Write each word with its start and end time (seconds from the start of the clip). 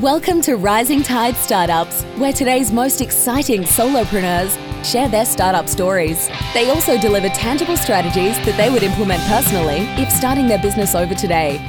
Welcome 0.00 0.40
to 0.42 0.56
Rising 0.56 1.02
Tide 1.02 1.36
Startups, 1.36 2.04
where 2.16 2.32
today's 2.32 2.72
most 2.72 3.02
exciting 3.02 3.64
solopreneurs 3.64 4.56
share 4.82 5.10
their 5.10 5.26
startup 5.26 5.68
stories. 5.68 6.26
They 6.54 6.70
also 6.70 6.98
deliver 6.98 7.28
tangible 7.28 7.76
strategies 7.76 8.34
that 8.46 8.56
they 8.56 8.70
would 8.70 8.82
implement 8.82 9.22
personally 9.24 9.80
if 10.02 10.10
starting 10.10 10.48
their 10.48 10.58
business 10.58 10.94
over 10.94 11.14
today. 11.14 11.60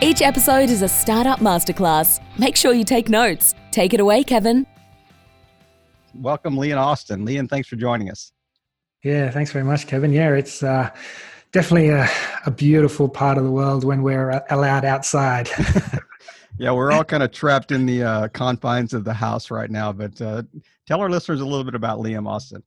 Each 0.00 0.22
episode 0.22 0.70
is 0.70 0.80
a 0.80 0.88
startup 0.88 1.40
masterclass. 1.40 2.22
Make 2.38 2.56
sure 2.56 2.72
you 2.72 2.84
take 2.84 3.10
notes. 3.10 3.54
Take 3.70 3.92
it 3.92 4.00
away, 4.00 4.24
Kevin. 4.24 4.66
Welcome, 6.14 6.56
Liam 6.56 6.78
Austin. 6.78 7.26
Liam, 7.26 7.50
thanks 7.50 7.68
for 7.68 7.76
joining 7.76 8.10
us. 8.10 8.32
Yeah, 9.02 9.30
thanks 9.30 9.52
very 9.52 9.66
much, 9.66 9.86
Kevin. 9.86 10.10
Yeah, 10.10 10.32
it's 10.32 10.62
uh, 10.62 10.88
definitely 11.52 11.90
a, 11.90 12.08
a 12.46 12.50
beautiful 12.50 13.10
part 13.10 13.36
of 13.36 13.44
the 13.44 13.50
world 13.50 13.84
when 13.84 14.02
we're 14.02 14.42
allowed 14.48 14.86
outside. 14.86 15.50
yeah, 16.58 16.70
we're 16.70 16.92
all 16.92 17.04
kind 17.04 17.22
of 17.22 17.32
trapped 17.32 17.72
in 17.72 17.86
the 17.86 18.02
uh, 18.02 18.28
confines 18.28 18.94
of 18.94 19.04
the 19.04 19.14
house 19.14 19.50
right 19.50 19.70
now. 19.70 19.92
But 19.92 20.20
uh, 20.20 20.42
tell 20.86 21.00
our 21.00 21.10
listeners 21.10 21.40
a 21.40 21.44
little 21.44 21.64
bit 21.64 21.74
about 21.74 21.98
Liam 22.00 22.28
Austin. 22.28 22.62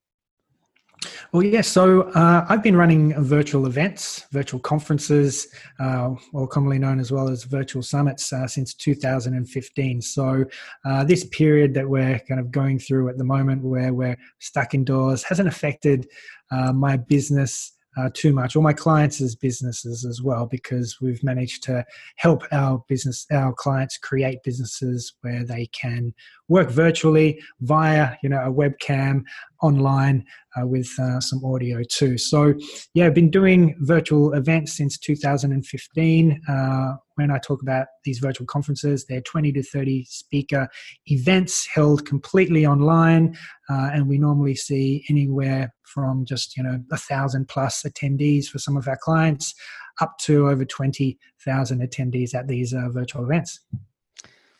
Well, 1.31 1.43
yes. 1.43 1.53
Yeah, 1.53 1.61
so 1.61 2.01
uh, 2.13 2.45
I've 2.49 2.63
been 2.63 2.75
running 2.75 3.13
virtual 3.23 3.67
events, 3.67 4.25
virtual 4.31 4.59
conferences, 4.59 5.47
uh, 5.79 6.15
or 6.33 6.47
commonly 6.47 6.79
known 6.79 6.99
as 6.99 7.11
well 7.11 7.29
as 7.29 7.43
virtual 7.43 7.83
summits, 7.83 8.33
uh, 8.33 8.47
since 8.47 8.73
2015. 8.73 10.01
So 10.01 10.45
uh, 10.85 11.03
this 11.03 11.25
period 11.25 11.73
that 11.75 11.87
we're 11.87 12.19
kind 12.27 12.39
of 12.39 12.51
going 12.51 12.79
through 12.79 13.09
at 13.09 13.17
the 13.17 13.23
moment, 13.23 13.63
where 13.63 13.93
we're 13.93 14.17
stuck 14.39 14.73
indoors, 14.73 15.23
hasn't 15.23 15.47
affected 15.47 16.07
uh, 16.51 16.73
my 16.73 16.97
business 16.97 17.73
uh, 17.97 18.09
too 18.13 18.31
much, 18.33 18.55
or 18.55 18.61
my 18.61 18.73
clients' 18.73 19.35
businesses 19.35 20.05
as 20.05 20.21
well, 20.21 20.45
because 20.45 20.97
we've 21.01 21.23
managed 21.23 21.63
to 21.63 21.85
help 22.17 22.43
our 22.51 22.83
business, 22.87 23.25
our 23.31 23.53
clients 23.53 23.97
create 23.97 24.43
businesses 24.43 25.13
where 25.21 25.43
they 25.43 25.65
can 25.67 26.13
work 26.49 26.69
virtually 26.69 27.41
via, 27.61 28.15
you 28.23 28.29
know, 28.29 28.39
a 28.39 28.51
webcam 28.51 29.23
online 29.61 30.23
uh, 30.55 30.65
with 30.65 30.89
uh, 30.99 31.19
some 31.19 31.43
audio 31.43 31.81
too. 31.89 32.17
So, 32.17 32.53
yeah, 32.93 33.05
I've 33.05 33.13
been 33.13 33.31
doing 33.31 33.75
virtual 33.79 34.33
events 34.33 34.77
since 34.77 34.97
2015. 34.97 36.41
Uh, 36.47 36.93
when 37.15 37.31
I 37.31 37.39
talk 37.39 37.61
about 37.61 37.87
these 38.05 38.19
virtual 38.19 38.45
conferences, 38.45 39.05
they're 39.05 39.21
20 39.21 39.51
to 39.53 39.63
30 39.63 40.05
speaker 40.05 40.67
events 41.07 41.67
held 41.67 42.05
completely 42.05 42.65
online, 42.65 43.35
uh, 43.69 43.89
and 43.93 44.07
we 44.07 44.17
normally 44.17 44.55
see 44.55 45.03
anywhere 45.09 45.73
from 45.83 46.25
just 46.25 46.55
you 46.57 46.63
know 46.63 46.79
a 46.91 46.97
thousand 46.97 47.47
plus 47.47 47.83
attendees 47.83 48.45
for 48.45 48.59
some 48.59 48.77
of 48.77 48.87
our 48.87 48.97
clients, 49.01 49.53
up 50.01 50.17
to 50.19 50.47
over 50.47 50.65
20,000 50.65 51.81
attendees 51.81 52.35
at 52.35 52.47
these 52.47 52.73
uh, 52.73 52.89
virtual 52.89 53.23
events. 53.23 53.59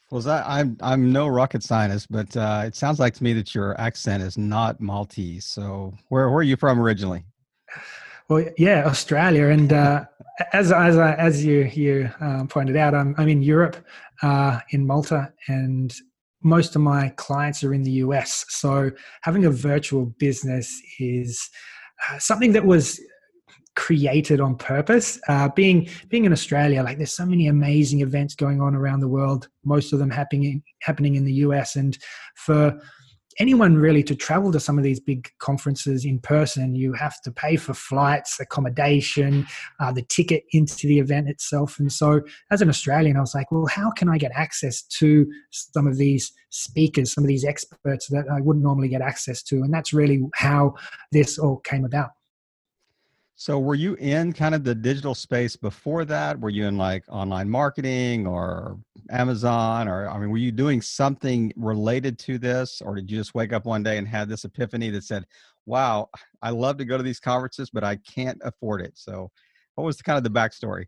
Well, 0.09 0.23
I'm 0.45 0.77
I'm 0.81 1.11
no 1.11 1.27
rocket 1.27 1.63
scientist, 1.63 2.07
but 2.09 2.35
uh, 2.37 2.63
it 2.65 2.75
sounds 2.75 2.99
like 2.99 3.13
to 3.15 3.23
me 3.23 3.33
that 3.33 3.53
your 3.53 3.79
accent 3.79 4.23
is 4.23 4.37
not 4.37 4.79
Maltese. 4.79 5.45
So 5.45 5.93
where 6.07 6.29
where 6.29 6.39
are 6.39 6.43
you 6.43 6.55
from 6.55 6.79
originally? 6.79 7.25
Well, 8.29 8.45
yeah, 8.57 8.85
Australia, 8.85 9.47
and 9.47 9.73
uh, 9.73 10.05
as 10.53 10.71
as 10.71 10.97
as 10.97 11.43
you 11.43 11.63
you 11.73 12.09
um, 12.21 12.47
pointed 12.47 12.77
out, 12.77 12.95
I'm 12.95 13.15
I'm 13.17 13.27
in 13.27 13.41
Europe, 13.41 13.77
uh, 14.21 14.59
in 14.69 14.87
Malta, 14.87 15.33
and 15.49 15.93
most 16.41 16.75
of 16.75 16.81
my 16.81 17.09
clients 17.17 17.63
are 17.63 17.73
in 17.73 17.83
the 17.83 17.91
US. 18.03 18.45
So 18.49 18.91
having 19.23 19.45
a 19.45 19.51
virtual 19.51 20.05
business 20.19 20.81
is 20.99 21.49
uh, 22.09 22.19
something 22.19 22.53
that 22.53 22.65
was 22.65 23.01
created 23.77 24.41
on 24.41 24.55
purpose. 24.55 25.19
Uh, 25.29 25.47
being 25.49 25.87
being 26.09 26.25
in 26.25 26.33
Australia, 26.33 26.83
like 26.83 26.97
there's 26.97 27.13
so 27.13 27.25
many 27.25 27.47
amazing 27.47 28.01
events 28.01 28.33
going 28.33 28.59
on 28.59 28.75
around 28.75 28.99
the 28.99 29.07
world. 29.07 29.47
Most 29.63 29.93
of 29.93 29.99
them 29.99 30.09
happening 30.09 30.63
happening 30.81 31.15
in 31.15 31.23
the 31.23 31.33
US, 31.45 31.75
and 31.75 31.97
for 32.35 32.77
anyone 33.39 33.75
really 33.77 34.01
to 34.01 34.15
travel 34.15 34.51
to 34.51 34.59
some 34.59 34.79
of 34.79 34.83
these 34.83 34.99
big 34.99 35.29
conferences 35.37 36.05
in 36.05 36.17
person, 36.17 36.73
you 36.73 36.91
have 36.93 37.21
to 37.21 37.31
pay 37.31 37.55
for 37.55 37.75
flights, 37.75 38.39
accommodation, 38.39 39.45
uh, 39.79 39.91
the 39.91 40.01
ticket 40.01 40.43
into 40.53 40.87
the 40.87 40.97
event 40.97 41.29
itself. 41.29 41.77
And 41.77 41.93
so, 41.93 42.21
as 42.49 42.63
an 42.63 42.69
Australian, 42.69 43.15
I 43.15 43.21
was 43.21 43.35
like, 43.35 43.51
well, 43.51 43.67
how 43.67 43.91
can 43.91 44.09
I 44.09 44.17
get 44.17 44.31
access 44.33 44.81
to 44.99 45.27
some 45.51 45.85
of 45.85 45.97
these 45.97 46.33
speakers, 46.49 47.13
some 47.13 47.23
of 47.23 47.27
these 47.27 47.45
experts 47.45 48.07
that 48.07 48.25
I 48.27 48.41
wouldn't 48.41 48.65
normally 48.65 48.89
get 48.89 49.01
access 49.01 49.43
to? 49.43 49.57
And 49.57 49.71
that's 49.71 49.93
really 49.93 50.23
how 50.33 50.73
this 51.11 51.37
all 51.37 51.57
came 51.57 51.85
about. 51.85 52.09
So 53.39 53.59
were 53.59 53.75
you 53.75 53.93
in 53.99 54.33
kind 54.33 54.55
of 54.55 54.63
the 54.63 54.73
digital 54.73 55.13
space 55.13 55.55
before 55.55 56.05
that? 56.05 56.39
Were 56.39 56.49
you 56.49 56.65
in 56.65 56.75
like 56.75 57.03
online 57.07 57.47
marketing 57.47 58.25
or 58.25 58.79
Amazon 59.11 59.87
or 59.87 60.09
I 60.09 60.17
mean 60.17 60.31
were 60.31 60.39
you 60.39 60.51
doing 60.51 60.81
something 60.81 61.53
related 61.55 62.17
to 62.19 62.39
this 62.39 62.81
or 62.81 62.95
did 62.95 63.11
you 63.11 63.15
just 63.15 63.35
wake 63.35 63.53
up 63.53 63.65
one 63.65 63.83
day 63.83 63.99
and 63.99 64.07
had 64.07 64.27
this 64.27 64.43
epiphany 64.43 64.89
that 64.89 65.03
said, 65.03 65.23
"Wow, 65.67 66.09
I 66.41 66.49
love 66.49 66.77
to 66.77 66.85
go 66.85 66.97
to 66.97 67.03
these 67.03 67.19
conferences 67.19 67.69
but 67.69 67.83
I 67.83 67.97
can't 67.97 68.41
afford 68.43 68.81
it." 68.81 68.93
So 68.95 69.29
what 69.75 69.83
was 69.83 69.97
the 69.97 70.03
kind 70.03 70.17
of 70.17 70.23
the 70.23 70.31
backstory? 70.31 70.87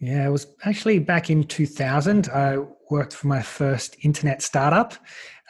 Yeah, 0.00 0.26
it 0.26 0.30
was 0.30 0.46
actually 0.64 0.98
back 0.98 1.28
in 1.28 1.44
2000. 1.44 2.30
I 2.30 2.56
worked 2.88 3.12
for 3.12 3.26
my 3.26 3.42
first 3.42 3.98
internet 4.02 4.40
startup 4.40 4.94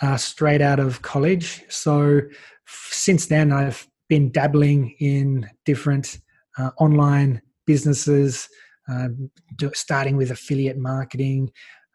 uh, 0.03 0.17
straight 0.17 0.61
out 0.61 0.81
of 0.81 1.03
college. 1.03 1.63
So 1.69 2.23
since 2.67 3.27
then, 3.27 3.53
I've 3.53 3.87
been 4.09 4.31
dabbling 4.31 4.95
in 5.01 5.49
different 5.65 6.19
uh, 6.59 6.71
online 6.79 7.41
businesses, 7.67 8.49
do, 9.57 9.71
starting 9.75 10.17
with 10.17 10.31
affiliate 10.31 10.79
marketing, 10.79 11.51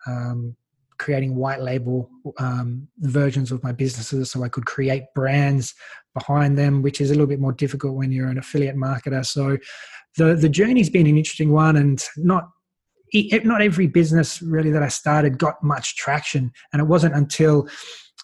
um, 0.06 0.56
creating 1.00 1.35
white 1.35 1.62
label 1.62 2.09
um, 2.38 2.88
versions 3.00 3.52
of 3.52 3.63
my 3.63 3.72
businesses 3.72 4.31
so 4.31 4.44
I 4.44 4.50
could 4.50 4.66
create 4.66 5.03
brands 5.16 5.73
behind 6.13 6.57
them, 6.57 6.81
which 6.81 7.02
is 7.02 7.09
a 7.09 7.13
little 7.13 7.28
bit 7.28 7.40
more 7.40 7.52
difficult 7.52 7.96
when 7.96 8.12
you're 8.12 8.28
an 8.28 8.38
affiliate 8.38 8.75
marketer. 8.75 9.25
So 9.25 9.57
the 10.18 10.35
the 10.35 10.50
journey's 10.50 10.90
been 10.90 11.07
an 11.07 11.18
interesting 11.18 11.52
one, 11.52 11.75
and 11.75 12.03
not 12.18 12.50
not 13.44 13.62
every 13.62 13.88
business 13.88 14.41
really 14.41 14.72
that 14.72 14.84
I 14.84 14.88
started 14.88 15.38
got 15.38 15.63
much 15.63 15.96
traction, 15.96 16.52
and 16.72 16.81
it 16.81 16.85
wasn't 16.85 17.16
until 17.16 17.68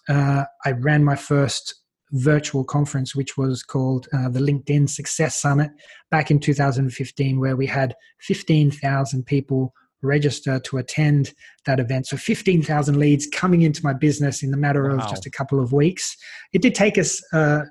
uh, 0.08 0.44
I 0.64 0.72
ran 0.72 1.04
my 1.04 1.16
first 1.16 1.74
virtual 2.12 2.64
conference, 2.64 3.14
which 3.14 3.36
was 3.36 3.62
called 3.62 4.08
uh, 4.12 4.28
the 4.28 4.40
LinkedIn 4.40 4.88
Success 4.88 5.40
Summit 5.40 5.70
back 6.10 6.30
in 6.30 6.38
2015, 6.38 7.38
where 7.38 7.56
we 7.56 7.66
had 7.66 7.94
15,000 8.20 9.24
people 9.24 9.72
register 10.02 10.58
to 10.60 10.78
attend 10.78 11.32
that 11.66 11.78
event. 11.78 12.06
So 12.06 12.16
15,000 12.16 12.98
leads 12.98 13.26
coming 13.26 13.62
into 13.62 13.84
my 13.84 13.92
business 13.92 14.42
in 14.42 14.50
the 14.50 14.56
matter 14.56 14.88
wow. 14.88 14.96
of 14.96 15.10
just 15.10 15.26
a 15.26 15.30
couple 15.30 15.60
of 15.60 15.72
weeks. 15.72 16.16
It 16.52 16.62
did 16.62 16.74
take 16.74 16.96
us 16.98 17.22
uh, 17.32 17.62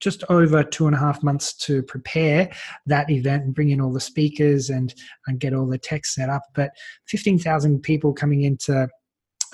just 0.00 0.24
over 0.28 0.62
two 0.62 0.86
and 0.86 0.94
a 0.94 0.98
half 0.98 1.22
months 1.22 1.54
to 1.54 1.82
prepare 1.82 2.50
that 2.86 3.10
event 3.10 3.44
and 3.44 3.54
bring 3.54 3.70
in 3.70 3.80
all 3.80 3.92
the 3.92 4.00
speakers 4.00 4.68
and, 4.68 4.94
and 5.26 5.40
get 5.40 5.54
all 5.54 5.66
the 5.66 5.78
tech 5.78 6.04
set 6.04 6.28
up. 6.28 6.42
But 6.54 6.70
15,000 7.08 7.82
people 7.82 8.12
coming 8.12 8.42
into 8.42 8.88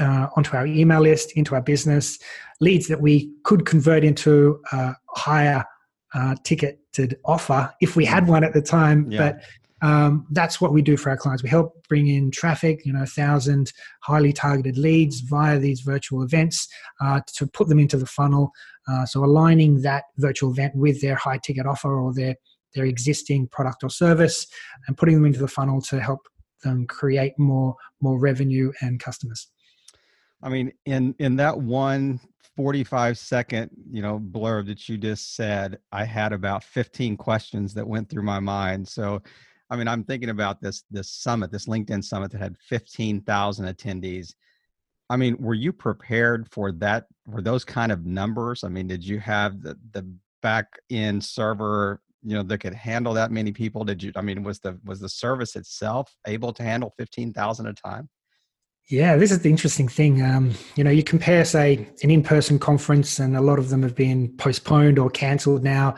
uh, 0.00 0.28
onto 0.36 0.56
our 0.56 0.66
email 0.66 1.00
list, 1.00 1.32
into 1.32 1.54
our 1.54 1.62
business, 1.62 2.18
leads 2.60 2.88
that 2.88 3.00
we 3.00 3.32
could 3.44 3.66
convert 3.66 4.04
into 4.04 4.60
a 4.72 4.94
higher 5.10 5.64
uh, 6.14 6.34
ticketed 6.44 7.18
offer 7.24 7.72
if 7.80 7.96
we 7.96 8.04
had 8.04 8.26
one 8.26 8.44
at 8.44 8.52
the 8.52 8.62
time. 8.62 9.10
Yeah. 9.10 9.18
But 9.18 9.42
um, 9.82 10.26
that's 10.30 10.60
what 10.60 10.72
we 10.72 10.80
do 10.80 10.96
for 10.96 11.10
our 11.10 11.16
clients. 11.16 11.42
We 11.42 11.48
help 11.48 11.86
bring 11.88 12.06
in 12.06 12.30
traffic, 12.30 12.86
you 12.86 12.92
know, 12.92 13.02
a 13.02 13.06
thousand 13.06 13.72
highly 14.02 14.32
targeted 14.32 14.78
leads 14.78 15.20
via 15.20 15.58
these 15.58 15.80
virtual 15.80 16.22
events 16.22 16.68
uh, 17.00 17.20
to 17.34 17.48
put 17.48 17.68
them 17.68 17.80
into 17.80 17.96
the 17.96 18.06
funnel. 18.06 18.52
Uh, 18.88 19.04
so 19.04 19.24
aligning 19.24 19.82
that 19.82 20.04
virtual 20.18 20.52
event 20.52 20.76
with 20.76 21.00
their 21.00 21.16
high 21.16 21.38
ticket 21.38 21.66
offer 21.66 22.00
or 22.00 22.14
their 22.14 22.36
their 22.74 22.86
existing 22.86 23.46
product 23.48 23.84
or 23.84 23.90
service, 23.90 24.46
and 24.86 24.96
putting 24.96 25.14
them 25.14 25.26
into 25.26 25.40
the 25.40 25.48
funnel 25.48 25.82
to 25.82 26.00
help 26.00 26.20
them 26.62 26.86
create 26.86 27.38
more 27.38 27.74
more 28.00 28.18
revenue 28.18 28.72
and 28.80 29.00
customers. 29.00 29.48
I 30.42 30.48
mean, 30.48 30.72
in 30.86 31.14
in 31.18 31.36
that 31.36 31.58
one 31.58 32.20
45 32.56 33.16
second, 33.16 33.70
you 33.90 34.02
know, 34.02 34.18
blurb 34.18 34.66
that 34.66 34.88
you 34.88 34.98
just 34.98 35.34
said, 35.36 35.78
I 35.90 36.04
had 36.04 36.32
about 36.32 36.64
15 36.64 37.16
questions 37.16 37.72
that 37.74 37.86
went 37.86 38.10
through 38.10 38.24
my 38.24 38.40
mind. 38.40 38.86
So, 38.86 39.22
I 39.70 39.76
mean, 39.76 39.88
I'm 39.88 40.04
thinking 40.04 40.30
about 40.30 40.60
this 40.60 40.84
this 40.90 41.10
summit, 41.10 41.50
this 41.50 41.66
LinkedIn 41.66 42.04
summit 42.04 42.30
that 42.32 42.40
had 42.40 42.56
15,000 42.68 43.66
attendees. 43.66 44.34
I 45.08 45.16
mean, 45.16 45.36
were 45.38 45.54
you 45.54 45.72
prepared 45.72 46.48
for 46.50 46.72
that? 46.72 47.06
Were 47.26 47.42
those 47.42 47.64
kind 47.64 47.92
of 47.92 48.04
numbers? 48.04 48.64
I 48.64 48.68
mean, 48.68 48.88
did 48.88 49.04
you 49.04 49.20
have 49.20 49.62
the 49.62 49.78
the 49.92 50.06
back 50.42 50.66
end 50.90 51.24
server, 51.24 52.00
you 52.22 52.34
know, 52.34 52.42
that 52.42 52.58
could 52.58 52.74
handle 52.74 53.14
that 53.14 53.30
many 53.30 53.52
people? 53.52 53.84
Did 53.84 54.02
you? 54.02 54.12
I 54.16 54.22
mean, 54.22 54.42
was 54.42 54.58
the 54.60 54.78
was 54.84 55.00
the 55.00 55.08
service 55.08 55.56
itself 55.56 56.14
able 56.26 56.52
to 56.54 56.62
handle 56.62 56.92
15,000 56.98 57.66
at 57.66 57.72
a 57.72 57.74
time? 57.74 58.08
Yeah, 58.88 59.16
this 59.16 59.30
is 59.30 59.38
the 59.38 59.48
interesting 59.48 59.88
thing. 59.88 60.22
Um, 60.22 60.52
you 60.76 60.84
know, 60.84 60.90
you 60.90 61.02
compare, 61.02 61.44
say, 61.44 61.88
an 62.02 62.10
in-person 62.10 62.58
conference, 62.58 63.18
and 63.18 63.36
a 63.36 63.40
lot 63.40 63.58
of 63.58 63.70
them 63.70 63.82
have 63.82 63.94
been 63.94 64.34
postponed 64.36 64.98
or 64.98 65.08
cancelled 65.08 65.62
now, 65.62 65.94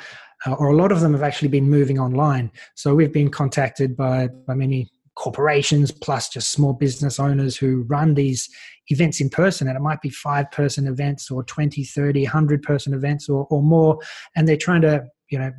uh, 0.46 0.52
or 0.52 0.68
a 0.68 0.76
lot 0.76 0.92
of 0.92 1.00
them 1.00 1.12
have 1.12 1.22
actually 1.22 1.48
been 1.48 1.68
moving 1.68 1.98
online. 1.98 2.50
So 2.74 2.94
we've 2.94 3.12
been 3.12 3.30
contacted 3.30 3.96
by 3.96 4.28
by 4.46 4.54
many 4.54 4.90
corporations 5.16 5.90
plus 5.92 6.28
just 6.28 6.50
small 6.50 6.72
business 6.72 7.20
owners 7.20 7.56
who 7.56 7.82
run 7.88 8.14
these 8.14 8.48
events 8.88 9.20
in 9.20 9.30
person 9.30 9.68
and 9.68 9.76
it 9.76 9.80
might 9.80 10.00
be 10.02 10.10
five 10.10 10.50
person 10.50 10.86
events 10.86 11.30
or 11.30 11.44
20 11.44 11.84
30 11.84 12.24
100 12.24 12.62
person 12.62 12.92
events 12.92 13.28
or, 13.28 13.46
or 13.50 13.62
more 13.62 13.98
and 14.34 14.46
they're 14.46 14.56
trying 14.56 14.82
to 14.82 15.04
you 15.30 15.38
know 15.38 15.52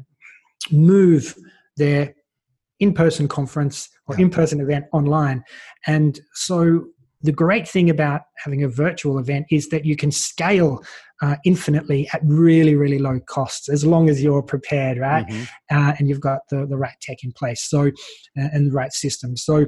move 0.72 1.36
their 1.78 2.14
in-person 2.82 3.28
conference 3.28 3.90
or 4.08 4.20
in-person 4.20 4.60
event 4.60 4.86
online 4.92 5.42
and 5.88 6.20
so 6.34 6.86
the 7.26 7.32
great 7.32 7.68
thing 7.68 7.90
about 7.90 8.22
having 8.38 8.64
a 8.64 8.70
virtual 8.70 9.18
event 9.18 9.48
is 9.50 9.70
that 9.70 9.86
you 9.86 9.96
can 9.96 10.12
scale 10.12 10.84
uh, 11.22 11.36
infinitely 11.46 12.08
at 12.14 12.22
really 12.24 12.76
really 12.76 13.00
low 13.00 13.20
costs 13.22 13.70
as 13.70 13.86
long 13.86 14.10
as 14.10 14.22
you're 14.22 14.44
prepared 14.44 14.98
right? 14.98 15.26
Mm-hmm. 15.28 15.78
uh, 15.78 15.94
and 15.98 16.08
you've 16.08 16.20
got 16.20 16.40
the, 16.50 16.66
the 16.66 16.78
right 16.78 16.96
tech 17.02 17.24
in 17.24 17.32
place. 17.32 17.64
So 17.64 17.88
uh, 17.88 17.92
and 18.36 18.68
the 18.68 18.76
right 18.76 18.94
system. 18.94 19.36
So 19.36 19.66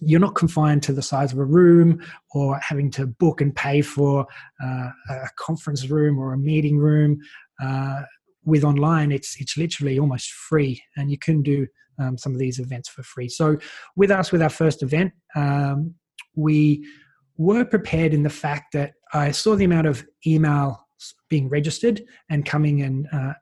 you're 0.00 0.20
not 0.20 0.34
confined 0.34 0.82
to 0.82 0.92
the 0.92 1.02
size 1.02 1.32
of 1.32 1.38
a 1.38 1.44
room 1.44 2.02
or 2.34 2.58
having 2.58 2.90
to 2.90 3.06
book 3.06 3.40
and 3.40 3.54
pay 3.54 3.80
for 3.80 4.26
uh, 4.62 4.88
a 5.08 5.28
conference 5.38 5.88
room 5.88 6.18
or 6.18 6.32
a 6.32 6.38
meeting 6.38 6.78
room. 6.78 7.18
Uh, 7.62 8.02
with 8.46 8.64
online 8.64 9.10
it's 9.10 9.40
it's 9.40 9.56
literally 9.56 9.98
almost 9.98 10.30
free 10.30 10.82
and 10.96 11.10
you 11.10 11.16
can 11.16 11.40
do 11.42 11.66
um, 11.98 12.18
some 12.18 12.32
of 12.32 12.38
these 12.38 12.58
events 12.58 12.88
for 12.88 13.02
free. 13.02 13.28
So 13.28 13.56
with 13.96 14.10
us 14.10 14.32
with 14.32 14.42
our 14.42 14.50
first 14.50 14.82
event 14.82 15.12
um, 15.34 15.94
we 16.36 16.86
were 17.36 17.64
prepared 17.64 18.14
in 18.14 18.22
the 18.22 18.30
fact 18.30 18.72
that 18.72 18.92
I 19.12 19.30
saw 19.30 19.56
the 19.56 19.64
amount 19.64 19.86
of 19.86 20.06
email 20.26 20.86
being 21.28 21.48
registered 21.48 22.02
and 22.30 22.44
coming 22.44 22.82
and 22.82 23.06
uh, 23.12 23.34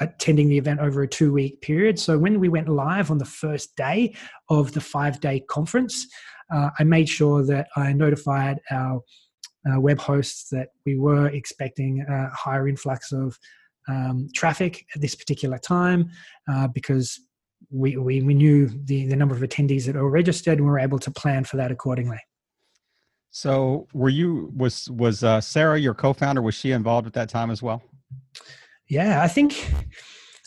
attending 0.00 0.48
the 0.48 0.58
event 0.58 0.80
over 0.80 1.02
a 1.02 1.08
two 1.08 1.32
week 1.32 1.60
period. 1.60 1.98
So 1.98 2.18
when 2.18 2.40
we 2.40 2.48
went 2.48 2.68
live 2.68 3.10
on 3.10 3.18
the 3.18 3.24
first 3.24 3.76
day 3.76 4.14
of 4.48 4.72
the 4.72 4.80
five 4.80 5.20
day 5.20 5.40
conference, 5.48 6.06
uh, 6.52 6.70
I 6.78 6.84
made 6.84 7.08
sure 7.08 7.44
that 7.46 7.68
I 7.76 7.92
notified 7.92 8.58
our 8.70 9.00
uh, 9.70 9.80
web 9.80 9.98
hosts 9.98 10.48
that 10.50 10.68
we 10.84 10.98
were 10.98 11.28
expecting 11.28 12.04
a 12.08 12.28
higher 12.30 12.68
influx 12.68 13.12
of 13.12 13.38
um, 13.88 14.28
traffic 14.34 14.84
at 14.94 15.00
this 15.00 15.14
particular 15.14 15.58
time 15.58 16.10
uh, 16.50 16.68
because 16.68 17.20
we, 17.70 17.96
we, 17.96 18.22
we 18.22 18.34
knew 18.34 18.68
the, 18.68 19.06
the 19.06 19.16
number 19.16 19.34
of 19.34 19.40
attendees 19.40 19.86
that 19.86 19.96
were 19.96 20.10
registered 20.10 20.58
and 20.58 20.66
we 20.66 20.70
were 20.70 20.78
able 20.78 20.98
to 20.98 21.10
plan 21.10 21.44
for 21.44 21.56
that 21.56 21.70
accordingly. 21.70 22.18
So 23.30 23.86
were 23.94 24.10
you, 24.10 24.52
was, 24.54 24.90
was 24.90 25.24
uh, 25.24 25.40
Sarah, 25.40 25.78
your 25.78 25.94
co-founder, 25.94 26.42
was 26.42 26.54
she 26.54 26.72
involved 26.72 27.06
at 27.06 27.14
that 27.14 27.28
time 27.30 27.50
as 27.50 27.62
well? 27.62 27.82
Yeah, 28.88 29.22
I 29.22 29.28
think, 29.28 29.72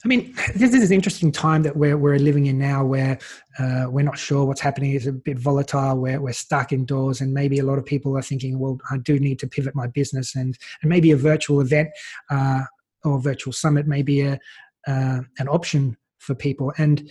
I 0.03 0.07
mean, 0.07 0.35
this 0.56 0.71
is 0.73 0.91
an 0.91 0.95
interesting 0.95 1.31
time 1.31 1.63
that 1.63 1.75
we're, 1.75 1.97
we're 1.97 2.19
living 2.19 2.45
in 2.45 2.59
now 2.59 2.85
where 2.85 3.17
uh, 3.57 3.85
we're 3.89 4.06
not 4.06 4.19
sure 4.19 4.45
what's 4.45 4.62
happening. 4.62 4.91
It's 4.91 5.07
a 5.07 5.12
bit 5.12 5.39
volatile. 5.39 5.97
We're, 5.97 6.21
we're 6.21 6.33
stuck 6.33 6.71
indoors 6.71 7.21
and 7.21 7.33
maybe 7.33 7.57
a 7.57 7.65
lot 7.65 7.79
of 7.79 7.85
people 7.85 8.15
are 8.15 8.21
thinking, 8.21 8.59
well, 8.59 8.79
I 8.91 9.00
do 9.00 9.19
need 9.19 9.39
to 9.39 9.47
pivot 9.47 9.73
my 9.73 9.88
business 9.88 10.35
and, 10.35 10.56
and 10.83 10.89
maybe 10.89 11.09
a 11.09 11.17
virtual 11.17 11.62
event 11.62 11.89
uh, 12.29 12.62
or 13.03 13.19
virtual 13.19 13.51
summit 13.51 13.88
may 13.88 14.03
be 14.03 14.21
a, 14.21 14.39
uh, 14.88 15.21
an 15.39 15.47
option 15.47 15.97
for 16.25 16.36
people. 16.36 16.74
And 16.77 17.10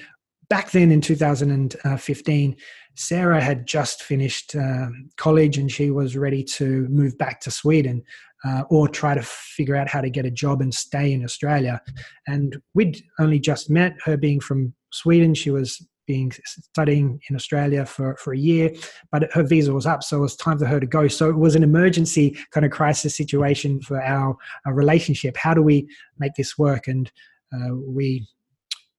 back 0.48 0.70
then 0.72 0.90
in 0.90 1.00
2015, 1.00 2.56
Sarah 2.96 3.40
had 3.40 3.66
just 3.66 4.02
finished 4.02 4.54
um, 4.54 5.08
college 5.16 5.58
and 5.58 5.70
she 5.70 5.90
was 5.90 6.16
ready 6.16 6.44
to 6.44 6.86
move 6.88 7.16
back 7.18 7.40
to 7.40 7.50
Sweden 7.50 8.02
uh, 8.44 8.62
or 8.70 8.88
try 8.88 9.14
to 9.14 9.22
figure 9.22 9.76
out 9.76 9.88
how 9.88 10.00
to 10.00 10.10
get 10.10 10.26
a 10.26 10.30
job 10.30 10.60
and 10.60 10.72
stay 10.72 11.12
in 11.12 11.24
Australia. 11.24 11.80
And 12.26 12.56
we'd 12.74 13.02
only 13.18 13.38
just 13.38 13.70
met, 13.70 13.94
her 14.04 14.16
being 14.16 14.40
from 14.40 14.74
Sweden. 14.92 15.34
She 15.34 15.50
was 15.50 15.84
being 16.06 16.30
studying 16.46 17.18
in 17.30 17.36
Australia 17.36 17.86
for, 17.86 18.16
for 18.16 18.34
a 18.34 18.38
year, 18.38 18.70
but 19.10 19.32
her 19.32 19.42
visa 19.42 19.72
was 19.72 19.86
up, 19.86 20.02
so 20.02 20.18
it 20.18 20.20
was 20.20 20.36
time 20.36 20.58
for 20.58 20.66
her 20.66 20.78
to 20.78 20.86
go. 20.86 21.08
So 21.08 21.30
it 21.30 21.38
was 21.38 21.54
an 21.54 21.62
emergency 21.62 22.36
kind 22.50 22.66
of 22.66 22.72
crisis 22.72 23.16
situation 23.16 23.80
for 23.80 24.02
our, 24.02 24.36
our 24.66 24.74
relationship. 24.74 25.36
How 25.36 25.54
do 25.54 25.62
we 25.62 25.88
make 26.18 26.34
this 26.34 26.58
work? 26.58 26.88
And 26.88 27.10
uh, 27.54 27.74
we 27.74 28.26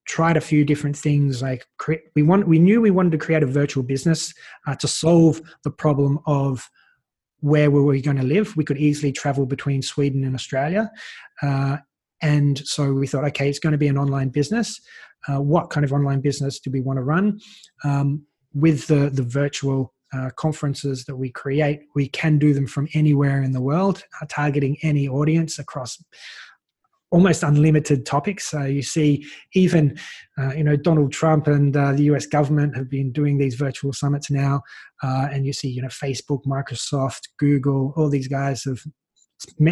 tried 0.05 0.37
a 0.37 0.41
few 0.41 0.63
different 0.63 0.95
things 0.95 1.41
like 1.41 1.65
we 2.15 2.23
want 2.23 2.47
we 2.47 2.59
knew 2.59 2.79
we 2.79 2.91
wanted 2.91 3.11
to 3.11 3.17
create 3.17 3.43
a 3.43 3.47
virtual 3.47 3.83
business 3.83 4.33
uh, 4.67 4.75
to 4.75 4.87
solve 4.87 5.41
the 5.63 5.71
problem 5.71 6.19
of 6.25 6.69
where 7.39 7.69
were 7.69 7.83
we 7.83 8.01
going 8.01 8.17
to 8.17 8.23
live. 8.23 8.55
We 8.55 8.63
could 8.63 8.77
easily 8.77 9.11
travel 9.11 9.45
between 9.45 9.81
sweden 9.81 10.23
and 10.23 10.35
australia 10.35 10.91
uh, 11.41 11.77
and 12.21 12.59
so 12.59 12.93
we 12.93 13.07
thought 13.07 13.25
okay 13.25 13.49
it's 13.49 13.59
going 13.59 13.71
to 13.71 13.77
be 13.77 13.87
an 13.87 13.97
online 13.97 14.29
business. 14.29 14.79
Uh, 15.27 15.41
what 15.41 15.71
kind 15.71 15.83
of 15.83 15.91
online 15.91 16.21
business 16.21 16.59
do 16.59 16.69
we 16.69 16.81
want 16.81 16.97
to 16.97 17.03
run? 17.03 17.39
Um, 17.83 18.25
with 18.53 18.87
the 18.87 19.09
the 19.09 19.23
virtual 19.23 19.93
uh, 20.13 20.29
conferences 20.37 21.03
that 21.05 21.15
we 21.15 21.29
create 21.29 21.81
we 21.93 22.07
can 22.07 22.39
do 22.39 22.53
them 22.53 22.67
from 22.67 22.87
anywhere 22.93 23.41
in 23.41 23.51
the 23.51 23.61
world 23.61 24.03
uh, 24.21 24.25
targeting 24.29 24.77
any 24.81 25.07
audience 25.07 25.59
across 25.59 26.01
almost 27.11 27.43
unlimited 27.43 28.05
topics. 28.05 28.47
So 28.49 28.63
you 28.63 28.81
see, 28.81 29.25
even 29.53 29.97
uh, 30.37 30.53
you 30.53 30.63
know 30.63 30.75
Donald 30.75 31.11
Trump 31.11 31.47
and 31.47 31.75
uh, 31.75 31.93
the 31.93 32.03
U.S. 32.03 32.25
government 32.25 32.75
have 32.75 32.89
been 32.89 33.11
doing 33.11 33.37
these 33.37 33.55
virtual 33.55 33.93
summits 33.93 34.29
now, 34.29 34.61
uh, 35.03 35.27
and 35.31 35.45
you 35.45 35.53
see 35.53 35.69
you 35.69 35.81
know 35.81 35.87
Facebook, 35.87 36.43
Microsoft, 36.45 37.29
Google, 37.39 37.93
all 37.95 38.09
these 38.09 38.27
guys 38.27 38.63
have 38.63 38.81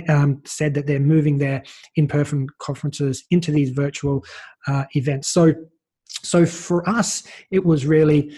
um, 0.10 0.42
said 0.46 0.74
that 0.74 0.88
they're 0.88 1.00
moving 1.00 1.38
their 1.38 1.64
in-person 1.96 2.48
conferences 2.60 3.24
into 3.32 3.52
these 3.52 3.70
virtual 3.72 4.24
uh, 4.68 4.84
events. 4.94 5.30
So, 5.30 5.54
so 6.22 6.46
for 6.46 6.88
us, 6.88 7.24
it 7.52 7.66
was 7.66 7.86
really 7.86 8.36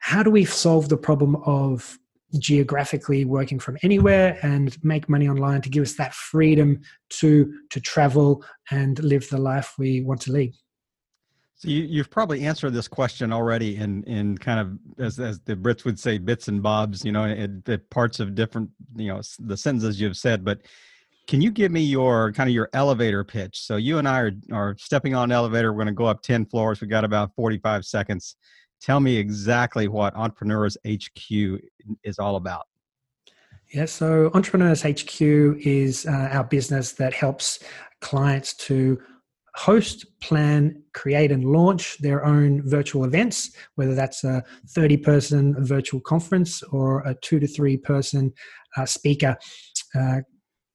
how 0.00 0.22
do 0.22 0.30
we 0.30 0.44
solve 0.44 0.88
the 0.88 0.96
problem 0.96 1.36
of 1.44 1.98
geographically 2.38 3.24
working 3.24 3.58
from 3.58 3.76
anywhere 3.82 4.38
and 4.42 4.76
make 4.84 5.08
money 5.08 5.28
online 5.28 5.60
to 5.62 5.68
give 5.68 5.82
us 5.82 5.94
that 5.94 6.14
freedom 6.14 6.80
to 7.08 7.52
to 7.70 7.80
travel 7.80 8.44
and 8.70 9.02
live 9.02 9.28
the 9.30 9.38
life 9.38 9.74
we 9.78 10.00
want 10.02 10.20
to 10.22 10.32
lead. 10.32 10.54
So 11.56 11.68
you, 11.68 11.82
you've 11.82 12.10
probably 12.10 12.46
answered 12.46 12.72
this 12.72 12.88
question 12.88 13.32
already 13.32 13.76
in 13.76 14.02
in 14.04 14.38
kind 14.38 14.60
of 14.60 15.04
as 15.04 15.18
as 15.18 15.40
the 15.40 15.56
brits 15.56 15.84
would 15.84 15.98
say 15.98 16.18
bits 16.18 16.48
and 16.48 16.62
bobs 16.62 17.04
you 17.04 17.12
know 17.12 17.26
the 17.64 17.80
parts 17.90 18.20
of 18.20 18.34
different 18.34 18.70
you 18.96 19.08
know 19.08 19.20
the 19.40 19.56
sentences 19.56 20.00
you've 20.00 20.16
said 20.16 20.44
but 20.44 20.62
can 21.30 21.40
you 21.40 21.52
give 21.52 21.70
me 21.70 21.80
your 21.80 22.32
kind 22.32 22.48
of 22.48 22.54
your 22.54 22.68
elevator 22.72 23.22
pitch? 23.22 23.60
So 23.60 23.76
you 23.76 23.98
and 23.98 24.08
i 24.08 24.18
are, 24.18 24.32
are 24.52 24.76
stepping 24.80 25.14
on 25.14 25.30
an 25.30 25.32
elevator. 25.32 25.72
We're 25.72 25.84
going 25.84 25.86
to 25.86 25.92
go 25.92 26.06
up 26.06 26.22
10 26.22 26.46
floors. 26.46 26.80
We 26.80 26.88
got 26.88 27.04
about 27.04 27.36
45 27.36 27.84
seconds 27.84 28.34
tell 28.80 29.00
me 29.00 29.16
exactly 29.16 29.88
what 29.88 30.14
Entrepreneurs 30.14 30.76
HQ 30.86 31.60
is 32.04 32.18
all 32.18 32.36
about. 32.36 32.66
Yeah, 33.72 33.84
so 33.84 34.30
Entrepreneurs 34.34 34.82
HQ 34.82 35.20
is 35.20 36.06
uh, 36.06 36.28
our 36.32 36.44
business 36.44 36.92
that 36.92 37.14
helps 37.14 37.60
clients 38.00 38.54
to 38.54 38.98
host, 39.54 40.06
plan, 40.20 40.82
create, 40.94 41.30
and 41.30 41.44
launch 41.44 41.98
their 41.98 42.24
own 42.24 42.62
virtual 42.68 43.04
events, 43.04 43.54
whether 43.76 43.94
that's 43.94 44.24
a 44.24 44.42
30 44.70 44.96
person 44.98 45.64
virtual 45.64 46.00
conference 46.00 46.62
or 46.64 47.00
a 47.06 47.14
two 47.14 47.38
to 47.38 47.46
three 47.46 47.76
person 47.76 48.32
uh, 48.76 48.86
speaker 48.86 49.36
uh, 49.94 50.20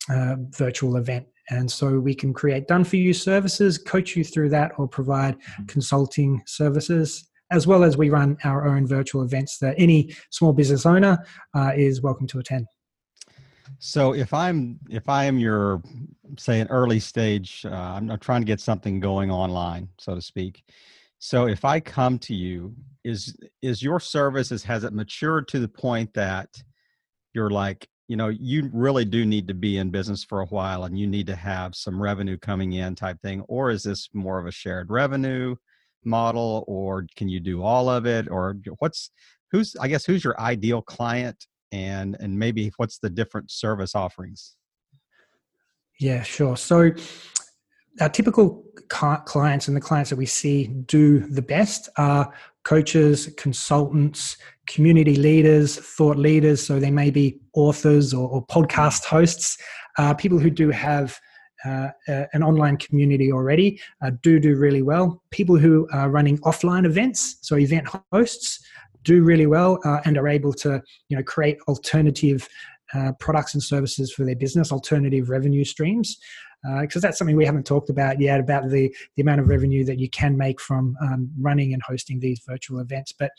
uh, 0.09 0.35
virtual 0.51 0.97
event. 0.97 1.25
And 1.49 1.69
so 1.69 1.99
we 1.99 2.15
can 2.15 2.33
create 2.33 2.67
done 2.67 2.83
for 2.83 2.95
you 2.95 3.13
services, 3.13 3.77
coach 3.77 4.15
you 4.15 4.23
through 4.23 4.49
that, 4.49 4.71
or 4.77 4.87
provide 4.87 5.37
mm-hmm. 5.37 5.65
consulting 5.65 6.41
services 6.45 7.29
as 7.51 7.67
well 7.67 7.83
as 7.83 7.97
we 7.97 8.09
run 8.09 8.37
our 8.43 8.67
own 8.67 8.87
virtual 8.87 9.23
events 9.23 9.57
that 9.59 9.75
any 9.77 10.13
small 10.31 10.53
business 10.53 10.85
owner 10.85 11.17
uh, 11.55 11.71
is 11.75 12.01
welcome 12.01 12.27
to 12.27 12.39
attend. 12.39 12.67
So 13.79 14.13
if 14.13 14.33
I'm 14.33 14.79
if 14.89 15.09
I 15.09 15.25
am 15.25 15.39
your 15.39 15.81
say 16.37 16.59
an 16.59 16.67
early 16.69 16.99
stage, 16.99 17.65
uh, 17.65 17.73
I'm, 17.73 18.09
I'm 18.09 18.19
trying 18.19 18.41
to 18.41 18.45
get 18.45 18.59
something 18.59 18.99
going 18.99 19.31
online, 19.31 19.89
so 19.99 20.15
to 20.15 20.21
speak. 20.21 20.63
So 21.19 21.47
if 21.47 21.65
I 21.65 21.79
come 21.79 22.19
to 22.19 22.35
you, 22.35 22.75
is 23.03 23.35
is 23.61 23.81
your 23.81 23.99
services 23.99 24.63
has 24.63 24.83
it 24.83 24.93
matured 24.93 25.47
to 25.49 25.59
the 25.59 25.67
point 25.67 26.13
that 26.13 26.49
you're 27.33 27.51
like 27.51 27.87
you 28.07 28.15
know 28.15 28.29
you 28.29 28.69
really 28.73 29.05
do 29.05 29.25
need 29.25 29.47
to 29.47 29.53
be 29.53 29.77
in 29.77 29.91
business 29.91 30.23
for 30.23 30.41
a 30.41 30.47
while 30.47 30.83
and 30.83 30.97
you 30.97 31.07
need 31.07 31.27
to 31.27 31.35
have 31.35 31.75
some 31.75 32.01
revenue 32.01 32.37
coming 32.37 32.73
in 32.73 32.95
type 32.95 33.21
thing 33.21 33.41
or 33.47 33.69
is 33.69 33.83
this 33.83 34.09
more 34.13 34.39
of 34.39 34.47
a 34.47 34.51
shared 34.51 34.89
revenue 34.89 35.55
model 36.05 36.63
or 36.67 37.05
can 37.15 37.27
you 37.27 37.39
do 37.39 37.63
all 37.63 37.89
of 37.89 38.05
it 38.05 38.27
or 38.29 38.57
what's 38.79 39.11
who's 39.51 39.75
i 39.79 39.87
guess 39.87 40.05
who's 40.05 40.23
your 40.23 40.39
ideal 40.39 40.81
client 40.81 41.45
and 41.75 42.15
and 42.19 42.37
maybe 42.37 42.71
what's 42.77 42.99
the 42.99 43.09
different 43.09 43.51
service 43.51 43.95
offerings? 43.95 44.55
Yeah 45.99 46.23
sure. 46.23 46.57
So 46.57 46.91
our 48.01 48.09
typical 48.09 48.63
clients 48.89 49.67
and 49.67 49.75
the 49.75 49.81
clients 49.81 50.09
that 50.09 50.17
we 50.17 50.25
see 50.25 50.67
do 50.67 51.19
the 51.19 51.41
best 51.41 51.89
are 51.97 52.31
coaches 52.63 53.29
consultants 53.37 54.37
community 54.67 55.15
leaders 55.15 55.77
thought 55.77 56.17
leaders 56.17 56.65
so 56.65 56.79
they 56.79 56.91
may 56.91 57.09
be 57.09 57.39
authors 57.53 58.13
or, 58.13 58.27
or 58.27 58.45
podcast 58.47 59.05
hosts 59.05 59.57
uh, 59.97 60.13
people 60.13 60.39
who 60.39 60.49
do 60.49 60.69
have 60.71 61.17
uh, 61.63 61.89
uh, 62.07 62.25
an 62.33 62.43
online 62.43 62.77
community 62.77 63.31
already 63.31 63.79
uh, 64.01 64.11
do 64.21 64.39
do 64.39 64.55
really 64.55 64.81
well. 64.81 65.21
People 65.31 65.57
who 65.57 65.87
are 65.93 66.09
running 66.09 66.37
offline 66.39 66.85
events, 66.85 67.37
so 67.41 67.57
event 67.57 67.87
hosts, 68.11 68.59
do 69.03 69.23
really 69.23 69.45
well 69.45 69.79
uh, 69.85 70.01
and 70.05 70.17
are 70.17 70.27
able 70.27 70.53
to 70.53 70.81
you 71.09 71.17
know 71.17 71.23
create 71.23 71.57
alternative 71.67 72.47
uh, 72.93 73.11
products 73.19 73.53
and 73.53 73.63
services 73.63 74.11
for 74.11 74.25
their 74.25 74.35
business, 74.35 74.71
alternative 74.71 75.29
revenue 75.29 75.63
streams 75.63 76.17
because 76.81 77.03
uh, 77.03 77.07
that's 77.07 77.17
something 77.17 77.35
we 77.35 77.45
haven't 77.45 77.65
talked 77.65 77.89
about 77.89 78.19
yet 78.19 78.39
about 78.39 78.69
the, 78.69 78.93
the 79.15 79.21
amount 79.21 79.39
of 79.39 79.47
revenue 79.47 79.83
that 79.85 79.99
you 79.99 80.09
can 80.09 80.37
make 80.37 80.59
from 80.59 80.95
um, 81.01 81.29
running 81.39 81.73
and 81.73 81.81
hosting 81.83 82.19
these 82.19 82.41
virtual 82.47 82.79
events. 82.79 83.11
But 83.11 83.31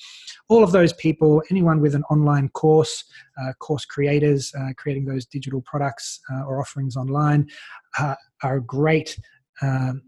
all 0.48 0.62
of 0.62 0.72
those 0.72 0.92
people, 0.92 1.42
anyone 1.50 1.80
with 1.80 1.94
an 1.94 2.04
online 2.04 2.48
course, 2.50 3.04
uh, 3.40 3.52
course 3.54 3.84
creators, 3.84 4.52
uh, 4.58 4.72
creating 4.76 5.06
those 5.06 5.26
digital 5.26 5.60
products 5.62 6.20
uh, 6.32 6.44
or 6.44 6.60
offerings 6.60 6.96
online, 6.96 7.48
uh, 7.98 8.14
are 8.42 8.56
a 8.56 8.62
great 8.62 9.18
um, 9.62 10.02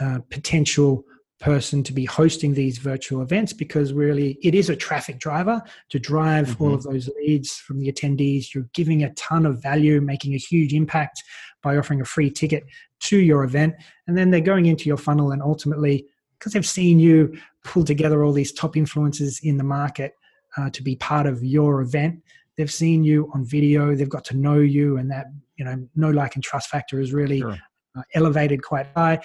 uh, 0.00 0.18
potential 0.30 1.04
person 1.40 1.82
to 1.82 1.92
be 1.92 2.06
hosting 2.06 2.54
these 2.54 2.78
virtual 2.78 3.20
events 3.20 3.52
because 3.52 3.92
really 3.92 4.38
it 4.42 4.54
is 4.54 4.70
a 4.70 4.76
traffic 4.76 5.18
driver 5.18 5.62
to 5.90 5.98
drive 5.98 6.48
mm-hmm. 6.48 6.64
all 6.64 6.74
of 6.74 6.82
those 6.84 7.10
leads 7.20 7.52
from 7.56 7.78
the 7.78 7.92
attendees. 7.92 8.54
You're 8.54 8.68
giving 8.72 9.02
a 9.02 9.12
ton 9.12 9.44
of 9.44 9.62
value, 9.62 10.00
making 10.00 10.32
a 10.32 10.38
huge 10.38 10.72
impact 10.72 11.22
by 11.64 11.76
offering 11.76 12.00
a 12.00 12.04
free 12.04 12.30
ticket 12.30 12.64
to 13.00 13.18
your 13.18 13.42
event. 13.42 13.74
And 14.06 14.16
then 14.16 14.30
they're 14.30 14.40
going 14.40 14.66
into 14.66 14.84
your 14.84 14.96
funnel 14.96 15.32
and 15.32 15.42
ultimately, 15.42 16.06
because 16.38 16.52
they've 16.52 16.64
seen 16.64 17.00
you 17.00 17.36
pull 17.64 17.84
together 17.84 18.22
all 18.22 18.32
these 18.32 18.52
top 18.52 18.74
influencers 18.74 19.40
in 19.42 19.56
the 19.56 19.64
market 19.64 20.12
uh, 20.56 20.70
to 20.70 20.82
be 20.82 20.94
part 20.94 21.26
of 21.26 21.42
your 21.42 21.80
event, 21.80 22.22
they've 22.56 22.70
seen 22.70 23.02
you 23.02 23.28
on 23.34 23.44
video, 23.44 23.96
they've 23.96 24.08
got 24.08 24.24
to 24.26 24.36
know 24.36 24.60
you, 24.60 24.98
and 24.98 25.10
that, 25.10 25.26
you 25.56 25.64
know, 25.64 25.88
know, 25.96 26.10
like, 26.10 26.36
and 26.36 26.44
trust 26.44 26.68
factor 26.68 27.00
is 27.00 27.12
really 27.12 27.40
sure. 27.40 27.58
uh, 27.96 28.02
elevated 28.14 28.62
quite 28.62 28.86
high 28.94 29.18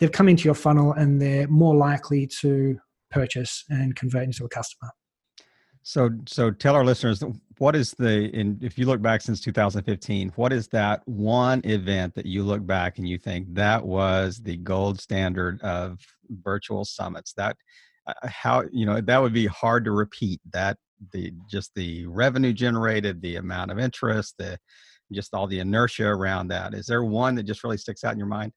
they've 0.00 0.10
come 0.10 0.28
into 0.28 0.44
your 0.44 0.54
funnel 0.54 0.92
and 0.94 1.20
they're 1.20 1.46
more 1.46 1.76
likely 1.76 2.26
to 2.26 2.76
purchase 3.10 3.64
and 3.68 3.94
convert 3.94 4.24
into 4.24 4.44
a 4.44 4.48
customer. 4.48 4.90
So, 5.82 6.10
so 6.26 6.50
tell 6.50 6.74
our 6.74 6.84
listeners 6.84 7.22
what 7.58 7.74
is 7.74 7.92
the 7.92 8.30
in 8.30 8.58
if 8.62 8.78
you 8.78 8.86
look 8.86 9.02
back 9.02 9.22
since 9.22 9.40
2015, 9.40 10.32
what 10.36 10.52
is 10.52 10.68
that 10.68 11.06
one 11.06 11.62
event 11.64 12.14
that 12.14 12.26
you 12.26 12.42
look 12.42 12.66
back 12.66 12.98
and 12.98 13.08
you 13.08 13.18
think 13.18 13.54
that 13.54 13.84
was 13.84 14.38
the 14.38 14.56
gold 14.56 15.00
standard 15.00 15.60
of 15.62 15.98
virtual 16.30 16.84
summits? 16.84 17.32
That 17.34 17.56
uh, 18.06 18.12
how 18.24 18.64
you 18.72 18.86
know 18.86 19.00
that 19.00 19.22
would 19.22 19.32
be 19.32 19.46
hard 19.46 19.84
to 19.86 19.92
repeat. 19.92 20.40
That 20.52 20.76
the 21.12 21.32
just 21.50 21.74
the 21.74 22.06
revenue 22.06 22.52
generated, 22.52 23.20
the 23.22 23.36
amount 23.36 23.70
of 23.70 23.78
interest, 23.78 24.34
the 24.38 24.58
just 25.12 25.34
all 25.34 25.46
the 25.46 25.60
inertia 25.60 26.06
around 26.06 26.48
that. 26.48 26.74
Is 26.74 26.86
there 26.86 27.04
one 27.04 27.34
that 27.36 27.44
just 27.44 27.64
really 27.64 27.78
sticks 27.78 28.04
out 28.04 28.12
in 28.12 28.18
your 28.18 28.28
mind? 28.28 28.52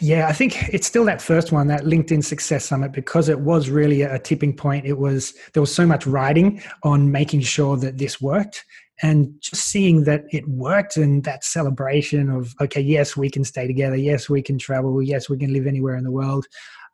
Yeah, 0.00 0.26
I 0.28 0.32
think 0.32 0.68
it's 0.72 0.86
still 0.86 1.04
that 1.04 1.20
first 1.20 1.52
one, 1.52 1.66
that 1.68 1.82
LinkedIn 1.82 2.24
Success 2.24 2.64
Summit, 2.64 2.92
because 2.92 3.28
it 3.28 3.40
was 3.40 3.68
really 3.68 4.02
a 4.02 4.18
tipping 4.18 4.56
point. 4.56 4.86
It 4.86 4.98
was 4.98 5.34
there 5.52 5.60
was 5.60 5.74
so 5.74 5.86
much 5.86 6.06
riding 6.06 6.62
on 6.82 7.12
making 7.12 7.40
sure 7.40 7.76
that 7.76 7.98
this 7.98 8.20
worked, 8.20 8.64
and 9.02 9.34
just 9.40 9.62
seeing 9.62 10.04
that 10.04 10.24
it 10.32 10.48
worked, 10.48 10.96
and 10.96 11.24
that 11.24 11.44
celebration 11.44 12.30
of 12.30 12.54
okay, 12.60 12.80
yes, 12.80 13.16
we 13.16 13.28
can 13.30 13.44
stay 13.44 13.66
together, 13.66 13.96
yes, 13.96 14.28
we 14.28 14.42
can 14.42 14.58
travel, 14.58 15.02
yes, 15.02 15.28
we 15.28 15.38
can 15.38 15.52
live 15.52 15.66
anywhere 15.66 15.96
in 15.96 16.04
the 16.04 16.10
world. 16.10 16.46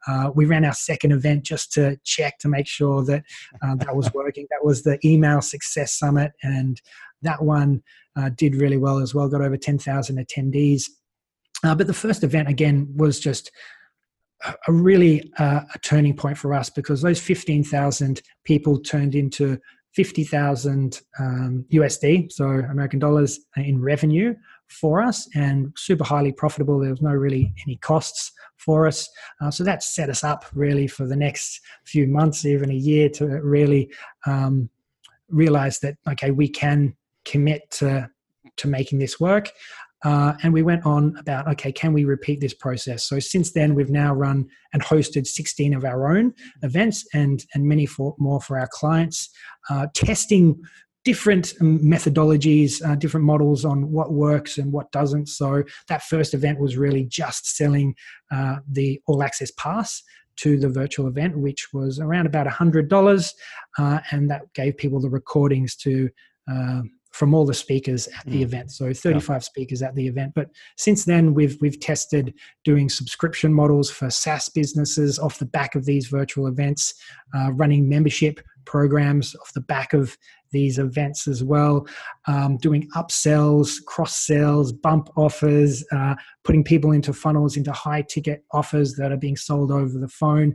Uh, 0.07 0.31
we 0.35 0.45
ran 0.47 0.65
our 0.65 0.75
second 0.75 1.13
event 1.13 1.45
just 1.45 1.73
to 1.73 1.99
check 2.05 2.39
to 2.39 2.49
make 2.49 2.67
sure 2.67 3.05
that 3.05 3.23
uh, 3.63 3.75
that 3.77 3.95
was 3.95 4.13
working. 4.15 4.47
That 4.51 4.65
was 4.65 4.83
the 4.83 4.99
Email 5.07 5.41
Success 5.41 5.99
Summit, 5.99 6.33
and 6.43 6.81
that 7.23 7.43
one 7.43 7.83
uh, 8.17 8.31
did 8.31 8.57
really 8.57 8.77
well 8.77 8.99
as 8.99 9.15
well. 9.15 9.29
Got 9.29 9.43
over 9.43 9.57
ten 9.57 9.79
thousand 9.79 10.19
attendees 10.19 10.85
uh, 11.65 11.75
but 11.75 11.87
the 11.87 11.95
first 11.95 12.23
event, 12.25 12.49
again, 12.49 12.89
was 12.97 13.19
just 13.19 13.51
a 14.69 14.73
really 14.73 15.33
uh, 15.39 15.63
a 15.75 15.79
turning 15.81 16.15
point 16.15 16.39
for 16.39 16.55
us 16.55 16.71
because 16.71 17.03
those 17.03 17.21
15,000 17.21 18.23
people 18.45 18.79
turned 18.79 19.15
into 19.15 19.59
50,000 19.95 21.01
um, 21.19 21.65
USD, 21.73 22.31
so 22.31 22.45
American 22.45 23.01
dollars 23.01 23.41
in 23.57 23.83
revenue 23.83 24.35
for 24.69 25.03
us 25.03 25.29
and 25.35 25.73
super 25.77 26.05
highly 26.05 26.31
profitable. 26.31 26.79
There 26.79 26.91
was 26.91 27.03
no 27.03 27.11
really 27.11 27.53
any 27.67 27.77
costs 27.77 28.33
for 28.59 28.87
us. 28.87 29.09
Uh, 29.41 29.51
so 29.51 29.65
that 29.65 29.83
set 29.83 30.11
us 30.11 30.23
up 30.23 30.45
really 30.55 30.87
for 30.87 31.07
the 31.07 31.17
next 31.17 31.61
few 31.85 32.07
months, 32.07 32.45
even 32.45 32.71
a 32.71 32.75
year 32.75 33.09
to 33.11 33.27
really 33.27 33.91
um, 34.27 34.69
realize 35.29 35.81
that, 35.81 35.97
okay, 36.09 36.31
we 36.31 36.49
can 36.49 36.95
commit 37.25 37.69
to, 37.73 38.09
to 38.57 38.69
making 38.69 38.99
this 38.99 39.19
work. 39.19 39.51
Uh, 40.05 40.35
and 40.43 40.53
we 40.53 40.63
went 40.63 40.85
on 40.87 41.17
about 41.19 41.49
okay 41.49 41.73
can 41.73 41.93
we 41.93 42.05
repeat 42.05 42.41
this 42.41 42.55
process 42.55 43.05
so 43.05 43.19
since 43.19 43.53
then 43.53 43.75
we've 43.75 43.91
now 43.91 44.15
run 44.15 44.47
and 44.73 44.83
hosted 44.83 45.27
16 45.27 45.75
of 45.75 45.85
our 45.85 46.17
own 46.17 46.33
events 46.63 47.05
and 47.15 47.45
and 47.55 47.65
many 47.65 47.85
for, 47.85 48.15
more 48.19 48.41
for 48.41 48.59
our 48.59 48.69
clients 48.71 49.29
uh, 49.71 49.89
testing 49.95 50.57
different 51.05 51.53
methodologies 51.61 52.81
uh, 52.89 52.95
different 52.95 53.27
models 53.27 53.65
on 53.65 53.91
what 53.91 54.13
works 54.13 54.57
and 54.57 54.73
what 54.73 54.91
doesn't 54.93 55.27
so 55.27 55.65
that 55.89 56.03
first 56.03 56.33
event 56.33 56.61
was 56.61 56.77
really 56.77 57.05
just 57.05 57.57
selling 57.57 57.93
uh, 58.31 58.57
the 58.71 59.01
all 59.07 59.23
access 59.23 59.51
pass 59.53 60.03
to 60.39 60.57
the 60.57 60.69
virtual 60.69 61.09
event, 61.09 61.37
which 61.37 61.69
was 61.73 61.99
around 61.99 62.27
about 62.27 62.47
$100. 62.47 63.33
Uh, 63.79 64.01
and 64.11 64.31
that 64.31 64.43
gave 64.55 64.77
people 64.77 65.01
the 65.01 65.11
recordings 65.11 65.77
to 65.77 66.09
uh, 66.51 66.83
from 67.11 67.35
all 67.35 67.47
the 67.47 67.55
speakers 67.55 68.07
at 68.09 68.25
the 68.27 68.41
mm. 68.41 68.43
event. 68.43 68.71
So 68.71 68.93
35 68.93 69.29
yeah. 69.29 69.39
speakers 69.39 69.83
at 69.83 69.95
the 69.95 70.07
event. 70.07 70.33
But 70.35 70.51
since 70.77 71.05
then, 71.05 71.35
we've 71.35 71.57
we've 71.61 71.81
tested 71.81 72.35
doing 72.65 72.89
subscription 72.89 73.53
models 73.53 73.91
for 73.91 74.11
SaaS 74.11 74.49
businesses 74.49 75.19
off 75.19 75.39
the 75.39 75.47
back 75.47 75.75
of 75.75 75.85
these 75.85 76.09
virtual 76.09 76.47
events, 76.47 76.95
uh, 77.35 77.53
running 77.53 77.89
membership 77.89 78.41
programs 78.65 79.35
off 79.37 79.53
the 79.55 79.63
back 79.63 79.95
of 79.95 80.17
these 80.51 80.79
events 80.79 81.27
as 81.27 81.43
well, 81.43 81.87
um, 82.27 82.57
doing 82.59 82.89
upsells, 82.97 83.83
cross 83.87 84.17
sells, 84.17 84.73
bump 84.73 85.09
offers, 85.17 85.85
uh, 85.93 86.15
putting 86.45 86.65
people 86.65 86.93
into 86.93 87.13
funnels 87.13 87.57
into 87.57 87.73
high 87.73 88.03
ticket 88.03 88.45
offers 88.53 88.95
that 88.95 89.13
are 89.13 89.17
being 89.17 89.37
sold 89.37 89.71
over 89.71 89.99
the 89.99 90.09
phone, 90.09 90.55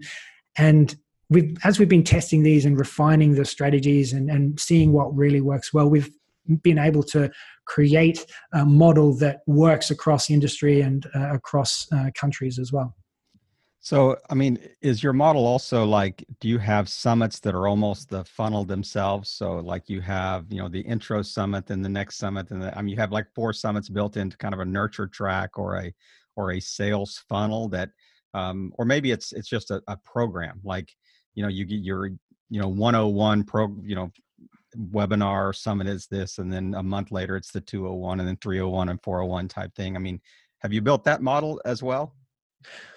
and 0.58 0.96
We've, 1.30 1.58
as 1.64 1.80
we've 1.80 1.90
been 1.90 2.04
testing 2.04 2.44
these 2.44 2.64
and 2.64 2.78
refining 2.78 3.34
the 3.34 3.46
strategies 3.46 4.14
and, 4.14 4.30
and 4.30 4.60
seeing 4.60 4.92
what 4.92 5.16
really 5.16 5.42
works 5.42 5.74
well, 5.74 5.90
we've 5.90 6.12
been 6.62 6.78
able 6.78 7.04
to 7.04 7.32
create 7.66 8.26
a 8.54 8.66
model 8.66 9.16
that 9.18 9.42
works 9.48 9.92
across 9.92 10.30
industry 10.30 10.82
and 10.82 11.06
uh, 11.16 11.34
across 11.34 11.88
uh, 11.92 12.10
countries 12.16 12.60
as 12.60 12.72
well. 12.72 12.96
So, 13.80 14.16
I 14.30 14.34
mean, 14.34 14.60
is 14.82 15.04
your 15.04 15.12
model 15.12 15.46
also 15.46 15.84
like, 15.84 16.24
do 16.40 16.48
you 16.48 16.58
have 16.58 16.88
summits 16.88 17.42
that 17.42 17.54
are 17.54 17.68
almost 17.68 18.10
the 18.10 18.24
funnel 18.24 18.64
themselves? 18.64 19.30
So, 19.30 19.58
like 19.58 19.90
you 19.90 20.00
have, 20.00 20.46
you 20.50 20.60
know, 20.60 20.70
the 20.70 20.80
intro 20.80 21.22
summit 21.22 21.70
and 21.70 21.84
the 21.84 21.90
next 21.90 22.16
summit, 22.16 22.50
and 22.52 22.62
the, 22.62 22.78
I 22.78 22.82
mean, 22.82 22.90
you 22.90 22.96
have 22.96 23.12
like 23.12 23.28
four 23.36 23.52
summits 23.52 23.90
built 23.90 24.16
into 24.16 24.38
kind 24.38 24.54
of 24.54 24.62
a 24.62 24.66
nurture 24.66 25.08
track 25.08 25.60
or 25.60 25.76
a 25.76 25.94
or 26.38 26.54
a 26.54 26.62
sales 26.62 27.24
funnel 27.28 27.68
that, 27.70 27.90
um, 28.34 28.72
or 28.78 28.86
maybe 28.86 29.12
it's 29.12 29.34
it's 29.34 29.50
just 29.50 29.70
a, 29.70 29.82
a 29.90 29.98
program 29.98 30.62
like, 30.64 30.90
you 31.36 31.44
know, 31.44 31.50
you 31.50 31.66
get 31.66 31.82
your 31.82 32.08
you 32.54 32.62
know 32.62 32.70
101 32.70 33.44
pro 33.44 33.76
you 33.84 33.96
know 33.96 34.12
webinar 34.78 35.56
summit 35.56 35.88
is 35.88 36.08
this 36.08 36.38
and 36.38 36.52
then 36.52 36.74
a 36.76 36.84
month 36.84 37.12
later 37.12 37.36
it's 37.36 37.52
the 37.52 37.62
201 37.62 38.20
and 38.20 38.28
then 38.28 38.38
301 38.38 38.90
and 38.90 39.02
401 39.04 39.48
type 39.48 39.74
thing. 39.76 39.96
I 39.96 40.00
mean 40.00 40.20
have 40.62 40.74
you 40.74 40.82
built 40.82 41.04
that 41.04 41.22
model 41.22 41.62
as 41.66 41.84
well? 41.84 42.16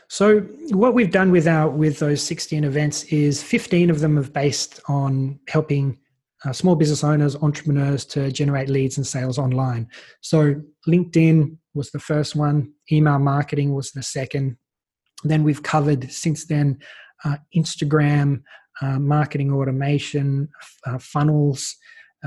So 0.08 0.40
what 0.70 0.94
we've 0.94 1.10
done 1.10 1.32
with 1.32 1.48
our 1.48 1.68
with 1.68 1.98
those 1.98 2.22
16 2.22 2.64
events 2.64 3.04
is 3.04 3.42
15 3.42 3.90
of 3.90 4.00
them 4.00 4.16
have 4.16 4.32
based 4.32 4.80
on 4.88 5.40
helping 5.48 5.98
uh, 6.44 6.52
small 6.52 6.76
business 6.76 7.02
owners 7.02 7.34
entrepreneurs 7.36 8.04
to 8.04 8.30
generate 8.30 8.68
leads 8.68 8.98
and 8.98 9.06
sales 9.06 9.38
online. 9.38 9.88
So 10.20 10.62
linkedin 10.86 11.56
was 11.74 11.90
the 11.90 11.98
first 11.98 12.36
one 12.36 12.72
email 12.92 13.18
marketing 13.18 13.74
was 13.74 13.90
the 13.90 14.02
second. 14.02 14.56
Then 15.24 15.42
we've 15.42 15.62
covered 15.62 16.10
since 16.12 16.46
then 16.46 16.78
uh, 17.24 17.36
instagram 17.56 18.42
uh, 18.82 18.98
marketing 18.98 19.52
automation, 19.52 20.48
uh, 20.86 20.98
funnels, 20.98 21.76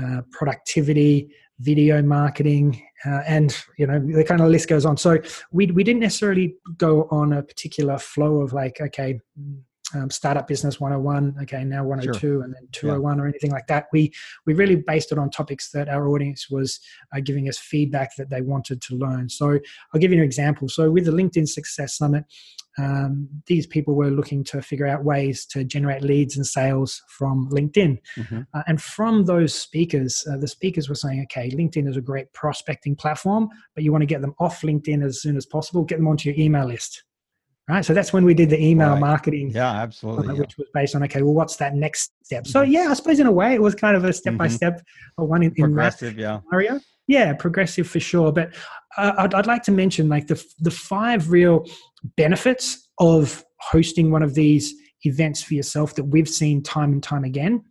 uh, 0.02 0.22
productivity, 0.30 1.30
video 1.58 2.02
marketing, 2.02 2.82
uh, 3.04 3.20
and 3.26 3.62
you 3.78 3.86
know 3.86 3.98
the 3.98 4.24
kind 4.24 4.40
of 4.40 4.48
list 4.48 4.68
goes 4.68 4.84
on. 4.84 4.96
So 4.96 5.18
we 5.52 5.66
we 5.66 5.84
didn't 5.84 6.00
necessarily 6.00 6.56
go 6.76 7.06
on 7.10 7.32
a 7.32 7.42
particular 7.42 7.98
flow 7.98 8.40
of 8.40 8.52
like, 8.52 8.80
okay, 8.80 9.20
um, 9.94 10.10
startup 10.10 10.46
business 10.48 10.78
101 10.80 11.34
okay 11.42 11.64
now 11.64 11.84
102 11.84 12.18
Sure. 12.18 12.42
and 12.42 12.54
then 12.54 12.68
201 12.72 13.20
or 13.20 13.26
anything 13.26 13.50
like 13.50 13.66
that 13.66 13.86
we 13.92 14.12
we 14.46 14.54
really 14.54 14.76
based 14.76 15.12
it 15.12 15.18
on 15.18 15.30
topics 15.30 15.70
that 15.72 15.88
our 15.88 16.08
audience 16.08 16.48
was 16.50 16.80
uh, 17.14 17.20
giving 17.20 17.48
us 17.48 17.58
feedback 17.58 18.14
that 18.16 18.30
they 18.30 18.40
wanted 18.42 18.80
to 18.82 18.94
learn 18.96 19.28
so 19.28 19.58
i'll 19.92 20.00
give 20.00 20.12
you 20.12 20.18
an 20.18 20.24
example 20.24 20.68
so 20.68 20.90
with 20.90 21.04
the 21.04 21.10
linkedin 21.12 21.48
success 21.48 21.96
summit 21.96 22.24
um, 22.78 23.28
these 23.46 23.66
people 23.66 23.94
were 23.96 24.10
looking 24.10 24.44
to 24.44 24.62
figure 24.62 24.86
out 24.86 25.04
ways 25.04 25.44
to 25.46 25.64
generate 25.64 26.02
leads 26.02 26.36
and 26.36 26.46
sales 26.46 27.02
from 27.08 27.48
linkedin 27.50 27.98
Mhm. 28.16 28.46
uh, 28.54 28.62
and 28.68 28.80
from 28.80 29.24
those 29.24 29.52
speakers, 29.54 30.24
uh, 30.30 30.36
the 30.36 30.46
speakers 30.48 30.88
were 30.88 30.94
saying, 30.94 31.22
okay, 31.24 31.50
LinkedIn 31.50 31.88
is 31.88 31.96
a 31.96 32.00
great 32.00 32.32
prospecting 32.32 32.94
platform, 32.96 33.48
but 33.74 33.82
you 33.84 33.90
want 33.92 34.02
to 34.02 34.06
get 34.06 34.20
them 34.22 34.34
off 34.38 34.62
LinkedIn 34.62 35.04
as 35.04 35.20
soon 35.20 35.36
as 35.36 35.46
possible, 35.46 35.82
get 35.84 35.96
them 35.98 36.08
onto 36.08 36.28
your 36.30 36.38
email 36.38 36.66
list. 36.66 37.02
Right. 37.70 37.84
So 37.84 37.94
that's 37.94 38.12
when 38.12 38.24
we 38.24 38.34
did 38.34 38.50
the 38.50 38.60
email 38.60 38.90
Right. 38.90 39.00
marketing, 39.00 39.52
Yeah, 39.54 39.70
absolutely. 39.70 40.34
yeah. 40.34 40.40
which 40.40 40.56
was 40.58 40.66
based 40.74 40.94
on, 40.96 41.02
okay, 41.04 41.22
well, 41.22 41.34
what's 41.34 41.56
that 41.56 41.74
next 41.74 42.10
step? 42.24 42.46
So, 42.46 42.62
yeah, 42.62 42.88
I 42.90 42.94
suppose 42.94 43.20
in 43.20 43.26
a 43.28 43.32
way 43.32 43.54
it 43.54 43.62
was 43.62 43.74
kind 43.74 43.96
of 43.96 44.04
a 44.04 44.12
step 44.12 44.36
by 44.36 44.48
step 44.48 44.82
one 45.16 45.42
in, 45.44 45.52
in 45.56 45.64
Progressive, 45.66 46.18
yeah. 46.18 46.40
scenario. 46.48 46.80
Yeah, 47.06 47.32
progressive 47.34 47.86
for 47.88 48.00
sure. 48.00 48.32
But 48.32 48.54
uh, 48.96 49.12
I'd, 49.18 49.34
I'd 49.34 49.46
like 49.46 49.62
to 49.64 49.72
mention 49.72 50.08
like 50.08 50.26
the 50.26 50.44
the 50.60 50.70
five 50.70 51.30
real 51.30 51.64
benefits 52.16 52.88
of 52.98 53.44
hosting 53.60 54.10
one 54.10 54.22
of 54.22 54.34
these 54.34 54.74
events 55.04 55.42
for 55.42 55.54
yourself 55.54 55.94
that 55.96 56.04
we've 56.04 56.28
seen 56.28 56.62
time 56.62 56.92
and 56.92 57.02
time 57.02 57.24
again 57.24 57.62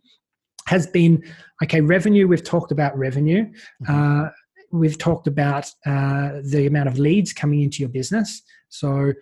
has 0.66 0.86
been 0.86 1.22
okay. 1.62 1.80
Revenue. 1.80 2.26
We've 2.28 2.44
talked 2.44 2.70
about 2.72 2.96
revenue. 2.98 3.46
Mhm. 3.84 4.26
Uh, 4.26 4.30
we've 4.72 4.98
talked 4.98 5.26
about 5.26 5.66
uh, 5.86 6.40
the 6.44 6.66
amount 6.66 6.88
of 6.88 6.98
leads 6.98 7.32
coming 7.32 7.62
into 7.62 7.80
your 7.80 7.88
business. 7.88 8.42
So, 8.68 9.12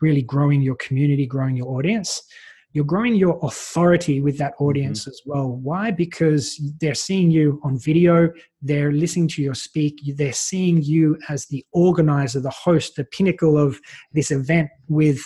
really 0.00 0.22
growing 0.22 0.62
your 0.62 0.76
community, 0.76 1.26
growing 1.26 1.56
your 1.56 1.68
audience. 1.68 2.22
You're 2.72 2.84
growing 2.84 3.14
your 3.14 3.40
authority 3.42 4.20
with 4.20 4.36
that 4.38 4.52
audience 4.60 5.08
as 5.08 5.22
well. 5.24 5.48
Why? 5.48 5.90
Because 5.90 6.60
they're 6.80 6.94
seeing 6.94 7.30
you 7.30 7.60
on 7.64 7.78
video, 7.78 8.30
they're 8.60 8.92
listening 8.92 9.28
to 9.28 9.42
your 9.42 9.54
speak, 9.54 9.98
they're 10.16 10.32
seeing 10.32 10.82
you 10.82 11.18
as 11.30 11.46
the 11.46 11.64
organizer, 11.72 12.40
the 12.40 12.50
host, 12.50 12.96
the 12.96 13.04
pinnacle 13.04 13.56
of 13.56 13.80
this 14.12 14.30
event 14.30 14.68
with 14.88 15.18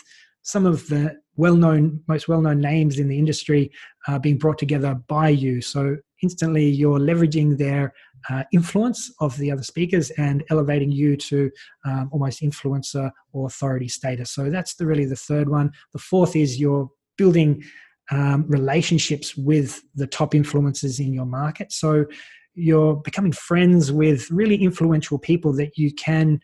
some 0.43 0.67
of 0.67 0.87
the 0.89 1.17
well-known 1.37 2.01
most 2.09 2.29
well-known 2.29 2.61
names 2.61 2.99
in 2.99 3.09
the 3.09 3.19
industry 3.19 3.71
uh, 4.07 4.19
being 4.19 4.37
brought 4.37 4.59
together 4.59 4.95
by 5.09 5.29
you 5.29 5.61
so 5.63 5.97
instantly 6.23 6.69
you're 6.69 6.99
leveraging 6.99 7.57
their 7.57 7.93
uh, 8.31 8.45
influence 8.53 9.13
of 9.21 9.37
the 9.39 9.51
other 9.51 9.63
speakers 9.63 10.11
and 10.13 10.45
elevating 10.51 10.91
you 10.91 11.17
to 11.17 11.51
um, 11.85 12.09
almost 12.13 12.41
influencer 12.41 13.11
or 13.33 13.47
authority 13.47 13.89
status. 13.89 14.31
So 14.31 14.51
that's 14.51 14.75
the 14.75 14.87
really 14.87 15.05
the 15.05 15.17
third 15.17 15.49
one. 15.49 15.73
The 15.93 15.99
fourth 15.99 16.37
is 16.37 16.61
you're 16.61 16.89
building 17.17 17.63
um, 18.11 18.45
relationships 18.49 19.37
with 19.37 19.83
the 19.95 20.07
top 20.07 20.33
influencers 20.33 21.01
in 21.01 21.13
your 21.13 21.27
market. 21.27 21.73
So 21.73 22.07
you're 22.55 22.97
becoming 22.97 23.33
friends 23.33 23.91
with 23.91 24.31
really 24.31 24.57
influential 24.57 25.19
people 25.19 25.53
that 25.55 25.79
you 25.79 25.93
can 25.95 26.41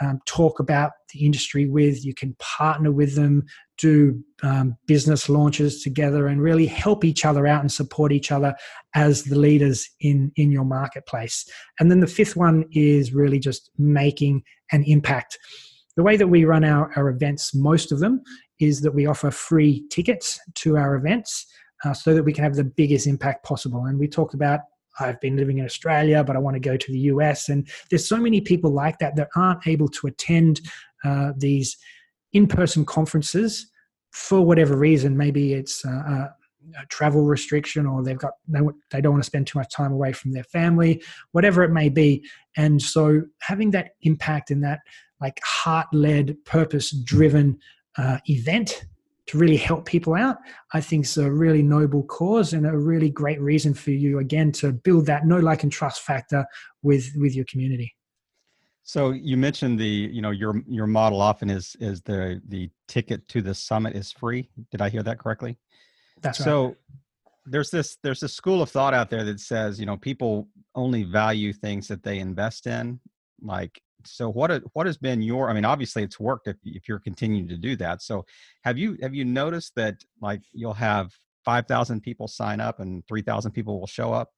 um, 0.00 0.20
talk 0.26 0.60
about 0.60 0.92
the 1.16 1.24
industry 1.24 1.66
with. 1.66 2.04
You 2.04 2.14
can 2.14 2.34
partner 2.38 2.92
with 2.92 3.14
them, 3.14 3.44
do 3.78 4.22
um, 4.42 4.76
business 4.86 5.28
launches 5.28 5.82
together, 5.82 6.26
and 6.26 6.40
really 6.40 6.66
help 6.66 7.04
each 7.04 7.24
other 7.24 7.46
out 7.46 7.60
and 7.60 7.72
support 7.72 8.12
each 8.12 8.30
other 8.30 8.54
as 8.94 9.24
the 9.24 9.38
leaders 9.38 9.88
in 10.00 10.32
in 10.36 10.50
your 10.50 10.64
marketplace. 10.64 11.44
And 11.80 11.90
then 11.90 12.00
the 12.00 12.06
fifth 12.06 12.36
one 12.36 12.64
is 12.72 13.12
really 13.12 13.38
just 13.38 13.70
making 13.78 14.42
an 14.72 14.84
impact. 14.84 15.38
The 15.96 16.02
way 16.02 16.16
that 16.16 16.28
we 16.28 16.44
run 16.44 16.64
our, 16.64 16.92
our 16.96 17.08
events, 17.08 17.54
most 17.54 17.90
of 17.90 18.00
them, 18.00 18.22
is 18.60 18.82
that 18.82 18.92
we 18.92 19.06
offer 19.06 19.30
free 19.30 19.86
tickets 19.90 20.38
to 20.56 20.76
our 20.76 20.94
events 20.94 21.46
uh, 21.84 21.94
so 21.94 22.14
that 22.14 22.22
we 22.22 22.34
can 22.34 22.44
have 22.44 22.54
the 22.54 22.64
biggest 22.64 23.06
impact 23.06 23.44
possible. 23.44 23.84
And 23.86 23.98
we 23.98 24.08
talked 24.08 24.34
about 24.34 24.60
I've 24.98 25.20
been 25.20 25.36
living 25.36 25.58
in 25.58 25.64
Australia, 25.64 26.24
but 26.24 26.36
I 26.36 26.38
want 26.38 26.54
to 26.54 26.60
go 26.60 26.76
to 26.76 26.92
the 26.92 26.98
US. 27.00 27.48
And 27.48 27.68
there's 27.90 28.08
so 28.08 28.16
many 28.16 28.40
people 28.40 28.70
like 28.70 28.98
that 28.98 29.16
that 29.16 29.28
aren't 29.36 29.66
able 29.66 29.88
to 29.88 30.06
attend 30.06 30.60
uh, 31.04 31.32
these 31.36 31.76
in 32.32 32.46
person 32.46 32.84
conferences 32.84 33.70
for 34.10 34.40
whatever 34.40 34.76
reason. 34.76 35.16
Maybe 35.16 35.54
it's 35.54 35.84
uh, 35.84 35.90
a, 35.90 36.30
travel 36.88 37.22
restriction 37.22 37.86
or 37.86 38.02
they've 38.02 38.18
got, 38.18 38.32
they, 38.48 38.60
they 38.90 39.00
don't 39.00 39.12
want 39.12 39.22
to 39.22 39.26
spend 39.26 39.46
too 39.46 39.58
much 39.58 39.72
time 39.72 39.92
away 39.92 40.12
from 40.12 40.32
their 40.32 40.44
family, 40.44 41.02
whatever 41.32 41.62
it 41.62 41.70
may 41.70 41.88
be. 41.88 42.24
And 42.56 42.82
so 42.82 43.22
having 43.40 43.70
that 43.70 43.90
impact 44.02 44.50
in 44.50 44.60
that 44.62 44.80
like 45.20 45.40
heart 45.44 45.86
led, 45.92 46.36
purpose 46.44 46.90
driven 46.90 47.58
uh, 47.96 48.18
event 48.26 48.84
to 49.26 49.38
really 49.38 49.56
help 49.56 49.86
people 49.86 50.14
out, 50.14 50.36
I 50.72 50.80
think 50.80 51.04
is 51.04 51.16
a 51.16 51.30
really 51.30 51.62
noble 51.62 52.04
cause 52.04 52.52
and 52.52 52.66
a 52.66 52.76
really 52.76 53.10
great 53.10 53.40
reason 53.40 53.74
for 53.74 53.90
you 53.90 54.18
again 54.18 54.52
to 54.52 54.72
build 54.72 55.06
that 55.06 55.26
no 55.26 55.38
like 55.38 55.62
and 55.62 55.72
trust 55.72 56.02
factor 56.02 56.46
with 56.82 57.10
with 57.16 57.34
your 57.34 57.44
community. 57.46 57.95
So 58.86 59.10
you 59.10 59.36
mentioned 59.36 59.80
the, 59.80 59.84
you 59.84 60.22
know, 60.22 60.30
your 60.30 60.62
your 60.68 60.86
model 60.86 61.20
often 61.20 61.50
is 61.50 61.76
is 61.80 62.02
the 62.02 62.40
the 62.46 62.70
ticket 62.86 63.26
to 63.28 63.42
the 63.42 63.52
summit 63.52 63.96
is 63.96 64.12
free. 64.12 64.48
Did 64.70 64.80
I 64.80 64.88
hear 64.90 65.02
that 65.02 65.18
correctly? 65.18 65.58
That's 66.22 66.38
right. 66.38 66.44
so 66.44 66.76
there's 67.46 67.68
this 67.70 67.98
there's 68.04 68.22
a 68.22 68.28
school 68.28 68.62
of 68.62 68.70
thought 68.70 68.94
out 68.94 69.10
there 69.10 69.24
that 69.24 69.40
says, 69.40 69.80
you 69.80 69.86
know, 69.86 69.96
people 69.96 70.48
only 70.76 71.02
value 71.02 71.52
things 71.52 71.88
that 71.88 72.04
they 72.04 72.20
invest 72.20 72.68
in. 72.68 73.00
Like, 73.42 73.82
so 74.04 74.30
what 74.30 74.62
what 74.72 74.86
has 74.86 74.98
been 74.98 75.20
your? 75.20 75.50
I 75.50 75.52
mean, 75.52 75.64
obviously 75.64 76.04
it's 76.04 76.20
worked 76.20 76.46
if 76.46 76.56
if 76.64 76.88
you're 76.88 77.00
continuing 77.00 77.48
to 77.48 77.56
do 77.56 77.74
that. 77.76 78.02
So 78.02 78.24
have 78.62 78.78
you 78.78 78.96
have 79.02 79.16
you 79.16 79.24
noticed 79.24 79.72
that 79.74 79.96
like 80.22 80.42
you'll 80.52 80.74
have 80.74 81.10
five 81.44 81.66
thousand 81.66 82.02
people 82.02 82.28
sign 82.28 82.60
up 82.60 82.78
and 82.78 83.02
three 83.08 83.22
thousand 83.22 83.50
people 83.50 83.80
will 83.80 83.88
show 83.88 84.12
up? 84.12 84.30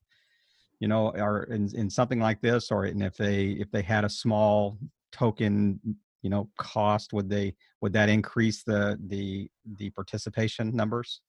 You 0.81 0.89
know, 0.89 1.11
or 1.11 1.45
in, 1.45 1.69
in 1.75 1.91
something 1.91 2.21
like 2.21 2.41
this, 2.41 2.71
or 2.71 2.87
if 2.87 3.17
they 3.17 3.49
if 3.51 3.71
they 3.71 3.83
had 3.83 4.05
a 4.05 4.09
small 4.09 4.79
token, 5.13 5.81
you 6.23 6.31
know, 6.31 6.49
cost, 6.59 7.13
would 7.13 7.29
they 7.29 7.55
would 7.81 7.93
that 7.93 8.09
increase 8.09 8.63
the 8.63 8.99
the 9.09 9.51
the 9.79 9.91
participation 9.91 10.75
numbers? 10.75 11.21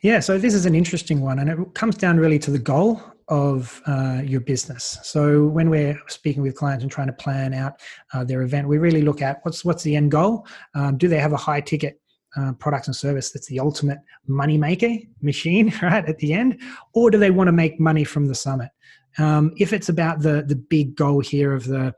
Yeah, 0.00 0.20
so 0.20 0.38
this 0.38 0.54
is 0.54 0.66
an 0.66 0.74
interesting 0.74 1.20
one, 1.20 1.38
and 1.40 1.50
it 1.50 1.74
comes 1.74 1.96
down 1.96 2.18
really 2.18 2.38
to 2.40 2.50
the 2.50 2.58
goal 2.58 3.02
of 3.28 3.82
uh, 3.86 4.20
your 4.24 4.40
business. 4.40 4.98
So 5.02 5.46
when 5.46 5.68
we're 5.68 6.00
speaking 6.06 6.42
with 6.42 6.54
clients 6.54 6.84
and 6.84 6.92
trying 6.92 7.08
to 7.08 7.12
plan 7.12 7.52
out 7.52 7.80
uh, 8.14 8.22
their 8.22 8.42
event, 8.42 8.68
we 8.68 8.78
really 8.78 9.02
look 9.02 9.22
at 9.22 9.40
what's 9.42 9.64
what's 9.64 9.82
the 9.82 9.96
end 9.96 10.10
goal. 10.10 10.46
Um, 10.74 10.96
do 10.96 11.08
they 11.08 11.18
have 11.18 11.32
a 11.32 11.36
high 11.36 11.60
ticket 11.60 12.00
uh, 12.36 12.52
product 12.54 12.86
and 12.86 12.96
service 12.96 13.30
that's 13.30 13.46
the 13.46 13.60
ultimate 13.60 13.98
money 14.26 14.58
maker 14.58 14.94
machine, 15.22 15.72
right 15.82 16.08
at 16.08 16.18
the 16.18 16.32
end, 16.32 16.60
or 16.92 17.10
do 17.10 17.18
they 17.18 17.30
want 17.30 17.48
to 17.48 17.52
make 17.52 17.80
money 17.80 18.04
from 18.04 18.26
the 18.26 18.34
summit? 18.34 18.70
Um, 19.18 19.54
if 19.56 19.72
it's 19.72 19.88
about 19.88 20.20
the 20.20 20.44
the 20.46 20.56
big 20.56 20.94
goal 20.94 21.20
here 21.20 21.52
of 21.52 21.64
the 21.64 21.94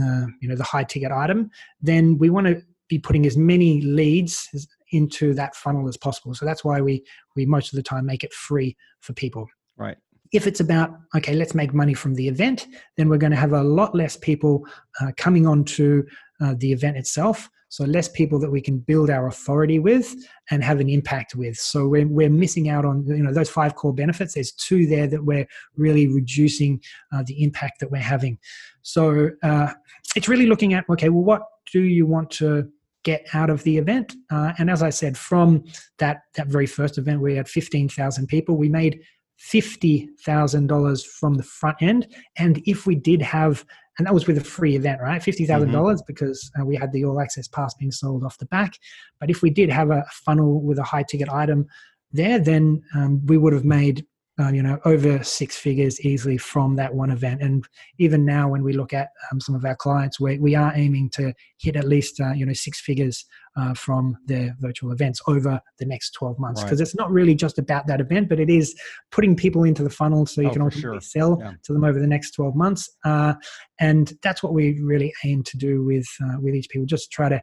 uh, 0.00 0.26
you 0.40 0.48
know 0.48 0.56
the 0.56 0.64
high 0.64 0.84
ticket 0.84 1.12
item, 1.12 1.50
then 1.80 2.18
we 2.18 2.30
want 2.30 2.46
to 2.46 2.62
be 2.88 2.98
putting 2.98 3.26
as 3.26 3.36
many 3.36 3.80
leads 3.80 4.48
as, 4.54 4.66
into 4.92 5.34
that 5.34 5.54
funnel 5.54 5.88
as 5.88 5.96
possible. 5.96 6.34
So 6.34 6.44
that's 6.44 6.64
why 6.64 6.80
we 6.80 7.04
we 7.36 7.46
most 7.46 7.72
of 7.72 7.76
the 7.76 7.82
time 7.82 8.06
make 8.06 8.24
it 8.24 8.32
free 8.32 8.76
for 9.00 9.12
people. 9.12 9.46
Right. 9.76 9.96
If 10.32 10.46
it's 10.46 10.60
about 10.60 10.90
okay, 11.16 11.34
let's 11.34 11.54
make 11.54 11.74
money 11.74 11.94
from 11.94 12.14
the 12.14 12.26
event, 12.26 12.66
then 12.96 13.08
we're 13.08 13.18
going 13.18 13.32
to 13.32 13.36
have 13.36 13.52
a 13.52 13.62
lot 13.62 13.94
less 13.94 14.16
people 14.16 14.64
uh, 15.00 15.12
coming 15.16 15.46
onto 15.46 16.04
uh, 16.40 16.54
the 16.58 16.72
event 16.72 16.96
itself. 16.96 17.48
So 17.74 17.82
less 17.86 18.08
people 18.08 18.38
that 18.38 18.52
we 18.52 18.60
can 18.60 18.78
build 18.78 19.10
our 19.10 19.26
authority 19.26 19.80
with 19.80 20.14
and 20.48 20.62
have 20.62 20.78
an 20.78 20.88
impact 20.88 21.34
with. 21.34 21.56
So 21.56 21.88
we're, 21.88 22.06
we're 22.06 22.30
missing 22.30 22.68
out 22.68 22.84
on 22.84 23.04
you 23.04 23.16
know 23.16 23.32
those 23.32 23.50
five 23.50 23.74
core 23.74 23.92
benefits. 23.92 24.34
There's 24.34 24.52
two 24.52 24.86
there 24.86 25.08
that 25.08 25.24
we're 25.24 25.48
really 25.76 26.06
reducing 26.06 26.80
uh, 27.12 27.24
the 27.26 27.42
impact 27.42 27.80
that 27.80 27.90
we're 27.90 27.98
having. 27.98 28.38
So 28.82 29.30
uh, 29.42 29.72
it's 30.14 30.28
really 30.28 30.46
looking 30.46 30.72
at 30.72 30.84
okay, 30.88 31.08
well, 31.08 31.24
what 31.24 31.42
do 31.72 31.82
you 31.82 32.06
want 32.06 32.30
to 32.42 32.70
get 33.02 33.26
out 33.32 33.50
of 33.50 33.64
the 33.64 33.76
event? 33.76 34.14
Uh, 34.30 34.52
and 34.58 34.70
as 34.70 34.80
I 34.80 34.90
said, 34.90 35.18
from 35.18 35.64
that 35.98 36.18
that 36.34 36.46
very 36.46 36.66
first 36.66 36.96
event, 36.96 37.22
we 37.22 37.34
had 37.34 37.48
15,000 37.48 38.28
people. 38.28 38.56
We 38.56 38.68
made 38.68 39.00
$50,000 39.40 41.06
from 41.06 41.34
the 41.34 41.42
front 41.42 41.78
end. 41.80 42.06
And 42.38 42.62
if 42.66 42.86
we 42.86 42.94
did 42.94 43.20
have, 43.20 43.64
and 43.98 44.06
that 44.06 44.14
was 44.14 44.26
with 44.26 44.38
a 44.38 44.44
free 44.44 44.74
event, 44.76 45.00
right? 45.00 45.22
$50,000 45.22 45.46
Mm-hmm. 45.46 45.94
because 46.06 46.50
uh, 46.58 46.64
we 46.64 46.76
had 46.76 46.92
the 46.92 47.04
all 47.04 47.20
access 47.20 47.46
pass 47.48 47.74
being 47.74 47.92
sold 47.92 48.24
off 48.24 48.38
the 48.38 48.46
back. 48.46 48.74
But 49.20 49.30
if 49.30 49.42
we 49.42 49.50
did 49.50 49.70
have 49.70 49.90
a 49.90 50.04
funnel 50.10 50.60
with 50.60 50.78
a 50.78 50.82
high 50.82 51.04
ticket 51.04 51.28
item 51.28 51.66
there, 52.12 52.38
then 52.38 52.82
um, 52.94 53.24
we 53.26 53.36
would 53.38 53.52
have 53.52 53.64
made 53.64 54.06
uh, 54.40 54.48
you 54.48 54.62
know 54.62 54.78
over 54.84 55.22
six 55.22 55.56
figures 55.56 56.00
easily 56.00 56.36
from 56.36 56.74
that 56.76 56.92
one 56.94 57.10
event 57.10 57.40
and 57.40 57.64
even 57.98 58.24
now 58.24 58.48
when 58.48 58.62
we 58.64 58.72
look 58.72 58.92
at 58.92 59.08
um, 59.30 59.40
some 59.40 59.54
of 59.54 59.64
our 59.64 59.76
clients 59.76 60.18
we, 60.18 60.38
we 60.38 60.54
are 60.56 60.72
aiming 60.74 61.08
to 61.08 61.32
hit 61.58 61.76
at 61.76 61.86
least 61.86 62.20
uh, 62.20 62.32
you 62.32 62.44
know 62.44 62.52
six 62.52 62.80
figures 62.80 63.24
uh, 63.56 63.72
from 63.74 64.16
their 64.26 64.56
virtual 64.58 64.90
events 64.90 65.20
over 65.28 65.60
the 65.78 65.86
next 65.86 66.10
12 66.12 66.38
months 66.40 66.60
Right. 66.62 66.66
because 66.66 66.80
it's 66.80 66.96
not 66.96 67.10
really 67.12 67.34
just 67.36 67.58
about 67.58 67.86
that 67.86 68.00
event 68.00 68.28
but 68.28 68.40
it 68.40 68.50
is 68.50 68.74
putting 69.12 69.36
people 69.36 69.62
into 69.62 69.84
the 69.84 69.90
funnel 69.90 70.26
so 70.26 70.40
you 70.40 70.48
Oh, 70.48 70.52
can 70.52 70.62
ultimately 70.62 70.98
sure. 70.98 71.00
sell 71.00 71.38
Yeah. 71.40 71.52
to 71.62 71.72
them 71.72 71.84
over 71.84 72.00
the 72.00 72.06
next 72.08 72.32
12 72.32 72.56
months 72.56 72.90
uh, 73.04 73.34
and 73.78 74.12
that's 74.22 74.42
what 74.42 74.52
we 74.52 74.80
really 74.80 75.12
aim 75.24 75.42
to 75.44 75.56
do 75.56 75.84
with 75.84 76.06
uh, 76.24 76.40
with 76.40 76.54
each 76.54 76.68
people 76.70 76.86
just 76.86 77.12
try 77.12 77.28
to 77.28 77.40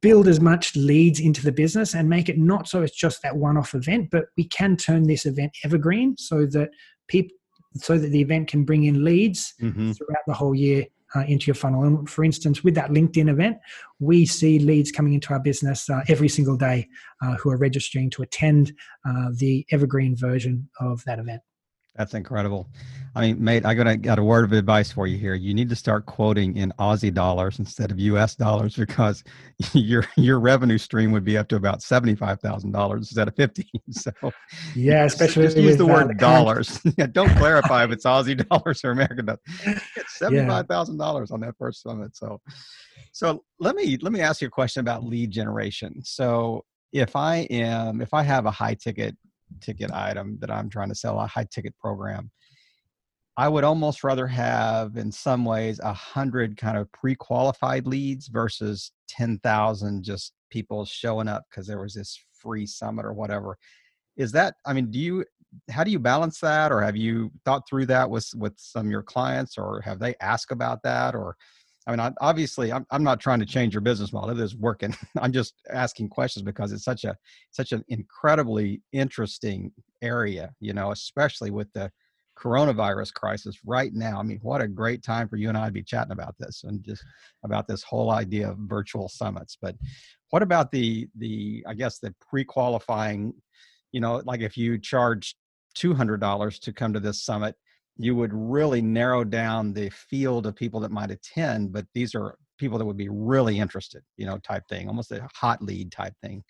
build 0.00 0.28
as 0.28 0.40
much 0.40 0.74
leads 0.76 1.20
into 1.20 1.42
the 1.42 1.52
business 1.52 1.94
and 1.94 2.08
make 2.08 2.28
it 2.28 2.38
not 2.38 2.68
so 2.68 2.82
it's 2.82 2.96
just 2.96 3.22
that 3.22 3.36
one-off 3.36 3.74
event, 3.74 4.10
but 4.10 4.26
we 4.36 4.44
can 4.44 4.76
turn 4.76 5.04
this 5.04 5.26
event 5.26 5.52
evergreen 5.64 6.16
so 6.16 6.46
that 6.46 6.70
people 7.08 7.34
so 7.74 7.98
that 7.98 8.08
the 8.08 8.20
event 8.20 8.48
can 8.48 8.64
bring 8.64 8.84
in 8.84 9.04
leads 9.04 9.54
mm-hmm. 9.60 9.92
throughout 9.92 10.22
the 10.26 10.32
whole 10.32 10.54
year 10.54 10.86
uh, 11.14 11.24
into 11.28 11.46
your 11.46 11.54
funnel. 11.54 11.84
And 11.84 12.08
for 12.08 12.24
instance, 12.24 12.64
with 12.64 12.74
that 12.74 12.90
LinkedIn 12.90 13.28
event, 13.28 13.58
we 14.00 14.26
see 14.26 14.58
leads 14.58 14.90
coming 14.90 15.14
into 15.14 15.32
our 15.32 15.40
business 15.40 15.88
uh, 15.88 16.02
every 16.08 16.28
single 16.28 16.56
day 16.56 16.88
uh, 17.22 17.34
who 17.36 17.50
are 17.50 17.56
registering 17.56 18.10
to 18.10 18.22
attend 18.22 18.72
uh, 19.06 19.28
the 19.34 19.66
evergreen 19.70 20.16
version 20.16 20.68
of 20.80 21.04
that 21.04 21.18
event. 21.18 21.42
That's 21.96 22.14
incredible. 22.14 22.68
I 23.14 23.22
mean, 23.22 23.42
mate, 23.42 23.64
I 23.64 23.72
got 23.72 23.86
a, 23.86 23.96
got 23.96 24.18
a 24.18 24.22
word 24.22 24.44
of 24.44 24.52
advice 24.52 24.92
for 24.92 25.06
you 25.06 25.16
here. 25.16 25.34
You 25.34 25.54
need 25.54 25.70
to 25.70 25.76
start 25.76 26.04
quoting 26.04 26.54
in 26.58 26.70
Aussie 26.78 27.12
dollars 27.12 27.58
instead 27.58 27.90
of 27.90 27.98
U.S. 27.98 28.36
dollars 28.36 28.76
because 28.76 29.24
your 29.72 30.04
your 30.16 30.38
revenue 30.38 30.76
stream 30.76 31.12
would 31.12 31.24
be 31.24 31.38
up 31.38 31.48
to 31.48 31.56
about 31.56 31.80
seventy 31.80 32.14
five 32.14 32.40
thousand 32.40 32.72
dollars 32.72 33.00
instead 33.00 33.28
of 33.28 33.34
fifteen. 33.34 33.64
So 33.92 34.12
yeah, 34.74 35.04
especially 35.04 35.44
just 35.44 35.56
use 35.56 35.78
the 35.78 35.86
word 35.86 36.18
dollars. 36.18 36.80
yeah, 36.98 37.06
don't 37.06 37.34
clarify 37.36 37.84
if 37.84 37.90
it's 37.90 38.04
Aussie 38.04 38.46
dollars 38.46 38.84
or 38.84 38.90
American 38.90 39.24
dollars. 39.24 39.40
It's 39.96 40.18
seventy 40.18 40.46
five 40.46 40.66
thousand 40.66 40.98
dollars 40.98 41.30
on 41.30 41.40
that 41.40 41.54
first 41.58 41.82
summit. 41.82 42.14
So, 42.14 42.40
so 43.12 43.44
let 43.58 43.74
me 43.74 43.96
let 44.02 44.12
me 44.12 44.20
ask 44.20 44.42
you 44.42 44.48
a 44.48 44.50
question 44.50 44.80
about 44.80 45.04
lead 45.04 45.30
generation. 45.30 46.02
So 46.04 46.64
if 46.92 47.16
I 47.16 47.46
am 47.50 48.02
if 48.02 48.12
I 48.12 48.22
have 48.22 48.44
a 48.44 48.50
high 48.50 48.74
ticket 48.74 49.16
ticket 49.60 49.90
item 49.92 50.38
that 50.40 50.50
I'm 50.50 50.68
trying 50.68 50.88
to 50.88 50.94
sell, 50.94 51.20
a 51.20 51.26
high 51.26 51.46
ticket 51.50 51.76
program. 51.78 52.30
I 53.38 53.48
would 53.48 53.64
almost 53.64 54.02
rather 54.02 54.26
have, 54.26 54.96
in 54.96 55.12
some 55.12 55.44
ways, 55.44 55.78
a 55.80 55.92
hundred 55.92 56.56
kind 56.56 56.78
of 56.78 56.90
pre-qualified 56.92 57.86
leads 57.86 58.28
versus 58.28 58.92
ten 59.08 59.38
thousand 59.40 60.04
just 60.04 60.32
people 60.50 60.84
showing 60.86 61.28
up 61.28 61.44
because 61.50 61.66
there 61.66 61.80
was 61.80 61.94
this 61.94 62.18
free 62.32 62.66
summit 62.66 63.04
or 63.04 63.12
whatever. 63.12 63.58
Is 64.16 64.32
that? 64.32 64.54
I 64.64 64.72
mean, 64.72 64.90
do 64.90 64.98
you? 64.98 65.24
How 65.70 65.84
do 65.84 65.90
you 65.90 65.98
balance 65.98 66.40
that, 66.40 66.72
or 66.72 66.80
have 66.82 66.96
you 66.96 67.30
thought 67.44 67.68
through 67.68 67.86
that 67.86 68.08
with 68.08 68.28
with 68.34 68.54
some 68.56 68.86
of 68.86 68.90
your 68.90 69.02
clients, 69.02 69.58
or 69.58 69.82
have 69.82 69.98
they 69.98 70.14
asked 70.20 70.50
about 70.50 70.82
that, 70.84 71.14
or 71.14 71.36
I 71.86 71.94
mean, 71.94 72.14
obviously, 72.20 72.72
I'm, 72.72 72.84
I'm 72.90 73.04
not 73.04 73.20
trying 73.20 73.38
to 73.40 73.46
change 73.46 73.74
your 73.74 73.80
business 73.80 74.12
model. 74.12 74.30
It 74.30 74.42
is 74.42 74.56
working. 74.56 74.96
I'm 75.20 75.32
just 75.32 75.54
asking 75.70 76.08
questions 76.08 76.42
because 76.42 76.72
it's 76.72 76.84
such 76.84 77.04
a 77.04 77.16
such 77.50 77.72
an 77.72 77.84
incredibly 77.88 78.82
interesting 78.92 79.72
area. 80.02 80.52
You 80.60 80.72
know, 80.72 80.90
especially 80.90 81.50
with 81.50 81.72
the 81.72 81.90
coronavirus 82.36 83.14
crisis 83.14 83.56
right 83.64 83.94
now. 83.94 84.18
I 84.18 84.22
mean, 84.22 84.40
what 84.42 84.60
a 84.60 84.68
great 84.68 85.02
time 85.02 85.28
for 85.28 85.36
you 85.36 85.48
and 85.48 85.56
I 85.56 85.66
to 85.66 85.72
be 85.72 85.82
chatting 85.82 86.12
about 86.12 86.34
this 86.38 86.64
and 86.64 86.84
just 86.84 87.02
about 87.44 87.66
this 87.66 87.82
whole 87.82 88.10
idea 88.10 88.50
of 88.50 88.58
virtual 88.58 89.08
summits. 89.08 89.56
But 89.60 89.76
what 90.30 90.42
about 90.42 90.70
the 90.70 91.08
the 91.16 91.64
I 91.66 91.74
guess 91.74 91.98
the 91.98 92.14
pre-qualifying? 92.28 93.32
You 93.92 94.00
know, 94.00 94.22
like 94.24 94.40
if 94.40 94.56
you 94.56 94.78
charge 94.78 95.36
two 95.74 95.94
hundred 95.94 96.20
dollars 96.20 96.58
to 96.60 96.72
come 96.72 96.92
to 96.92 97.00
this 97.00 97.22
summit 97.22 97.54
you 97.98 98.14
would 98.14 98.32
really 98.32 98.82
narrow 98.82 99.24
down 99.24 99.72
the 99.72 99.90
field 99.90 100.46
of 100.46 100.54
people 100.54 100.80
that 100.80 100.90
might 100.90 101.10
attend 101.10 101.72
but 101.72 101.86
these 101.94 102.14
are 102.14 102.36
people 102.58 102.78
that 102.78 102.84
would 102.84 102.96
be 102.96 103.08
really 103.08 103.58
interested 103.58 104.02
you 104.16 104.26
know 104.26 104.38
type 104.38 104.62
thing 104.68 104.88
almost 104.88 105.12
a 105.12 105.26
hot 105.34 105.62
lead 105.62 105.90
type 105.92 106.14
thing 106.22 106.42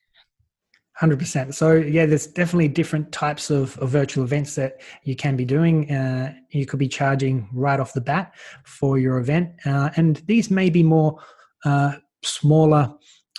100% 1.01 1.53
so 1.53 1.73
yeah 1.73 2.07
there's 2.07 2.27
definitely 2.27 2.69
different 2.69 3.13
types 3.13 3.51
of, 3.51 3.77
of 3.79 3.91
virtual 3.91 4.25
events 4.25 4.55
that 4.55 4.81
you 5.05 5.15
can 5.15 5.37
be 5.37 5.45
doing 5.45 5.91
uh, 5.91 6.33
you 6.51 6.65
could 6.65 6.79
be 6.79 6.89
charging 6.89 7.49
right 7.53 7.81
off 7.81 7.93
the 7.93 8.01
bat 8.01 8.35
for 8.65 8.99
your 8.99 9.19
event 9.19 9.51
uh, 9.67 9.91
and 9.97 10.17
these 10.27 10.51
may 10.51 10.71
be 10.71 10.83
more 10.83 11.19
uh, 11.65 11.93
smaller 12.25 12.93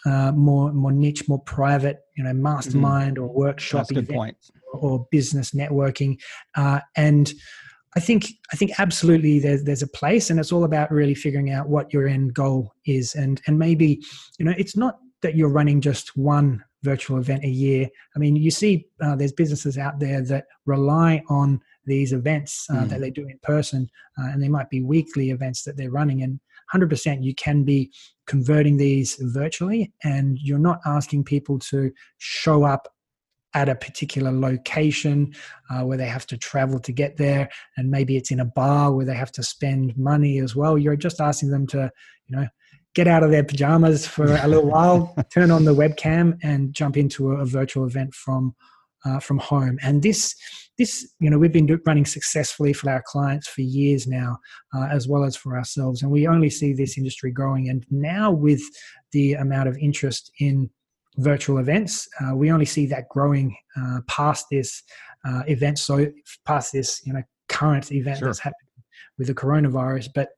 uh, 0.06 0.32
more 0.34 0.72
more 0.72 0.91
niche 0.91 1.28
more 1.28 1.41
private 1.41 2.02
you 2.15 2.24
know 2.24 2.30
mm-hmm. 2.30 2.43
mastermind 2.43 3.17
mm-hmm. 3.17 3.24
or 3.24 3.34
workshop 3.34 3.88
events 3.91 4.52
or 4.74 5.08
business 5.10 5.52
networking 5.52 6.17
uh, 6.56 6.80
and 6.96 7.34
I 7.95 8.00
think 8.00 8.28
I 8.52 8.56
think 8.56 8.80
absolutely 8.80 9.39
there's 9.39 9.63
there's 9.63 9.82
a 9.82 9.88
place, 9.88 10.30
and 10.30 10.39
it's 10.39 10.52
all 10.52 10.63
about 10.63 10.91
really 10.91 11.15
figuring 11.15 11.52
out 11.52 11.69
what 11.69 11.93
your 11.93 12.08
end 12.08 12.34
goal 12.34 12.73
is, 12.86 13.15
and 13.15 13.41
and 13.47 13.58
maybe 13.58 14.04
you 14.38 14.45
know 14.45 14.54
it's 14.58 14.76
not 14.76 15.00
that 15.21 15.36
you're 15.36 15.50
running 15.50 15.82
just 15.82 16.15
one 16.15 16.63
virtual 16.84 17.17
event 17.17 17.43
a 17.43 17.50
year. 17.50 17.88
I 18.15 18.19
mean, 18.19 18.36
you 18.36 18.52
see, 18.52 18.86
uh, 19.02 19.15
there's 19.15 19.32
businesses 19.32 19.78
out 19.78 20.00
there 20.00 20.21
that 20.26 20.45
rely 20.65 21.23
on 21.28 21.60
these 21.86 22.13
events 22.13 22.67
uh, 22.69 22.76
mm. 22.76 22.89
that 22.89 23.02
they 23.02 23.10
do 23.10 23.28
in 23.28 23.39
person, 23.41 23.89
uh, 24.19 24.28
and 24.28 24.41
they 24.41 24.50
might 24.50 24.69
be 24.69 24.82
weekly 24.82 25.32
events 25.32 25.63
that 25.63 25.78
they're 25.78 25.91
running. 25.91 26.21
And 26.21 26.39
100% 26.73 27.23
you 27.23 27.34
can 27.36 27.63
be 27.63 27.91
converting 28.26 28.78
these 28.78 29.17
virtually, 29.21 29.91
and 30.04 30.38
you're 30.39 30.60
not 30.60 30.80
asking 30.86 31.23
people 31.23 31.60
to 31.60 31.91
show 32.17 32.63
up 32.63 32.93
at 33.58 33.70
a 33.70 33.76
particular 33.76 34.32
location 34.32 35.34
uh, 35.72 35.82
where 35.82 35.98
they 35.98 36.06
have 36.06 36.28
to 36.28 36.38
travel 36.38 36.80
to 36.80 36.91
get 36.91 37.17
there. 37.17 37.50
And 37.76 37.89
maybe 37.89 38.15
it's 38.15 38.30
in 38.30 38.39
a 38.39 38.46
bar 38.46 38.91
where 38.93 39.06
they 39.06 39.15
have 39.15 39.32
to 39.32 39.41
spend 39.41 39.98
money 39.98 40.38
as 40.38 40.56
well. 40.56 40.78
You're 40.78 40.96
just 40.96 41.20
asking 41.20 41.50
them 41.50 41.65
to 41.67 41.91
you 42.28 42.38
know 42.38 42.48
get 42.93 43.08
out 43.08 43.24
of 43.24 43.32
their 43.32 43.43
pajamas 43.43 44.06
for 44.06 44.28
a 44.28 44.48
little 44.48 44.70
while 44.76 45.15
turn 45.34 45.50
on 45.50 45.65
the 45.65 45.74
webcam 45.74 46.38
and 46.43 46.72
jump 46.72 46.98
into 46.98 47.32
a, 47.32 47.38
a 47.38 47.46
virtual 47.46 47.86
event 47.86 48.13
from 48.13 48.56
uh, 49.06 49.20
from 49.20 49.39
home. 49.39 49.80
And 49.82 50.04
this 50.04 50.36
this 50.78 51.12
you 51.20 51.32
know 51.32 51.39
we've 51.39 51.52
been 51.52 51.65
do, 51.65 51.80
running 51.88 52.06
successfully 52.06 52.74
for 52.74 52.91
our 52.91 53.04
clients 53.08 53.48
for 53.48 53.62
years 53.62 54.06
now 54.06 54.38
uh, 54.76 54.88
as 54.91 55.08
well 55.08 55.24
as 55.24 55.36
for 55.36 55.58
ourselves. 55.58 56.04
And 56.04 56.12
we 56.12 56.28
only 56.28 56.52
see 56.52 56.74
this 56.74 56.96
industry 56.96 57.32
growing. 57.32 57.70
And 57.70 57.88
now 57.89 58.30
with 58.30 58.62
the 59.13 59.34
amount 59.34 59.67
of 59.67 59.80
interest 59.80 60.32
in 60.39 60.70
virtual 61.17 61.58
events. 61.58 62.08
Uh, 62.21 62.36
we 62.36 62.51
only 62.51 62.65
see 62.65 62.86
that 62.88 63.10
growing 63.10 63.56
uh, 63.75 63.99
past 64.08 64.45
this 64.51 64.84
uh, 65.27 65.43
event, 65.47 65.80
so 65.80 66.08
past 66.45 66.73
this 66.73 67.01
you 67.06 67.13
know 67.13 67.23
current 67.49 67.91
event 67.91 68.19
sure. 68.19 68.27
that's 68.27 68.39
happening 68.39 68.67
with 69.17 69.27
the 69.27 69.34
coronavirus. 69.34 70.10
But 70.13 70.30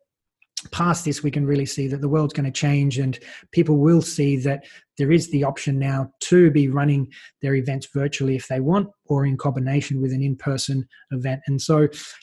past 0.71 1.05
this, 1.05 1.23
we 1.23 1.31
can 1.31 1.45
really 1.45 1.65
see 1.65 1.87
that 1.87 2.01
the 2.01 2.09
world's 2.09 2.33
going 2.33 2.45
to 2.45 2.51
change, 2.51 2.97
and 2.97 3.19
people 3.51 3.77
will 3.77 4.01
see 4.01 4.37
that 4.37 4.65
there 4.97 5.11
is 5.11 5.29
the 5.31 5.43
option 5.43 5.79
now 5.79 6.11
to 6.21 6.51
be 6.51 6.67
running 6.67 7.11
their 7.41 7.55
events 7.55 7.87
virtually 7.93 8.35
if 8.35 8.47
they 8.47 8.59
want, 8.59 8.89
or 9.05 9.25
in 9.25 9.37
combination 9.37 10.01
with 10.01 10.11
an 10.13 10.23
in-person 10.23 10.87
event. 11.11 11.41
And 11.47 11.61
so, 11.61 11.79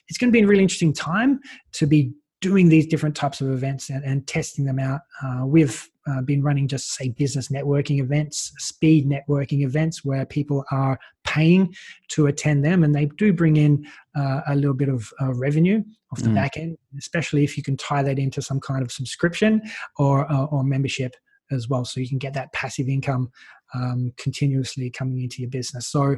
it's 0.09 0.19
going 0.19 0.33
to 0.33 0.39
be 0.39 0.43
a 0.43 0.47
really 0.47 0.63
interesting 0.63 0.93
time 0.93 1.41
to 1.73 1.87
be 1.87 2.13
doing 2.41 2.69
these 2.69 2.87
different 2.87 3.17
types 3.17 3.41
of 3.41 3.51
events 3.51 3.91
and, 3.91 4.05
and 4.05 4.27
testing 4.27 4.65
them 4.65 4.79
out. 4.79 5.01
Uh, 5.23 5.47
we've 5.47 5.89
uh, 6.09 6.21
been 6.23 6.43
running 6.43 6.69
just 6.69 6.95
say 6.95 7.09
business 7.09 7.49
networking 7.49 8.01
events, 8.01 8.53
speed 8.59 9.09
networking 9.09 9.65
events 9.65 10.05
where 10.05 10.25
people 10.25 10.65
are 10.71 10.99
paying 11.25 11.75
to 12.09 12.27
attend 12.27 12.65
them, 12.65 12.85
and 12.85 12.95
they 12.95 13.07
do 13.07 13.33
bring 13.33 13.57
in 13.57 13.87
uh, 14.15 14.41
a 14.49 14.55
little 14.55 14.75
bit 14.75 14.89
of 14.89 15.11
uh, 15.21 15.33
revenue 15.35 15.83
off 16.13 16.23
the 16.23 16.29
mm. 16.29 16.35
back 16.35 16.57
end, 16.57 16.77
especially 16.99 17.43
if 17.43 17.57
you 17.57 17.63
can 17.63 17.77
tie 17.77 18.03
that 18.03 18.19
into 18.19 18.41
some 18.41 18.61
kind 18.61 18.83
of 18.83 18.93
subscription 18.93 19.61
or 19.99 20.31
uh, 20.31 20.45
or 20.47 20.63
membership 20.63 21.15
as 21.51 21.69
well, 21.69 21.85
so 21.85 22.01
you 22.01 22.09
can 22.09 22.19
get 22.19 22.35
that 22.35 22.53
passive 22.53 22.89
income 22.89 23.31
um, 23.75 24.13
continuously 24.17 24.91
coming 24.91 25.23
into 25.23 25.41
your 25.41 25.51
business. 25.51 25.89
So 25.89 26.17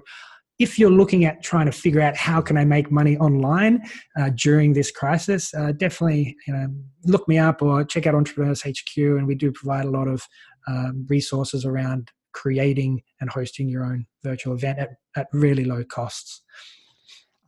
if 0.58 0.78
you're 0.78 0.90
looking 0.90 1.24
at 1.24 1.42
trying 1.42 1.66
to 1.66 1.72
figure 1.72 2.00
out 2.00 2.16
how 2.16 2.40
can 2.40 2.56
I 2.56 2.64
make 2.64 2.90
money 2.90 3.16
online 3.18 3.82
uh, 4.18 4.30
during 4.34 4.72
this 4.72 4.90
crisis, 4.90 5.54
uh, 5.54 5.72
definitely 5.72 6.36
you 6.46 6.52
know, 6.52 6.66
look 7.04 7.28
me 7.28 7.38
up 7.38 7.62
or 7.62 7.84
check 7.84 8.06
out 8.06 8.14
Entrepreneurs 8.14 8.62
HQ, 8.62 8.96
and 8.96 9.26
we 9.26 9.34
do 9.34 9.52
provide 9.52 9.84
a 9.84 9.90
lot 9.90 10.08
of 10.08 10.22
um, 10.66 11.06
resources 11.08 11.64
around 11.64 12.10
creating 12.32 13.02
and 13.20 13.30
hosting 13.30 13.68
your 13.68 13.84
own 13.84 14.06
virtual 14.22 14.54
event 14.54 14.78
at, 14.78 14.90
at 15.16 15.28
really 15.32 15.64
low 15.64 15.84
costs. 15.84 16.42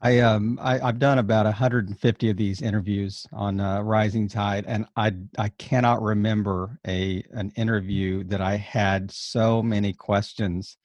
I 0.02 0.20
um 0.20 0.58
I, 0.62 0.78
have 0.78 0.98
done 0.98 1.18
about 1.18 1.44
150 1.44 2.30
of 2.30 2.36
these 2.38 2.62
interviews 2.62 3.26
on 3.32 3.60
uh, 3.60 3.82
Rising 3.82 4.28
Tide, 4.28 4.64
and 4.66 4.86
I 4.96 5.12
I 5.36 5.50
cannot 5.50 6.00
remember 6.00 6.78
a 6.86 7.22
an 7.32 7.52
interview 7.54 8.24
that 8.24 8.40
I 8.40 8.56
had 8.56 9.10
so 9.10 9.62
many 9.62 9.92
questions 9.92 10.78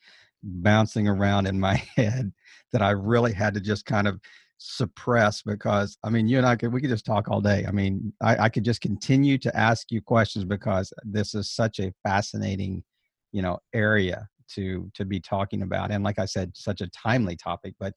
bouncing 0.46 1.08
around 1.08 1.48
in 1.48 1.60
my 1.60 1.76
head 1.96 2.32
that 2.72 2.82
I 2.82 2.92
really 2.92 3.34
had 3.34 3.54
to 3.56 3.60
just 3.60 3.86
kind 3.86 4.08
of 4.08 4.20
suppress 4.58 5.42
because 5.42 5.98
I 6.04 6.10
mean 6.10 6.28
you 6.28 6.38
and 6.38 6.48
I 6.48 6.56
could 6.56 6.72
we 6.72 6.80
could 6.80 6.90
just 6.90 7.06
talk 7.06 7.28
all 7.30 7.42
day. 7.42 7.66
I 7.68 7.72
mean 7.72 8.14
I, 8.22 8.46
I 8.46 8.50
could 8.50 8.64
just 8.64 8.82
continue 8.82 9.38
to 9.40 9.56
ask 9.58 9.92
you 9.92 10.02
questions 10.02 10.46
because 10.46 10.94
this 11.04 11.36
is 11.36 11.52
such 11.52 11.80
a 11.80 11.92
fascinating, 12.04 12.84
you 13.32 13.42
know, 13.42 13.60
area 13.74 14.28
to 14.54 14.90
to 14.94 15.04
be 15.04 15.20
talking 15.20 15.62
about 15.62 15.92
and 15.92 16.04
like 16.04 16.20
I 16.20 16.26
said, 16.26 16.52
such 16.56 16.82
a 16.82 16.90
timely 16.90 17.36
topic. 17.36 17.76
But 17.80 17.94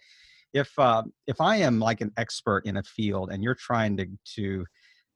if 0.52 0.76
uh, 0.78 1.02
if 1.26 1.40
I 1.40 1.56
am 1.56 1.78
like 1.78 2.00
an 2.00 2.12
expert 2.16 2.66
in 2.66 2.78
a 2.78 2.82
field 2.82 3.30
and 3.30 3.42
you're 3.42 3.54
trying 3.54 3.96
to 3.98 4.06
to 4.36 4.64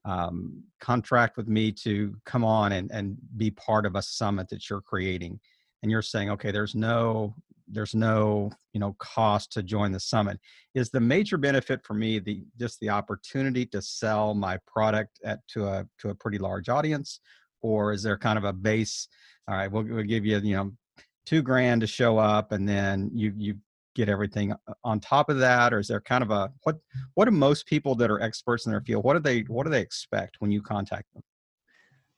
um, 0.05 0.63
contract 0.81 1.37
with 1.37 1.49
me 1.49 1.71
to 1.71 2.15
come 2.27 2.45
on 2.45 2.73
and, 2.73 2.91
and 2.91 3.17
be 3.37 3.51
part 3.53 3.87
of 3.87 3.95
a 3.95 4.03
summit 4.03 4.49
that 4.49 4.69
you're 4.69 4.81
creating 4.81 5.39
and 5.83 5.91
you're 5.91 6.03
saying 6.03 6.31
okay 6.31 6.51
there's 6.51 6.75
no 6.75 7.35
there's 7.69 7.95
no 7.95 8.51
you 8.73 8.81
know 8.81 8.95
cost 8.99 9.53
to 9.53 9.63
join 9.63 9.93
the 9.93 10.01
summit 10.01 10.39
is 10.75 10.91
the 10.91 11.01
major 11.01 11.37
benefit 11.37 11.81
for 11.85 11.95
me 11.95 12.19
the 12.19 12.43
just 12.59 12.79
the 12.81 12.89
opportunity 12.89 13.65
to 13.65 13.81
sell 13.81 14.35
my 14.35 14.59
product 14.67 15.19
at 15.25 15.41
to 15.49 15.67
a 15.67 15.87
to 15.99 16.11
a 16.11 16.15
pretty 16.15 16.39
large 16.39 16.69
audience 16.69 17.21
or 17.63 17.93
is 17.93 18.03
there 18.03 18.19
kind 18.19 18.37
of 18.37 18.45
a 18.45 18.53
base? 18.53 19.09
All 19.49 19.57
right, 19.57 19.71
we'll, 19.71 19.85
we'll 19.85 20.05
give 20.05 20.27
you 20.27 20.39
you 20.39 20.57
know 20.57 20.73
two 21.25 21.43
grand 21.43 21.81
to 21.81 21.87
show 21.87 22.19
up, 22.19 22.53
and 22.53 22.69
then 22.69 23.11
you 23.15 23.33
you 23.37 23.57
get 23.95 24.09
everything 24.09 24.55
on 24.85 25.01
top 25.01 25.29
of 25.29 25.39
that, 25.39 25.73
or 25.73 25.79
is 25.79 25.89
there 25.89 26.01
kind 26.01 26.23
of 26.23 26.31
a 26.31 26.53
what 26.65 26.77
what 27.15 27.25
do 27.25 27.31
most 27.31 27.67
people 27.67 27.95
that 27.97 28.11
are 28.11 28.21
experts 28.21 28.67
in 28.67 28.73
their 28.73 28.81
field 28.81 29.05
what 29.05 29.15
do 29.15 29.21
they 29.21 29.41
what 29.43 29.65
do 29.65 29.71
they 29.71 29.81
expect 29.81 30.37
when 30.41 30.51
you 30.51 30.61
contact 30.61 31.13
them? 31.15 31.23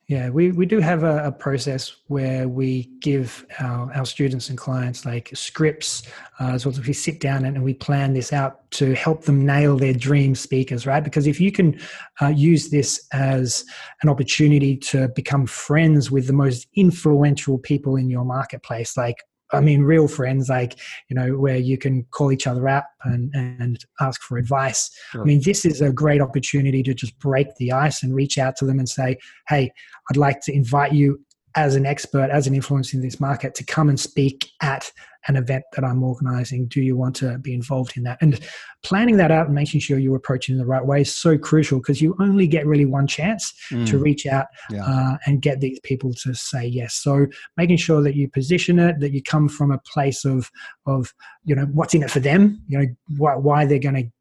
Yeah, 0.07 0.29
we, 0.29 0.51
we 0.51 0.67
do 0.67 0.79
have 0.81 1.01
a, 1.03 1.25
a, 1.25 1.31
process 1.31 1.95
where 2.07 2.47
we 2.47 2.91
give 2.99 3.43
our, 3.59 3.91
our 3.91 4.05
students 4.05 4.49
and 4.49 4.57
clients 4.57 5.03
like 5.03 5.31
scripts, 5.33 6.03
uh, 6.39 6.49
as 6.49 6.63
well 6.63 6.73
as 6.73 6.85
we 6.85 6.93
sit 6.93 7.19
down 7.19 7.43
and, 7.43 7.55
and, 7.55 7.65
we 7.65 7.73
plan 7.73 8.13
this 8.13 8.31
out 8.31 8.69
to 8.71 8.93
help 8.93 9.23
them 9.23 9.43
nail 9.47 9.77
their 9.77 9.93
dream 9.93 10.35
speakers, 10.35 10.85
right? 10.85 11.03
Because 11.03 11.25
if 11.25 11.41
you 11.41 11.51
can 11.51 11.79
uh, 12.21 12.27
use 12.27 12.69
this 12.69 13.07
as 13.13 13.65
an 14.03 14.09
opportunity 14.09 14.77
to 14.77 15.07
become 15.09 15.47
friends 15.47 16.11
with 16.11 16.27
the 16.27 16.33
most 16.33 16.67
influential 16.75 17.57
people 17.57 17.95
in 17.95 18.07
your 18.07 18.25
marketplace, 18.25 18.95
like 18.95 19.23
I 19.53 19.61
mean, 19.61 19.83
real 19.83 20.07
friends, 20.07 20.49
like, 20.49 20.79
you 21.09 21.15
know, 21.15 21.37
where 21.37 21.57
you 21.57 21.77
can 21.77 22.05
call 22.11 22.31
each 22.31 22.47
other 22.47 22.67
up 22.67 22.87
and, 23.03 23.31
and 23.35 23.77
ask 24.01 24.21
for 24.21 24.37
advice. 24.37 24.89
Sure. 25.11 25.21
I 25.21 25.25
mean, 25.25 25.41
this 25.43 25.65
is 25.65 25.81
a 25.81 25.91
great 25.91 26.21
opportunity 26.21 26.81
to 26.83 26.93
just 26.93 27.17
break 27.19 27.55
the 27.57 27.71
ice 27.71 28.01
and 28.01 28.15
reach 28.15 28.37
out 28.37 28.55
to 28.57 28.65
them 28.65 28.79
and 28.79 28.89
say, 28.89 29.17
hey, 29.47 29.71
I'd 30.09 30.17
like 30.17 30.41
to 30.41 30.53
invite 30.53 30.93
you 30.93 31.19
as 31.55 31.75
an 31.75 31.85
expert, 31.85 32.29
as 32.31 32.47
an 32.47 32.55
influence 32.55 32.93
in 32.93 33.01
this 33.01 33.19
market, 33.19 33.55
to 33.55 33.63
come 33.63 33.89
and 33.89 33.99
speak 33.99 34.49
at 34.61 34.91
an 35.27 35.35
event 35.35 35.63
that 35.73 35.83
I'm 35.83 36.03
organizing? 36.03 36.67
Do 36.67 36.81
you 36.81 36.95
want 36.95 37.15
to 37.17 37.37
be 37.39 37.53
involved 37.53 37.97
in 37.97 38.03
that? 38.03 38.17
And 38.21 38.39
planning 38.83 39.17
that 39.17 39.31
out 39.31 39.47
and 39.47 39.55
making 39.55 39.79
sure 39.79 39.97
you're 39.97 40.15
approaching 40.15 40.53
in 40.53 40.59
the 40.59 40.65
right 40.65 40.85
way 40.85 41.01
is 41.01 41.13
so 41.13 41.37
crucial 41.37 41.79
because 41.79 42.01
you 42.01 42.15
only 42.19 42.47
get 42.47 42.67
really 42.67 42.85
one 42.85 43.07
chance 43.07 43.53
mm. 43.71 43.87
to 43.87 43.97
reach 43.97 44.25
out 44.25 44.47
yeah. 44.69 44.85
uh, 44.85 45.17
and 45.25 45.41
get 45.41 45.61
these 45.61 45.79
people 45.79 46.13
to 46.13 46.33
say 46.33 46.65
yes. 46.65 46.95
So 46.95 47.27
making 47.57 47.77
sure 47.77 48.01
that 48.03 48.15
you 48.15 48.29
position 48.29 48.79
it, 48.79 48.99
that 48.99 49.11
you 49.11 49.23
come 49.23 49.49
from 49.49 49.71
a 49.71 49.79
place 49.79 50.25
of 50.25 50.51
of 50.85 51.13
you 51.43 51.55
know 51.55 51.65
what's 51.65 51.93
in 51.93 52.03
it 52.03 52.11
for 52.11 52.19
them, 52.19 52.61
you 52.67 52.77
know 52.77 52.85
why, 53.17 53.35
why 53.35 53.65
they're 53.65 53.79
going 53.79 53.95
to 53.95 54.11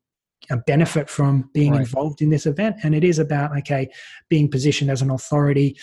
benefit 0.67 1.09
from 1.09 1.49
being 1.55 1.73
right. 1.73 1.81
involved 1.81 2.21
in 2.21 2.29
this 2.29 2.45
event 2.45 2.77
and 2.83 2.95
it 2.95 3.03
is 3.03 3.19
about 3.19 3.57
okay 3.57 3.89
being 4.29 4.51
positioned 4.51 4.91
as 4.91 5.01
an 5.01 5.11
authority 5.11 5.75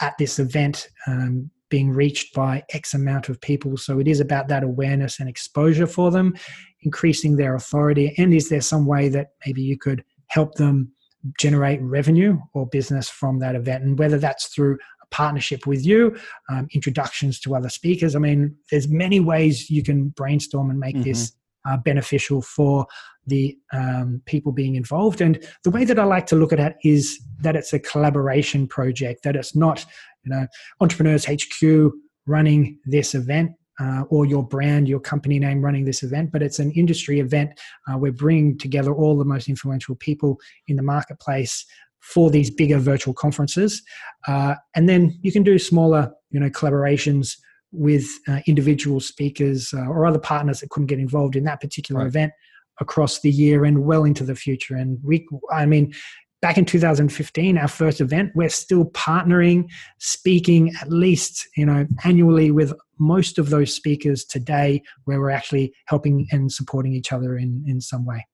at 0.00 0.16
this 0.18 0.38
event 0.38 0.88
um, 1.06 1.50
being 1.68 1.90
reached 1.90 2.34
by 2.34 2.62
X 2.72 2.94
amount 2.94 3.28
of 3.28 3.40
people. 3.40 3.76
So 3.76 3.98
it 3.98 4.06
is 4.06 4.20
about 4.20 4.48
that 4.48 4.62
awareness 4.62 5.18
and 5.18 5.28
exposure 5.28 5.86
for 5.86 6.10
them, 6.10 6.36
increasing 6.82 7.36
their 7.36 7.54
authority. 7.54 8.14
And 8.18 8.32
is 8.32 8.48
there 8.48 8.60
some 8.60 8.86
way 8.86 9.08
that 9.08 9.28
maybe 9.44 9.62
you 9.62 9.76
could 9.76 10.04
help 10.28 10.54
them 10.54 10.92
generate 11.40 11.82
revenue 11.82 12.38
or 12.54 12.66
business 12.66 13.08
from 13.08 13.40
that 13.40 13.56
event? 13.56 13.84
And 13.84 13.98
whether 13.98 14.18
that's 14.18 14.46
through 14.46 14.78
a 15.02 15.06
partnership 15.10 15.66
with 15.66 15.84
you, 15.84 16.16
um, 16.48 16.68
introductions 16.72 17.40
to 17.40 17.56
other 17.56 17.68
speakers. 17.68 18.14
I 18.14 18.20
mean, 18.20 18.54
there's 18.70 18.88
many 18.88 19.18
ways 19.18 19.68
you 19.68 19.82
can 19.82 20.08
brainstorm 20.10 20.70
and 20.70 20.78
make 20.78 20.94
mm-hmm. 20.94 21.04
this 21.04 21.32
uh, 21.66 21.76
beneficial 21.76 22.42
for 22.42 22.86
the 23.26 23.56
um, 23.72 24.22
people 24.26 24.52
being 24.52 24.76
involved. 24.76 25.20
And 25.20 25.44
the 25.64 25.70
way 25.70 25.84
that 25.84 25.98
I 25.98 26.04
like 26.04 26.26
to 26.26 26.36
look 26.36 26.52
at 26.52 26.60
it 26.60 26.76
is 26.84 27.20
that 27.40 27.56
it's 27.56 27.72
a 27.72 27.80
collaboration 27.80 28.66
project, 28.68 29.24
that 29.24 29.36
it's 29.36 29.56
not 29.56 29.84
you 30.24 30.30
know, 30.30 30.46
Entrepreneurs 30.80 31.24
HQ 31.24 31.92
running 32.26 32.78
this 32.84 33.14
event 33.14 33.52
uh, 33.78 34.02
or 34.08 34.26
your 34.26 34.46
brand, 34.46 34.88
your 34.88 35.00
company 35.00 35.38
name 35.38 35.62
running 35.62 35.84
this 35.84 36.02
event, 36.02 36.32
but 36.32 36.42
it's 36.42 36.58
an 36.58 36.72
industry 36.72 37.20
event. 37.20 37.50
Uh, 37.88 37.98
we're 37.98 38.12
bringing 38.12 38.58
together 38.58 38.94
all 38.94 39.16
the 39.16 39.24
most 39.24 39.48
influential 39.48 39.94
people 39.96 40.38
in 40.68 40.76
the 40.76 40.82
marketplace 40.82 41.64
for 42.00 42.30
these 42.30 42.50
bigger 42.50 42.78
virtual 42.78 43.12
conferences, 43.12 43.82
uh, 44.28 44.54
and 44.74 44.88
then 44.88 45.18
you 45.22 45.32
can 45.32 45.42
do 45.42 45.58
smaller, 45.58 46.12
you 46.30 46.38
know, 46.38 46.48
collaborations 46.50 47.36
with 47.76 48.06
uh, 48.28 48.40
individual 48.46 49.00
speakers 49.00 49.72
uh, 49.74 49.86
or 49.86 50.06
other 50.06 50.18
partners 50.18 50.60
that 50.60 50.70
couldn't 50.70 50.86
get 50.86 50.98
involved 50.98 51.36
in 51.36 51.44
that 51.44 51.60
particular 51.60 52.00
right. 52.02 52.08
event 52.08 52.32
across 52.80 53.20
the 53.20 53.30
year 53.30 53.64
and 53.64 53.84
well 53.84 54.04
into 54.04 54.24
the 54.24 54.34
future. 54.34 54.74
And 54.74 54.98
we, 55.02 55.26
I 55.52 55.66
mean, 55.66 55.94
back 56.42 56.58
in 56.58 56.64
2015 56.64 57.58
our 57.58 57.68
first 57.68 58.00
event 58.00 58.30
we're 58.34 58.48
still 58.48 58.84
partnering 58.86 59.64
speaking 59.98 60.72
at 60.80 60.90
least 60.90 61.48
you 61.56 61.64
know 61.64 61.86
annually 62.04 62.50
with 62.50 62.72
most 62.98 63.38
of 63.38 63.50
those 63.50 63.74
speakers 63.74 64.24
today 64.24 64.82
where 65.04 65.20
we're 65.20 65.30
actually 65.30 65.72
helping 65.86 66.26
and 66.30 66.52
supporting 66.52 66.92
each 66.92 67.12
other 67.12 67.36
in 67.36 67.64
in 67.66 67.80
some 67.80 68.04
way 68.04 68.24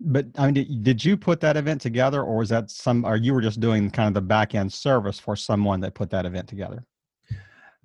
but 0.00 0.26
i 0.36 0.44
mean 0.44 0.54
did, 0.54 0.84
did 0.84 1.04
you 1.04 1.16
put 1.16 1.40
that 1.40 1.56
event 1.56 1.80
together 1.80 2.22
or 2.22 2.36
was 2.36 2.50
that 2.50 2.70
some 2.70 3.04
or 3.04 3.16
you 3.16 3.32
were 3.32 3.40
just 3.40 3.60
doing 3.60 3.90
kind 3.90 4.08
of 4.08 4.14
the 4.14 4.20
back 4.20 4.54
end 4.54 4.72
service 4.72 5.18
for 5.18 5.34
someone 5.34 5.80
that 5.80 5.94
put 5.94 6.10
that 6.10 6.26
event 6.26 6.46
together 6.46 6.84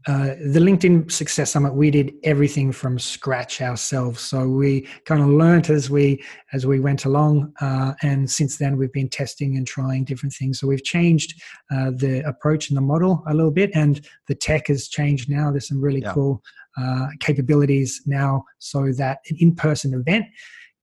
uh, 0.05 0.35
the 0.53 0.59
LinkedIn 0.59 1.11
Success 1.11 1.51
Summit, 1.51 1.73
we 1.73 1.91
did 1.91 2.13
everything 2.23 2.71
from 2.71 2.97
scratch 2.97 3.61
ourselves. 3.61 4.21
So 4.21 4.47
we 4.47 4.87
kind 5.05 5.21
of 5.21 5.27
learned 5.27 5.69
as 5.69 5.89
we 5.89 6.23
as 6.53 6.65
we 6.65 6.79
went 6.79 7.05
along, 7.05 7.53
uh, 7.59 7.93
and 8.03 8.29
since 8.29 8.57
then 8.57 8.77
we've 8.77 8.93
been 8.93 9.09
testing 9.09 9.57
and 9.57 9.67
trying 9.67 10.05
different 10.05 10.33
things. 10.33 10.59
So 10.59 10.67
we've 10.67 10.83
changed 10.83 11.41
uh, 11.71 11.91
the 11.91 12.23
approach 12.25 12.69
and 12.69 12.77
the 12.77 12.81
model 12.81 13.23
a 13.27 13.33
little 13.33 13.51
bit, 13.51 13.71
and 13.73 13.99
the 14.27 14.35
tech 14.35 14.67
has 14.67 14.87
changed 14.87 15.29
now. 15.29 15.51
There's 15.51 15.67
some 15.67 15.81
really 15.81 16.01
yeah. 16.01 16.13
cool 16.13 16.41
uh, 16.77 17.07
capabilities 17.19 18.01
now, 18.05 18.45
so 18.59 18.91
that 18.93 19.19
an 19.29 19.37
in-person 19.39 19.93
event 19.93 20.25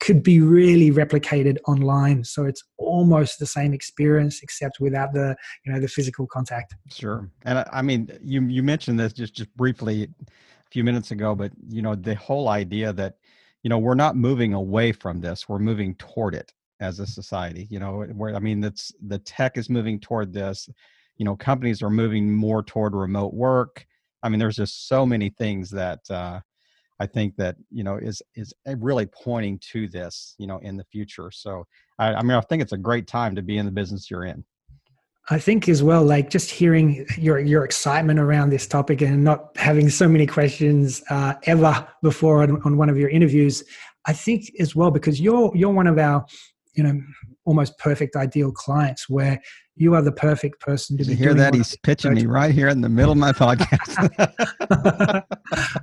could 0.00 0.22
be 0.22 0.40
really 0.40 0.90
replicated 0.90 1.56
online. 1.66 2.24
So 2.24 2.44
it's 2.44 2.62
almost 2.78 3.38
the 3.38 3.46
same 3.46 3.72
experience 3.72 4.42
except 4.42 4.80
without 4.80 5.12
the 5.12 5.36
you 5.64 5.72
know 5.72 5.80
the 5.80 5.88
physical 5.88 6.26
contact. 6.26 6.74
Sure. 6.90 7.30
And 7.42 7.58
I, 7.58 7.68
I 7.72 7.82
mean 7.82 8.10
you 8.22 8.42
you 8.42 8.62
mentioned 8.62 8.98
this 8.98 9.12
just 9.12 9.34
just 9.34 9.54
briefly 9.56 10.04
a 10.04 10.70
few 10.70 10.84
minutes 10.84 11.10
ago 11.12 11.34
but 11.34 11.52
you 11.68 11.82
know 11.82 11.94
the 11.94 12.14
whole 12.16 12.48
idea 12.48 12.92
that 12.92 13.14
you 13.62 13.70
know 13.70 13.78
we're 13.78 13.94
not 13.94 14.16
moving 14.16 14.54
away 14.54 14.90
from 14.90 15.20
this 15.20 15.48
we're 15.48 15.60
moving 15.60 15.94
toward 15.94 16.34
it 16.34 16.52
as 16.80 16.98
a 16.98 17.06
society 17.06 17.68
you 17.70 17.78
know 17.78 18.02
where 18.14 18.34
i 18.34 18.40
mean 18.40 18.60
that's 18.60 18.92
the 19.06 19.20
tech 19.20 19.56
is 19.56 19.70
moving 19.70 20.00
toward 20.00 20.32
this 20.32 20.68
you 21.16 21.24
know 21.24 21.36
companies 21.36 21.82
are 21.82 21.90
moving 21.90 22.32
more 22.32 22.62
toward 22.62 22.94
remote 22.94 23.34
work. 23.34 23.86
I 24.22 24.28
mean 24.28 24.38
there's 24.38 24.56
just 24.56 24.88
so 24.88 25.04
many 25.04 25.30
things 25.30 25.70
that 25.70 26.00
uh 26.10 26.40
I 27.00 27.06
think 27.06 27.36
that 27.36 27.56
you 27.70 27.84
know 27.84 27.96
is 27.96 28.22
is 28.34 28.52
really 28.78 29.06
pointing 29.06 29.58
to 29.72 29.88
this 29.88 30.34
you 30.38 30.46
know 30.46 30.58
in 30.58 30.76
the 30.76 30.84
future. 30.84 31.30
So 31.30 31.66
I, 31.98 32.14
I 32.14 32.22
mean 32.22 32.32
I 32.32 32.40
think 32.42 32.62
it's 32.62 32.72
a 32.72 32.78
great 32.78 33.06
time 33.06 33.34
to 33.36 33.42
be 33.42 33.58
in 33.58 33.66
the 33.66 33.72
business 33.72 34.10
you're 34.10 34.24
in. 34.24 34.44
I 35.30 35.38
think 35.38 35.70
as 35.70 35.82
well, 35.82 36.04
like 36.04 36.28
just 36.28 36.50
hearing 36.50 37.06
your 37.16 37.38
your 37.38 37.64
excitement 37.64 38.18
around 38.20 38.50
this 38.50 38.66
topic 38.66 39.00
and 39.00 39.24
not 39.24 39.56
having 39.56 39.88
so 39.88 40.06
many 40.06 40.26
questions 40.26 41.02
uh, 41.08 41.34
ever 41.44 41.86
before 42.02 42.42
on, 42.42 42.60
on 42.62 42.76
one 42.76 42.90
of 42.90 42.98
your 42.98 43.08
interviews, 43.08 43.64
I 44.06 44.12
think 44.12 44.52
as 44.60 44.76
well 44.76 44.90
because 44.90 45.20
you're 45.20 45.50
you're 45.54 45.72
one 45.72 45.86
of 45.86 45.98
our 45.98 46.26
you 46.74 46.82
know 46.82 47.00
almost 47.44 47.78
perfect 47.78 48.16
ideal 48.16 48.50
clients 48.50 49.08
where 49.08 49.40
you 49.76 49.94
are 49.94 50.02
the 50.02 50.12
perfect 50.12 50.60
person 50.60 50.96
to 50.96 51.02
Did 51.04 51.10
be. 51.10 51.16
You 51.16 51.18
hear 51.18 51.34
that? 51.34 51.54
He's 51.54 51.76
pitching 51.78 52.14
me 52.14 52.26
right 52.26 52.54
here 52.54 52.68
in 52.68 52.80
the 52.80 52.88
middle 52.88 53.12
of 53.12 53.18
my 53.18 53.32
podcast. 53.32 55.24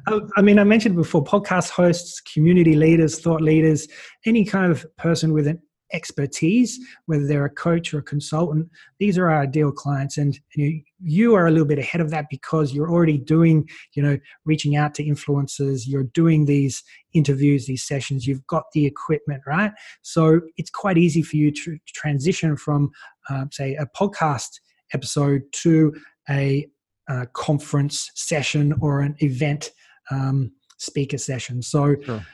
I 0.38 0.42
mean, 0.42 0.60
I 0.60 0.64
mentioned 0.64 0.96
before 0.96 1.24
podcast 1.24 1.70
hosts, 1.70 2.22
community 2.22 2.76
leaders, 2.76 3.20
thought 3.20 3.42
leaders, 3.42 3.88
any 4.26 4.46
kind 4.46 4.72
of 4.72 4.86
person 4.98 5.34
with 5.34 5.48
an 5.48 5.62
expertise, 5.94 6.80
whether 7.06 7.26
they're 7.26 7.46
a 7.46 7.50
coach 7.50 7.94
or 7.94 8.00
a 8.00 8.04
consultant, 8.04 8.70
these 9.00 9.18
are 9.18 9.30
our 9.30 9.42
ideal 9.42 9.72
clients. 9.72 10.18
And 10.18 10.40
you, 10.56 10.82
you 11.04 11.36
are 11.36 11.48
a 11.48 11.52
little 11.52 11.68
bit 11.68 11.80
ahead 11.80 12.02
of 12.02 12.10
that 12.12 12.26
because 12.30 12.74
you're 12.74 12.90
already 12.90 13.18
doing, 13.18 13.70
you 13.94 14.04
know, 14.04 14.18
reaching 14.46 14.76
out 14.76 14.94
to 14.96 15.04
influencers, 15.04 15.88
you're 15.88 16.04
doing 16.04 16.46
these 16.46 16.84
interviews, 17.14 17.66
these 17.66 17.84
sessions, 17.84 18.26
you've 18.26 18.46
got 18.48 18.66
the 18.74 18.86
equipment, 18.86 19.42
right? 19.46 19.72
So 20.02 20.42
it's 20.58 20.70
quite 20.70 20.98
easy 20.98 21.22
for 21.22 21.38
you 21.38 21.52
to 21.52 21.78
transition 21.88 22.56
from, 22.56 22.92
uh, 23.30 23.46
say, 23.52 23.76
a 23.76 23.86
podcast 23.86 24.60
episode 24.94 25.44
to 25.52 25.94
a, 26.30 26.68
a, 27.10 27.28
conference 27.28 28.12
session 28.16 28.74
or 28.82 29.02
an 29.02 29.16
event 29.20 29.72
um, 30.12 30.52
speaker 30.78 31.18
session. 31.18 31.62
So, 31.62 31.96
sure. 32.04 32.26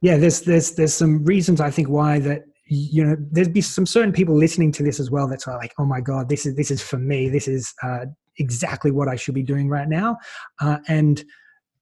yeah, 0.00 0.16
there's 0.16 0.42
there's 0.42 0.72
there's 0.72 0.94
some 0.94 1.24
reasons 1.24 1.60
I 1.60 1.70
think 1.70 1.88
why 1.88 2.18
that 2.20 2.44
you 2.66 3.04
know 3.04 3.16
there'd 3.30 3.52
be 3.52 3.60
some 3.60 3.86
certain 3.86 4.12
people 4.12 4.36
listening 4.36 4.72
to 4.72 4.82
this 4.82 4.98
as 4.98 5.10
well 5.10 5.28
that's 5.28 5.46
like 5.46 5.72
oh 5.78 5.84
my 5.84 6.00
god 6.00 6.28
this 6.28 6.46
is 6.46 6.54
this 6.56 6.70
is 6.70 6.82
for 6.82 6.98
me. 6.98 7.28
This 7.28 7.48
is 7.48 7.72
uh, 7.82 8.06
exactly 8.38 8.90
what 8.90 9.08
i 9.08 9.16
should 9.16 9.34
be 9.34 9.42
doing 9.42 9.68
right 9.68 9.88
now. 9.88 10.18
Uh, 10.60 10.78
and 10.88 11.24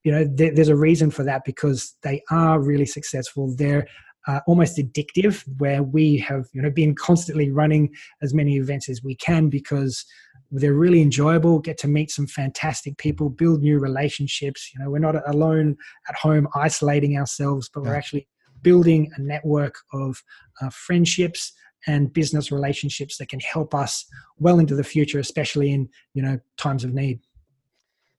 you 0.04 0.12
know 0.12 0.24
there, 0.24 0.54
there's 0.54 0.68
a 0.68 0.76
reason 0.76 1.10
for 1.10 1.24
that 1.24 1.44
because 1.44 1.96
they 2.02 2.22
are 2.30 2.60
really 2.60 2.86
successful. 2.86 3.54
They're 3.56 3.86
uh, 4.26 4.40
almost 4.46 4.78
addictive 4.78 5.42
where 5.58 5.82
we 5.82 6.18
have 6.18 6.46
you 6.52 6.60
know 6.60 6.70
been 6.70 6.94
constantly 6.94 7.50
running 7.50 7.90
as 8.22 8.34
many 8.34 8.56
events 8.56 8.88
as 8.88 9.02
we 9.02 9.14
can 9.14 9.48
because 9.48 10.04
they're 10.50 10.74
really 10.74 11.00
enjoyable 11.00 11.58
get 11.58 11.78
to 11.78 11.88
meet 11.88 12.10
some 12.10 12.26
fantastic 12.26 12.98
people 12.98 13.30
build 13.30 13.62
new 13.62 13.78
relationships. 13.78 14.70
You 14.74 14.84
know 14.84 14.90
we're 14.90 14.98
not 14.98 15.16
alone 15.28 15.76
at 16.10 16.14
home 16.14 16.46
isolating 16.54 17.16
ourselves 17.16 17.70
but 17.72 17.84
we're 17.84 17.94
actually 17.94 18.28
building 18.64 19.12
a 19.16 19.22
network 19.22 19.76
of 19.92 20.20
uh, 20.60 20.70
friendships 20.70 21.52
and 21.86 22.12
business 22.12 22.50
relationships 22.50 23.18
that 23.18 23.28
can 23.28 23.40
help 23.40 23.74
us 23.74 24.06
well 24.38 24.58
into 24.58 24.74
the 24.74 24.82
future, 24.82 25.20
especially 25.20 25.72
in 25.72 25.88
you 26.14 26.22
know 26.22 26.38
times 26.56 26.82
of 26.82 26.92
need. 26.92 27.20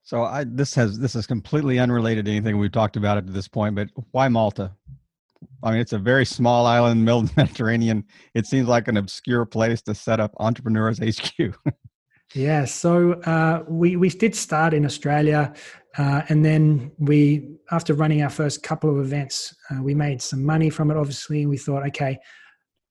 So 0.04 0.24
I 0.24 0.46
this 0.46 0.76
has 0.76 1.00
this 1.00 1.16
is 1.16 1.26
completely 1.28 1.80
unrelated 1.80 2.26
to 2.26 2.32
anything 2.32 2.58
we've 2.58 2.72
talked 2.72 2.96
about 2.96 3.18
at 3.18 3.34
this 3.34 3.48
point, 3.48 3.76
but 3.76 3.90
why 4.12 4.30
Malta? 4.30 4.72
I 5.64 5.72
mean, 5.72 5.80
it's 5.80 5.94
a 5.94 6.00
very 6.00 6.26
small 6.26 6.66
island 6.68 7.00
in 7.00 7.00
the 7.00 7.06
middle 7.06 7.20
of 7.22 7.36
the 7.36 7.42
Mediterranean. 7.42 8.06
It 8.36 8.46
seems 8.46 8.68
like 8.68 8.88
an 8.88 8.98
obscure 8.98 9.46
place 9.46 9.82
to 9.84 9.96
set 9.96 10.20
up 10.20 10.32
entrepreneurs 10.40 11.00
HQ. 11.00 11.56
yeah, 12.36 12.66
so 12.66 13.14
uh, 13.22 13.64
we 13.68 13.96
we 13.96 14.10
did 14.10 14.36
start 14.36 14.74
in 14.76 14.86
Australia, 14.86 15.54
uh, 15.98 16.22
and 16.30 16.44
then 16.44 16.92
we, 16.98 17.58
after 17.72 17.94
running 17.94 18.22
our 18.22 18.30
first 18.30 18.64
couple 18.64 18.90
of 18.90 18.98
events, 18.98 19.56
uh, 19.72 19.82
we 19.82 19.96
made 19.96 20.22
some 20.22 20.44
money 20.44 20.70
from 20.70 20.92
it. 20.92 20.98
Obviously, 20.98 21.42
and 21.42 21.50
we 21.50 21.58
thought, 21.58 21.86
okay, 21.88 22.18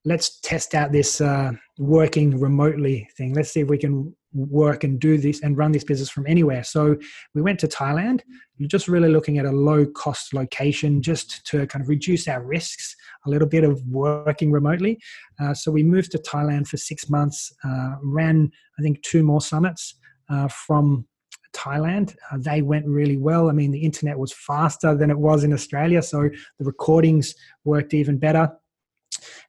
let's 0.04 0.40
test 0.40 0.74
out 0.74 0.92
this 0.92 1.20
uh, 1.20 1.52
working 1.78 2.38
remotely 2.38 3.08
thing. 3.16 3.34
Let's 3.34 3.50
see 3.50 3.60
if 3.60 3.68
we 3.68 3.78
can 3.78 4.14
work 4.32 4.84
and 4.84 4.98
do 4.98 5.16
this 5.16 5.42
and 5.42 5.56
run 5.56 5.72
this 5.72 5.84
business 5.84 6.10
from 6.10 6.26
anywhere. 6.26 6.64
So 6.64 6.96
we 7.34 7.42
went 7.42 7.60
to 7.60 7.68
Thailand, 7.68 8.20
just 8.66 8.88
really 8.88 9.08
looking 9.08 9.38
at 9.38 9.46
a 9.46 9.52
low 9.52 9.86
cost 9.86 10.34
location 10.34 11.00
just 11.00 11.46
to 11.46 11.66
kind 11.66 11.82
of 11.82 11.88
reduce 11.88 12.26
our 12.26 12.42
risks 12.42 12.96
a 13.26 13.30
little 13.30 13.48
bit 13.48 13.64
of 13.64 13.82
working 13.86 14.50
remotely. 14.50 14.98
Uh, 15.40 15.54
so 15.54 15.70
we 15.70 15.82
moved 15.82 16.10
to 16.12 16.18
Thailand 16.18 16.66
for 16.66 16.76
six 16.76 17.08
months, 17.08 17.52
uh, 17.64 17.94
ran, 18.02 18.50
I 18.78 18.82
think, 18.82 19.02
two 19.02 19.22
more 19.22 19.40
summits 19.40 19.94
uh, 20.28 20.48
from 20.48 21.06
Thailand. 21.54 22.16
Uh, 22.30 22.38
they 22.38 22.62
went 22.62 22.86
really 22.86 23.16
well. 23.16 23.48
I 23.48 23.52
mean, 23.52 23.70
the 23.70 23.84
internet 23.84 24.18
was 24.18 24.32
faster 24.32 24.94
than 24.94 25.10
it 25.10 25.18
was 25.18 25.44
in 25.44 25.52
Australia, 25.52 26.02
so 26.02 26.28
the 26.58 26.64
recordings 26.64 27.34
worked 27.64 27.94
even 27.94 28.18
better. 28.18 28.50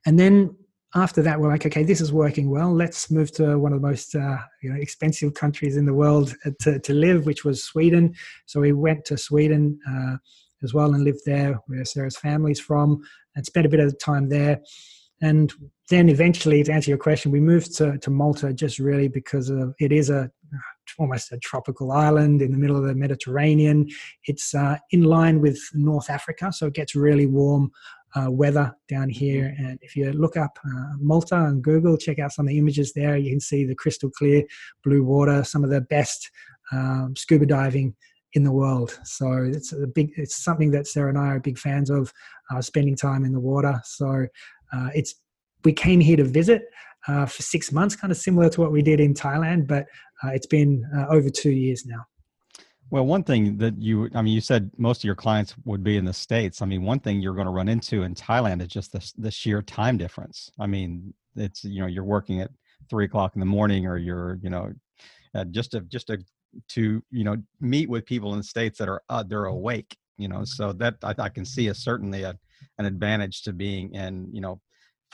And 0.05 0.17
then 0.17 0.55
after 0.95 1.21
that, 1.23 1.39
we're 1.39 1.49
like, 1.49 1.65
okay, 1.65 1.83
this 1.83 1.99
is 1.99 2.13
working 2.13 2.49
well. 2.49 2.73
Let's 2.73 3.11
move 3.11 3.31
to 3.33 3.59
one 3.59 3.73
of 3.73 3.81
the 3.81 3.87
most 3.87 4.15
uh, 4.15 4.37
you 4.63 4.71
know 4.71 4.79
expensive 4.79 5.33
countries 5.33 5.75
in 5.75 5.85
the 5.85 5.93
world 5.93 6.33
uh, 6.45 6.51
to, 6.61 6.79
to 6.79 6.93
live, 6.93 7.25
which 7.25 7.43
was 7.43 7.63
Sweden. 7.63 8.15
So 8.45 8.61
we 8.61 8.71
went 8.71 9.03
to 9.05 9.17
Sweden 9.17 9.77
uh, 9.89 10.15
as 10.63 10.73
well 10.73 10.93
and 10.93 11.03
lived 11.03 11.25
there, 11.25 11.59
where 11.67 11.83
Sarah's 11.83 12.17
family's 12.17 12.61
from, 12.61 13.01
and 13.35 13.45
spent 13.45 13.65
a 13.65 13.69
bit 13.69 13.81
of 13.81 13.97
time 13.99 14.29
there. 14.29 14.61
And 15.21 15.51
then 15.89 16.09
eventually, 16.09 16.63
to 16.63 16.71
answer 16.71 16.91
your 16.91 16.97
question, 16.97 17.31
we 17.31 17.39
moved 17.39 17.75
to, 17.77 17.97
to 17.99 18.09
Malta 18.09 18.53
just 18.53 18.79
really 18.79 19.07
because 19.07 19.49
of 19.49 19.73
it 19.79 19.91
is 19.91 20.09
a 20.09 20.31
almost 20.97 21.31
a 21.31 21.39
tropical 21.39 21.91
island 21.91 22.41
in 22.41 22.51
the 22.51 22.57
middle 22.57 22.77
of 22.77 22.83
the 22.83 22.95
Mediterranean. 22.95 23.87
It's 24.25 24.53
uh, 24.53 24.77
in 24.91 25.03
line 25.03 25.41
with 25.41 25.59
North 25.73 26.09
Africa, 26.09 26.51
so 26.51 26.67
it 26.67 26.73
gets 26.73 26.95
really 26.95 27.25
warm 27.25 27.71
uh, 28.15 28.31
weather 28.31 28.73
down 28.87 29.09
here. 29.09 29.45
Mm-hmm. 29.45 29.65
And 29.65 29.79
if 29.81 29.95
you 29.95 30.11
look 30.13 30.37
up 30.37 30.57
uh, 30.65 30.93
Malta 30.99 31.35
on 31.35 31.61
Google, 31.61 31.97
check 31.97 32.19
out 32.19 32.31
some 32.31 32.45
of 32.45 32.49
the 32.49 32.57
images 32.57 32.93
there. 32.93 33.17
You 33.17 33.31
can 33.31 33.39
see 33.39 33.65
the 33.65 33.75
crystal 33.75 34.09
clear 34.09 34.43
blue 34.83 35.03
water, 35.03 35.43
some 35.43 35.63
of 35.63 35.69
the 35.69 35.81
best 35.81 36.29
um, 36.71 37.13
scuba 37.15 37.45
diving 37.45 37.95
in 38.33 38.43
the 38.43 38.51
world. 38.51 38.99
So 39.03 39.31
it's 39.33 39.73
a 39.73 39.87
big, 39.87 40.11
it's 40.17 40.43
something 40.43 40.71
that 40.71 40.87
Sarah 40.87 41.09
and 41.09 41.17
I 41.17 41.27
are 41.27 41.39
big 41.39 41.57
fans 41.57 41.89
of, 41.89 42.11
uh, 42.51 42.61
spending 42.61 42.95
time 42.95 43.25
in 43.25 43.33
the 43.33 43.39
water. 43.39 43.81
So 43.83 44.27
uh, 44.73 44.89
it's, 44.93 45.15
we 45.63 45.73
came 45.73 45.99
here 45.99 46.17
to 46.17 46.23
visit 46.23 46.63
uh, 47.07 47.25
for 47.25 47.41
six 47.41 47.71
months, 47.71 47.95
kind 47.95 48.11
of 48.11 48.17
similar 48.17 48.49
to 48.49 48.61
what 48.61 48.71
we 48.71 48.81
did 48.81 48.99
in 48.99 49.13
Thailand, 49.13 49.67
but 49.67 49.85
uh, 50.23 50.29
it's 50.29 50.47
been 50.47 50.83
over 51.09 51.29
two 51.29 51.51
years 51.51 51.85
now. 51.85 52.05
Well, 52.91 53.05
one 53.05 53.23
thing 53.23 53.57
that 53.57 53.81
you, 53.81 54.09
I 54.13 54.21
mean, 54.21 54.33
you 54.33 54.41
said 54.41 54.69
most 54.77 54.99
of 54.99 55.05
your 55.05 55.15
clients 55.15 55.55
would 55.65 55.83
be 55.83 55.97
in 55.97 56.05
the 56.05 56.13
States. 56.13 56.61
I 56.61 56.65
mean, 56.65 56.83
one 56.83 56.99
thing 56.99 57.19
you're 57.19 57.33
going 57.33 57.47
to 57.47 57.51
run 57.51 57.67
into 57.67 58.03
in 58.03 58.13
Thailand 58.13 58.61
is 58.61 58.67
just 58.67 58.91
the, 58.91 59.11
the 59.17 59.31
sheer 59.31 59.61
time 59.63 59.97
difference. 59.97 60.51
I 60.59 60.67
mean, 60.67 61.13
it's, 61.35 61.63
you 61.63 61.81
know, 61.81 61.87
you're 61.87 62.03
working 62.03 62.41
at 62.41 62.51
three 62.89 63.05
o'clock 63.05 63.31
in 63.35 63.39
the 63.39 63.45
morning 63.45 63.87
or 63.87 63.97
you're, 63.97 64.39
you 64.41 64.51
know, 64.51 64.71
uh, 65.33 65.45
just 65.45 65.71
to, 65.71 65.81
just 65.81 66.07
to, 66.07 66.19
to, 66.69 67.03
you 67.09 67.23
know, 67.23 67.37
meet 67.59 67.89
with 67.89 68.05
people 68.05 68.31
in 68.33 68.37
the 68.37 68.43
States 68.43 68.77
that 68.77 68.87
are, 68.87 69.01
uh, 69.09 69.23
they're 69.23 69.45
awake, 69.45 69.97
you 70.17 70.27
know, 70.27 70.43
so 70.45 70.71
that 70.73 70.95
I, 71.03 71.15
I 71.17 71.29
can 71.29 71.43
see 71.43 71.67
is 71.67 71.83
certainly 71.83 72.21
a, 72.21 72.37
an 72.77 72.85
advantage 72.85 73.41
to 73.43 73.51
being 73.51 73.93
in, 73.95 74.29
you 74.31 74.41
know, 74.41 74.61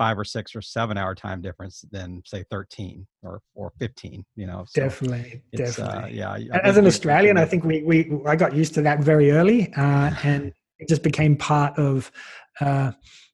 five 0.01 0.17
or 0.17 0.23
six 0.23 0.55
or 0.55 0.61
seven 0.61 0.97
hour 0.97 1.13
time 1.13 1.41
difference 1.41 1.85
than 1.91 2.21
say 2.25 2.43
13 2.49 3.05
or 3.21 3.41
or 3.53 3.71
15 3.77 4.23
you 4.35 4.47
know 4.47 4.65
so 4.67 4.81
definitely 4.81 5.43
uh, 5.53 5.57
definitely. 5.57 6.21
uh, 6.23 6.37
yeah 6.37 6.57
as 6.63 6.77
an 6.77 6.87
australian 6.87 7.37
i 7.37 7.45
think 7.45 7.63
we 7.63 7.83
we 7.83 7.97
i 8.25 8.35
got 8.35 8.55
used 8.55 8.73
to 8.73 8.81
that 8.81 8.99
very 8.99 9.31
early 9.31 9.71
uh, 9.75 10.09
and 10.23 10.51
it 10.79 10.89
just 10.89 11.03
became 11.03 11.37
part 11.37 11.77
of 11.77 12.11
uh, 12.59 12.91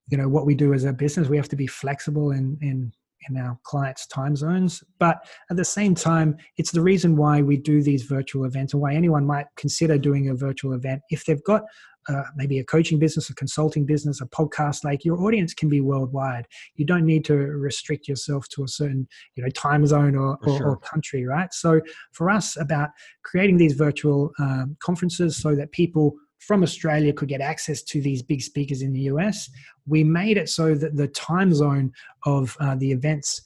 you 0.10 0.18
know 0.18 0.28
what 0.28 0.46
we 0.46 0.56
do 0.56 0.74
as 0.74 0.84
a 0.84 0.94
business. 0.94 1.28
We 1.28 1.38
have 1.38 1.50
to 1.50 1.56
be 1.56 1.68
flexible 1.68 2.32
in 2.32 2.58
in 2.62 2.92
in 3.30 3.38
our 3.38 3.58
clients 3.64 4.06
time 4.08 4.36
zones 4.36 4.84
but 5.00 5.18
at 5.50 5.58
the 5.58 5.66
same 5.66 5.96
time 5.96 6.38
it's 6.58 6.72
the 6.72 6.82
reason 6.82 7.18
why 7.18 7.42
we 7.42 7.58
do 7.58 7.82
these 7.82 8.04
virtual 8.04 8.46
events 8.46 8.74
and 8.74 8.82
why 8.82 8.94
anyone 8.94 9.26
might 9.26 9.48
consider 9.58 9.98
doing 9.98 10.30
a 10.30 10.36
virtual 10.36 10.74
event 10.74 11.02
if 11.10 11.26
they've 11.26 11.44
got 11.44 11.64
uh, 12.08 12.24
maybe 12.36 12.60
a 12.60 12.64
coaching 12.64 13.00
business, 13.00 13.30
a 13.30 13.36
consulting 13.36 13.86
business, 13.86 14.22
a 14.22 14.26
podcast, 14.26 14.84
like 14.84 15.04
your 15.04 15.22
audience 15.22 15.54
can 15.54 15.70
be 15.70 15.82
worldwide. 15.82 16.48
You 16.76 16.86
don't 16.86 17.06
need 17.06 17.26
to 17.26 17.36
restrict 17.36 18.08
yourself 18.08 18.48
to 18.50 18.64
a 18.64 18.68
certain, 18.68 19.08
you 19.36 19.44
know, 19.44 19.50
time 19.50 19.86
zone 19.86 20.16
or, 20.16 20.38
or, 20.44 20.58
sure. 20.58 20.70
or 20.70 20.78
country, 20.78 21.26
right? 21.26 21.54
So 21.54 21.82
for 22.12 22.30
us, 22.30 22.58
about 22.58 22.90
creating 23.24 23.58
these 23.58 23.74
virtual 23.74 24.32
um, 24.40 24.78
conferences 24.80 25.38
so 25.38 25.56
that 25.56 25.72
people 25.72 26.16
from 26.40 26.64
Australia 26.64 27.12
could 27.14 27.28
get 27.28 27.42
access 27.42 27.82
to 27.82 28.02
these 28.02 28.22
big 28.22 28.42
speakers 28.42 28.82
in 28.82 28.94
the 28.94 29.02
US, 29.02 29.50
we 29.86 30.04
made 30.04 30.38
it 30.38 30.50
so 30.50 30.76
that 30.76 30.96
the 30.96 31.08
time 31.10 31.54
zone 31.54 31.92
of 32.26 32.56
uh, 32.60 32.76
the 32.76 32.92
events 32.92 33.42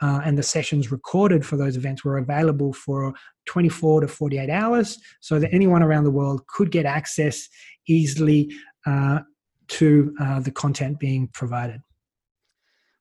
uh, 0.00 0.20
and 0.24 0.38
the 0.38 0.42
sessions 0.42 0.90
recorded 0.90 1.44
for 1.44 1.56
those 1.56 1.76
events 1.76 2.04
were 2.04 2.18
available 2.18 2.72
for 2.72 3.12
24 3.46 4.00
to 4.02 4.08
48 4.08 4.48
hours 4.48 4.98
so 5.20 5.38
that 5.38 5.52
anyone 5.52 5.82
around 5.82 6.04
the 6.04 6.10
world 6.10 6.46
could 6.46 6.70
get 6.70 6.86
access 6.86 7.48
easily 7.86 8.50
uh, 8.86 9.20
to 9.68 10.14
uh, 10.20 10.40
the 10.40 10.50
content 10.50 10.98
being 10.98 11.28
provided. 11.28 11.80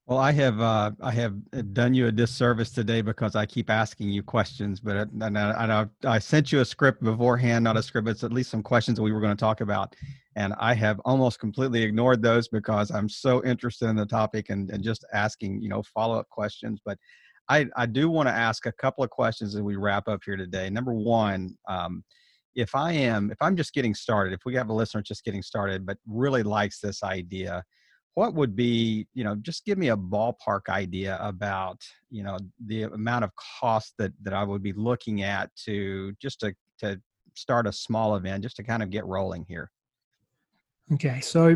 Well, 0.08 0.20
I 0.20 0.32
have 0.34 0.62
uh, 0.62 0.92
I 1.02 1.12
have 1.14 1.34
done 1.74 1.96
you 1.96 2.06
a 2.08 2.12
disservice 2.12 2.70
today 2.70 3.02
because 3.02 3.36
I 3.36 3.48
keep 3.48 3.72
asking 3.72 4.10
you 4.12 4.22
questions, 4.22 4.80
but 4.80 4.98
uh, 4.98 5.06
and 5.22 5.36
I, 5.38 5.88
I, 6.06 6.16
I 6.16 6.20
sent 6.20 6.52
you 6.52 6.60
a 6.60 6.66
script 6.66 7.04
beforehand, 7.04 7.64
not 7.64 7.76
a 7.76 7.82
script. 7.82 8.08
It's 8.08 8.24
at 8.24 8.32
least 8.32 8.52
some 8.52 8.62
questions 8.62 8.98
that 8.98 9.02
we 9.02 9.12
were 9.12 9.20
going 9.20 9.36
to 9.36 9.40
talk 9.40 9.62
about, 9.62 9.96
and 10.36 10.54
I 10.60 10.76
have 10.76 11.02
almost 11.06 11.40
completely 11.40 11.82
ignored 11.82 12.22
those 12.22 12.48
because 12.48 12.92
I'm 12.92 13.10
so 13.10 13.44
interested 13.44 13.88
in 13.90 13.96
the 13.96 14.06
topic 14.06 14.52
and, 14.52 14.70
and 14.70 14.84
just 14.84 15.06
asking 15.12 15.60
you 15.64 15.70
know 15.70 15.82
follow 15.82 16.20
up 16.20 16.30
questions. 16.30 16.80
But 16.86 17.00
I 17.50 17.66
I 17.76 17.88
do 17.88 18.08
want 18.08 18.30
to 18.30 18.34
ask 18.34 18.68
a 18.68 18.72
couple 18.74 19.04
of 19.04 19.10
questions 19.10 19.56
as 19.56 19.62
we 19.64 19.76
wrap 19.76 20.08
up 20.08 20.22
here 20.24 20.38
today. 20.38 20.70
Number 20.70 20.94
one. 20.94 21.58
Um, 21.68 22.04
if 22.56 22.74
I 22.74 22.94
am, 22.94 23.32
if 23.32 23.38
I'm 23.42 23.56
just 23.56 23.74
getting 23.74 23.94
started, 23.94 24.34
if 24.34 24.42
we 24.46 24.56
have 24.56 24.70
a 24.70 24.74
listener 24.74 25.02
just 25.02 25.24
getting 25.24 25.42
started, 25.42 25.86
but 25.86 25.98
really 26.08 26.44
likes 26.44 26.80
this 26.80 27.04
idea, 27.04 27.64
what 28.14 28.34
would 28.34 28.56
be, 28.56 29.08
you 29.14 29.24
know, 29.24 29.36
just 29.36 29.66
give 29.66 29.78
me 29.78 29.90
a 29.90 29.98
ballpark 29.98 30.70
idea 30.70 31.18
about, 31.22 31.82
you 32.10 32.24
know, 32.24 32.38
the 32.66 32.84
amount 32.84 33.26
of 33.26 33.32
cost 33.60 33.94
that 34.00 34.14
that 34.24 34.34
I 34.34 34.44
would 34.44 34.64
be 34.64 34.74
looking 34.74 35.22
at 35.22 35.54
to 35.66 36.14
just 36.22 36.40
to 36.40 36.56
to 36.80 37.00
start 37.36 37.68
a 37.68 37.74
small 37.74 38.16
event, 38.16 38.44
just 38.44 38.56
to 38.56 38.64
kind 38.64 38.82
of 38.82 38.90
get 38.90 39.06
rolling 39.06 39.46
here. 39.48 39.70
Okay, 40.94 41.20
so 41.20 41.48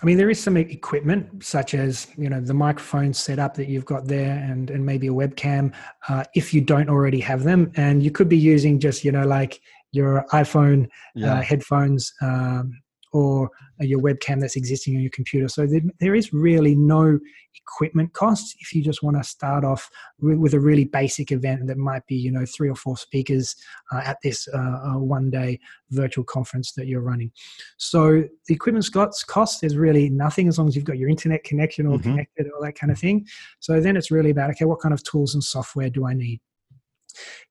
I 0.00 0.06
mean, 0.06 0.16
there 0.16 0.30
is 0.30 0.40
some 0.40 0.56
equipment 0.56 1.44
such 1.44 1.74
as 1.74 2.06
you 2.16 2.30
know 2.30 2.40
the 2.40 2.54
microphone 2.54 3.12
setup 3.12 3.54
that 3.54 3.68
you've 3.68 3.84
got 3.84 4.06
there, 4.06 4.38
and 4.38 4.70
and 4.70 4.86
maybe 4.86 5.08
a 5.08 5.12
webcam 5.12 5.74
uh, 6.08 6.24
if 6.34 6.54
you 6.54 6.60
don't 6.60 6.88
already 6.88 7.20
have 7.20 7.42
them, 7.42 7.72
and 7.74 8.02
you 8.02 8.12
could 8.12 8.28
be 8.28 8.38
using 8.38 8.78
just 8.78 9.04
you 9.04 9.10
know 9.10 9.26
like 9.26 9.60
your 9.92 10.24
iPhone 10.32 10.84
uh, 10.84 10.88
yeah. 11.14 11.34
uh, 11.34 11.42
headphones 11.42 12.12
um, 12.22 12.80
or 13.12 13.50
your 13.80 14.00
webcam 14.00 14.40
that's 14.40 14.56
existing 14.56 14.94
on 14.94 15.02
your 15.02 15.10
computer. 15.10 15.48
So 15.48 15.66
there, 15.66 15.80
there 15.98 16.14
is 16.14 16.32
really 16.32 16.74
no 16.76 17.18
equipment 17.56 18.12
costs 18.12 18.54
if 18.60 18.72
you 18.72 18.84
just 18.84 19.02
want 19.02 19.16
to 19.16 19.24
start 19.24 19.64
off 19.64 19.90
with 20.20 20.54
a 20.54 20.60
really 20.60 20.84
basic 20.84 21.32
event 21.32 21.66
that 21.66 21.76
might 21.78 22.06
be, 22.06 22.14
you 22.14 22.30
know, 22.30 22.44
three 22.46 22.68
or 22.68 22.76
four 22.76 22.96
speakers 22.96 23.56
uh, 23.92 24.02
at 24.04 24.18
this 24.22 24.46
uh, 24.48 24.94
one 24.94 25.30
day 25.30 25.58
virtual 25.90 26.24
conference 26.24 26.72
that 26.72 26.86
you're 26.86 27.00
running. 27.00 27.32
So 27.78 28.22
the 28.46 28.54
equipment 28.54 28.88
costs 28.92 29.24
cost 29.24 29.64
is 29.64 29.76
really 29.76 30.08
nothing 30.08 30.46
as 30.46 30.58
long 30.58 30.68
as 30.68 30.76
you've 30.76 30.84
got 30.84 30.98
your 30.98 31.08
internet 31.08 31.42
connection 31.42 31.86
or 31.86 31.98
mm-hmm. 31.98 32.10
connected, 32.10 32.46
all 32.54 32.62
that 32.62 32.78
kind 32.78 32.92
of 32.92 32.98
thing. 32.98 33.26
So 33.58 33.80
then 33.80 33.96
it's 33.96 34.10
really 34.10 34.30
about, 34.30 34.50
okay, 34.50 34.66
what 34.66 34.80
kind 34.80 34.94
of 34.94 35.02
tools 35.02 35.34
and 35.34 35.42
software 35.42 35.90
do 35.90 36.06
I 36.06 36.14
need? 36.14 36.40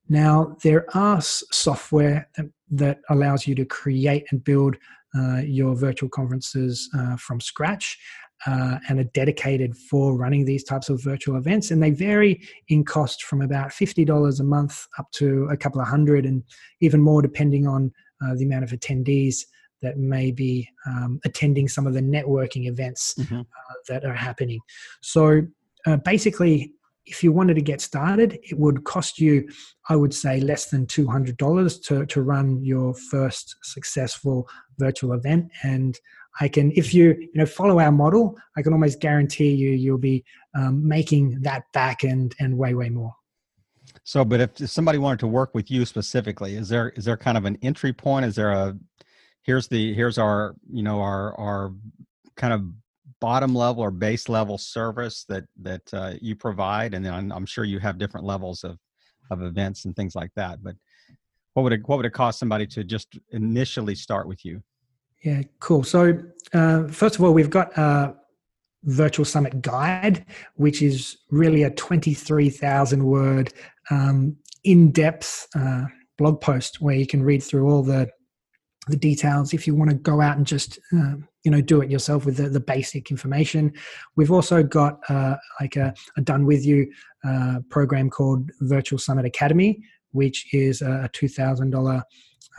Now, 0.08 0.58
there 0.64 0.86
are 0.96 1.22
software 1.22 2.28
that, 2.36 2.50
that 2.72 3.00
allows 3.10 3.48
you 3.48 3.56
to 3.56 3.66
create 3.66 4.26
and 4.32 4.44
build 4.44 4.76
uh, 5.18 5.42
your 5.46 5.76
virtual 5.76 6.10
conferences 6.10 6.90
uh, 6.98 7.16
from 7.18 7.40
scratch 7.40 7.98
uh, 8.46 8.80
and 8.88 9.00
are 9.00 9.06
dedicated 9.16 9.76
for 9.76 10.16
running 10.16 10.46
these 10.46 10.64
types 10.64 10.90
of 10.90 11.04
virtual 11.04 11.36
events. 11.36 11.72
And 11.72 11.82
they 11.82 11.92
vary 11.92 12.42
in 12.70 12.86
cost 12.86 13.24
from 13.24 13.42
about 13.42 13.70
$50 13.70 14.40
a 14.40 14.44
month 14.44 14.88
up 14.98 15.12
to 15.14 15.48
a 15.52 15.58
couple 15.58 15.82
of 15.82 15.88
hundred 15.88 16.26
and 16.26 16.44
even 16.82 17.02
more 17.02 17.22
depending 17.22 17.68
on 17.68 17.92
uh, 18.24 18.36
the 18.36 18.46
amount 18.46 18.64
of 18.64 18.72
attendees 18.72 19.46
that 19.82 19.98
may 19.98 20.32
be 20.32 20.68
um, 20.86 21.20
attending 21.26 21.68
some 21.68 21.88
of 21.88 21.94
the 21.94 22.02
networking 22.02 22.68
events 22.68 23.16
mm-hmm. 23.18 23.40
Uh, 23.40 23.74
that 23.88 24.04
are 24.04 24.14
happening. 24.14 24.60
So 25.02 25.42
uh, 25.86 25.98
basically, 25.98 26.74
if 27.10 27.24
you 27.24 27.32
wanted 27.32 27.56
to 27.56 27.62
get 27.62 27.82
started, 27.82 28.40
it 28.44 28.58
would 28.58 28.84
cost 28.84 29.20
you, 29.20 29.48
I 29.90 29.96
would 29.96 30.14
say, 30.14 30.40
less 30.40 30.70
than 30.70 30.86
$200 30.86 31.84
to, 31.88 32.06
to 32.06 32.22
run 32.22 32.64
your 32.64 32.94
first 32.94 33.56
successful 33.64 34.48
virtual 34.78 35.14
event. 35.14 35.52
And 35.64 36.00
I 36.40 36.48
can, 36.48 36.72
if 36.76 36.94
you 36.94 37.16
you 37.20 37.32
know 37.36 37.46
follow 37.46 37.80
our 37.80 37.92
model, 37.92 38.38
I 38.56 38.62
can 38.62 38.74
almost 38.74 39.00
guarantee 39.00 39.52
you 39.52 39.72
you'll 39.72 39.98
be 39.98 40.24
um, 40.56 40.88
making 40.88 41.42
that 41.42 41.64
back 41.74 42.04
and 42.04 42.34
and 42.40 42.58
way 42.58 42.74
way 42.74 42.90
more. 42.90 43.14
So, 44.04 44.24
but 44.24 44.40
if 44.40 44.70
somebody 44.70 44.98
wanted 44.98 45.20
to 45.20 45.28
work 45.28 45.54
with 45.54 45.70
you 45.70 45.86
specifically, 45.86 46.56
is 46.56 46.70
there 46.70 46.90
is 46.90 47.06
there 47.06 47.18
kind 47.18 47.38
of 47.38 47.46
an 47.46 47.58
entry 47.62 47.94
point? 47.94 48.26
Is 48.26 48.36
there 48.36 48.52
a 48.52 48.78
here's 49.42 49.68
the 49.68 49.94
here's 49.94 50.18
our 50.18 50.56
you 50.72 50.84
know 50.84 51.02
our 51.02 51.38
our 51.38 51.74
kind 52.38 52.54
of 52.54 52.64
bottom 53.20 53.54
level 53.54 53.84
or 53.84 53.92
base 53.92 54.30
level 54.30 54.58
service 54.58 55.26
that 55.30 55.46
that 55.62 55.94
uh, 55.94 56.14
you 56.22 56.36
provide, 56.36 56.94
and 56.94 57.06
then 57.06 57.14
I'm, 57.14 57.32
I'm 57.32 57.46
sure 57.46 57.64
you 57.64 57.80
have 57.80 57.98
different 57.98 58.26
levels 58.26 58.64
of 58.64 58.78
of 59.32 59.42
events 59.42 59.86
and 59.86 59.96
things 59.96 60.16
like 60.16 60.32
that. 60.36 60.64
But 60.64 60.76
what 61.54 61.64
would 61.64 61.74
it 61.74 61.88
what 61.88 61.98
would 61.98 62.06
it 62.06 62.14
cost 62.14 62.40
somebody 62.40 62.66
to 62.68 62.84
just 62.84 63.20
initially 63.32 63.96
start 63.96 64.28
with 64.28 64.46
you? 64.46 64.62
Yeah, 65.24 65.42
cool. 65.60 65.84
So 65.84 66.18
uh, 66.54 66.88
first 66.88 67.16
of 67.16 67.24
all, 67.24 67.34
we've 67.34 67.50
got 67.50 67.78
a 67.78 68.16
virtual 68.84 69.26
summit 69.26 69.62
guide, 69.62 70.26
which 70.56 70.82
is 70.82 71.18
really 71.30 71.64
a 71.64 71.72
twenty-three 71.72 72.50
thousand 72.50 73.04
word 73.04 73.54
um, 73.90 74.38
in-depth 74.64 75.48
uh, 75.56 75.86
blog 76.18 76.40
post 76.42 76.82
where 76.82 76.96
you 76.96 77.08
can 77.08 77.24
read 77.24 77.44
through 77.44 77.70
all 77.70 77.84
the 77.84 78.10
the 78.88 78.98
details 78.98 79.54
if 79.54 79.68
you 79.68 79.76
want 79.76 79.92
to 79.92 79.96
go 79.98 80.22
out 80.22 80.38
and 80.38 80.48
just 80.48 80.80
uh, 80.98 81.16
you 81.44 81.52
know 81.52 81.62
do 81.62 81.82
it 81.82 81.90
yourself 81.90 82.26
with 82.26 82.38
the, 82.38 82.50
the 82.50 82.60
basic 82.60 83.12
information. 83.12 83.74
We've 84.16 84.32
also 84.32 84.64
got 84.64 85.00
uh, 85.10 85.38
like 85.62 85.76
a, 85.76 85.94
a, 86.18 86.22
done 86.22 86.46
with 86.46 86.66
you 86.66 86.92
uh, 87.24 87.60
program 87.70 88.10
called 88.10 88.50
virtual 88.62 89.00
summit 89.00 89.26
academy 89.26 89.82
which 90.12 90.54
is 90.54 90.82
a 90.82 91.10
$2000 91.14 92.02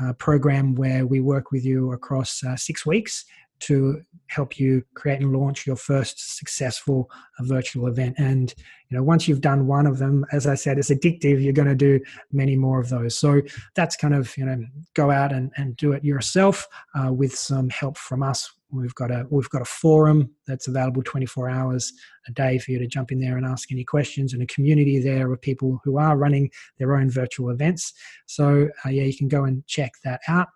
uh, 0.02 0.12
program 0.14 0.74
where 0.74 1.06
we 1.06 1.20
work 1.20 1.50
with 1.50 1.64
you 1.64 1.92
across 1.92 2.42
uh, 2.44 2.56
six 2.56 2.86
weeks 2.86 3.24
to 3.58 4.00
help 4.28 4.58
you 4.58 4.82
create 4.94 5.20
and 5.20 5.36
launch 5.36 5.66
your 5.66 5.76
first 5.76 6.38
successful 6.38 7.10
uh, 7.38 7.44
virtual 7.44 7.88
event. 7.88 8.14
And 8.16 8.54
you 8.88 8.96
know 8.96 9.02
once 9.02 9.28
you've 9.28 9.42
done 9.42 9.66
one 9.66 9.86
of 9.86 9.98
them 9.98 10.24
as 10.32 10.46
i 10.46 10.54
said 10.56 10.78
it's 10.78 10.90
addictive 10.90 11.40
you're 11.40 11.52
going 11.52 11.68
to 11.68 11.76
do 11.76 12.00
many 12.32 12.56
more 12.56 12.80
of 12.80 12.88
those. 12.88 13.18
So 13.18 13.42
that's 13.76 13.96
kind 13.96 14.14
of 14.14 14.34
you 14.38 14.46
know 14.46 14.64
go 14.94 15.10
out 15.10 15.32
and, 15.32 15.50
and 15.56 15.76
do 15.76 15.92
it 15.92 16.04
yourself 16.04 16.66
uh, 16.94 17.12
with 17.12 17.36
some 17.36 17.68
help 17.68 17.98
from 17.98 18.22
us 18.22 18.50
we've 18.72 18.94
got 18.94 19.10
a 19.10 19.26
we've 19.30 19.50
got 19.50 19.62
a 19.62 19.66
forum 19.66 20.30
that's 20.46 20.68
available 20.68 21.02
24 21.02 21.48
hours 21.48 21.92
a 22.28 22.32
day 22.32 22.58
for 22.58 22.70
you 22.70 22.78
to 22.78 22.86
jump 22.86 23.12
in 23.12 23.20
there 23.20 23.36
and 23.36 23.46
ask 23.46 23.70
any 23.72 23.84
questions 23.84 24.32
and 24.32 24.42
a 24.42 24.46
community 24.46 24.98
there 24.98 25.32
of 25.32 25.40
people 25.40 25.80
who 25.84 25.98
are 25.98 26.16
running 26.16 26.50
their 26.78 26.96
own 26.96 27.10
virtual 27.10 27.50
events 27.50 27.92
so 28.26 28.68
uh, 28.84 28.88
yeah 28.88 29.04
you 29.04 29.16
can 29.16 29.28
go 29.28 29.44
and 29.44 29.66
check 29.66 29.92
that 30.04 30.20
out 30.28 30.48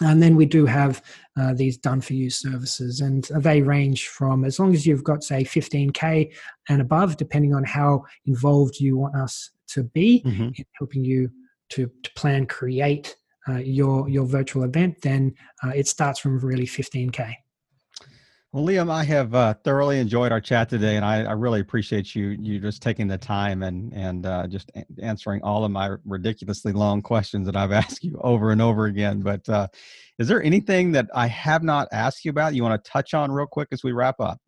and 0.00 0.22
then 0.22 0.36
we 0.36 0.46
do 0.46 0.64
have 0.66 1.02
uh, 1.38 1.54
these 1.54 1.76
done 1.76 2.00
for 2.00 2.14
you 2.14 2.30
services, 2.30 3.00
and 3.00 3.24
they 3.36 3.62
range 3.62 4.08
from 4.08 4.44
as 4.44 4.58
long 4.58 4.72
as 4.72 4.86
you've 4.86 5.04
got, 5.04 5.24
say, 5.24 5.42
15K 5.42 6.32
and 6.68 6.80
above, 6.80 7.16
depending 7.16 7.54
on 7.54 7.64
how 7.64 8.04
involved 8.26 8.78
you 8.78 8.96
want 8.96 9.16
us 9.16 9.50
to 9.68 9.82
be 9.82 10.22
mm-hmm. 10.24 10.50
in 10.54 10.64
helping 10.78 11.04
you 11.04 11.30
to, 11.70 11.90
to 12.02 12.10
plan, 12.12 12.46
create 12.46 13.16
uh, 13.48 13.56
your, 13.56 14.08
your 14.08 14.26
virtual 14.26 14.64
event, 14.64 15.00
then 15.02 15.34
uh, 15.64 15.70
it 15.70 15.88
starts 15.88 16.18
from 16.18 16.38
really 16.40 16.66
15K. 16.66 17.34
Well, 18.50 18.64
Liam, 18.64 18.90
I 18.90 19.04
have 19.04 19.34
uh, 19.34 19.54
thoroughly 19.62 19.98
enjoyed 19.98 20.32
our 20.32 20.40
chat 20.40 20.70
today, 20.70 20.96
and 20.96 21.04
I, 21.04 21.22
I, 21.24 21.32
really 21.32 21.60
appreciate 21.60 22.14
you 22.14 22.28
you 22.40 22.58
just 22.58 22.80
taking 22.80 23.06
the 23.06 23.18
time 23.18 23.62
and 23.62 23.92
and 23.92 24.24
uh, 24.24 24.46
just 24.46 24.72
a- 24.74 24.86
answering 25.02 25.42
all 25.42 25.66
of 25.66 25.70
my 25.70 25.96
ridiculously 26.06 26.72
long 26.72 27.02
questions 27.02 27.44
that 27.44 27.56
I've 27.56 27.72
asked 27.82 28.02
you 28.02 28.18
over 28.22 28.50
and 28.50 28.62
over 28.62 28.86
again. 28.86 29.20
But 29.20 29.46
uh, 29.50 29.68
is 30.18 30.28
there 30.28 30.42
anything 30.42 30.92
that 30.92 31.10
I 31.14 31.26
have 31.26 31.62
not 31.62 31.88
asked 31.92 32.24
you 32.24 32.30
about 32.30 32.54
you 32.54 32.62
want 32.62 32.82
to 32.82 32.90
touch 32.90 33.12
on 33.12 33.30
real 33.30 33.46
quick 33.46 33.68
as 33.70 33.84
we 33.84 33.92
wrap 33.92 34.18
up? 34.18 34.40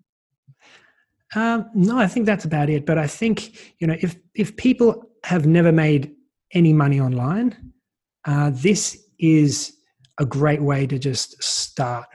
Um, 1.35 1.69
no, 1.75 1.99
I 1.99 2.07
think 2.07 2.25
that's 2.25 2.47
about 2.47 2.71
it. 2.71 2.87
But 2.87 2.97
I 2.97 3.07
think 3.07 3.75
you 3.81 3.87
know 3.87 3.97
if 4.01 4.17
if 4.35 4.57
people 4.57 5.11
have 5.25 5.47
never 5.47 5.73
made 5.73 6.15
any 6.55 6.73
money 6.73 7.01
online, 7.01 7.71
uh, 8.27 8.51
this 8.53 8.99
is 9.19 9.77
a 10.19 10.27
great 10.27 10.63
way 10.63 10.87
to 10.87 10.99
just 10.99 11.43
start. 11.43 12.09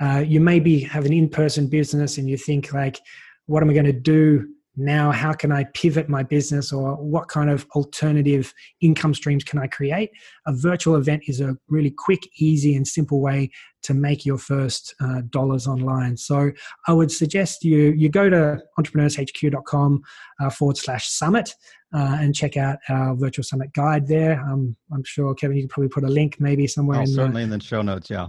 Uh, 0.00 0.24
you 0.26 0.40
maybe 0.40 0.80
have 0.80 1.04
an 1.04 1.12
in-person 1.12 1.68
business 1.68 2.18
and 2.18 2.28
you 2.28 2.36
think 2.36 2.72
like 2.72 2.98
what 3.46 3.62
am 3.62 3.68
i 3.68 3.72
going 3.72 3.84
to 3.84 3.92
do 3.92 4.46
now 4.76 5.10
how 5.10 5.32
can 5.32 5.52
i 5.52 5.64
pivot 5.74 6.08
my 6.08 6.22
business 6.22 6.72
or 6.72 6.94
what 6.94 7.28
kind 7.28 7.50
of 7.50 7.66
alternative 7.74 8.52
income 8.80 9.14
streams 9.14 9.44
can 9.44 9.58
i 9.58 9.66
create? 9.66 10.10
A 10.46 10.52
virtual 10.52 10.96
event 10.96 11.24
is 11.26 11.40
a 11.40 11.56
really 11.68 11.90
quick 11.90 12.20
easy 12.38 12.74
and 12.76 12.86
simple 12.86 13.20
way 13.20 13.50
to 13.82 13.94
make 13.94 14.26
your 14.26 14.38
first 14.38 14.94
uh, 15.00 15.22
dollars 15.30 15.66
online. 15.66 16.16
So 16.16 16.50
i 16.86 16.92
would 16.92 17.10
suggest 17.10 17.64
you 17.64 17.92
you 17.92 18.08
go 18.08 18.28
to 18.28 18.60
entrepreneurshq.com 18.78 20.02
uh, 20.40 20.50
forward 20.50 20.76
slash 20.76 21.08
summit 21.08 21.54
uh, 21.92 22.18
and 22.20 22.34
check 22.34 22.56
out 22.56 22.78
our 22.88 23.16
virtual 23.16 23.42
summit 23.42 23.72
guide 23.72 24.06
there. 24.06 24.40
Um, 24.40 24.76
i'm 24.92 25.04
sure 25.04 25.34
kevin 25.34 25.56
you 25.56 25.62
can 25.64 25.68
probably 25.68 25.88
put 25.88 26.04
a 26.04 26.08
link 26.08 26.38
maybe 26.40 26.66
somewhere 26.66 26.98
oh, 26.98 27.02
in 27.02 27.06
certainly 27.06 27.42
the, 27.42 27.52
in 27.52 27.58
the 27.58 27.64
show 27.64 27.82
notes 27.82 28.10
yeah 28.10 28.28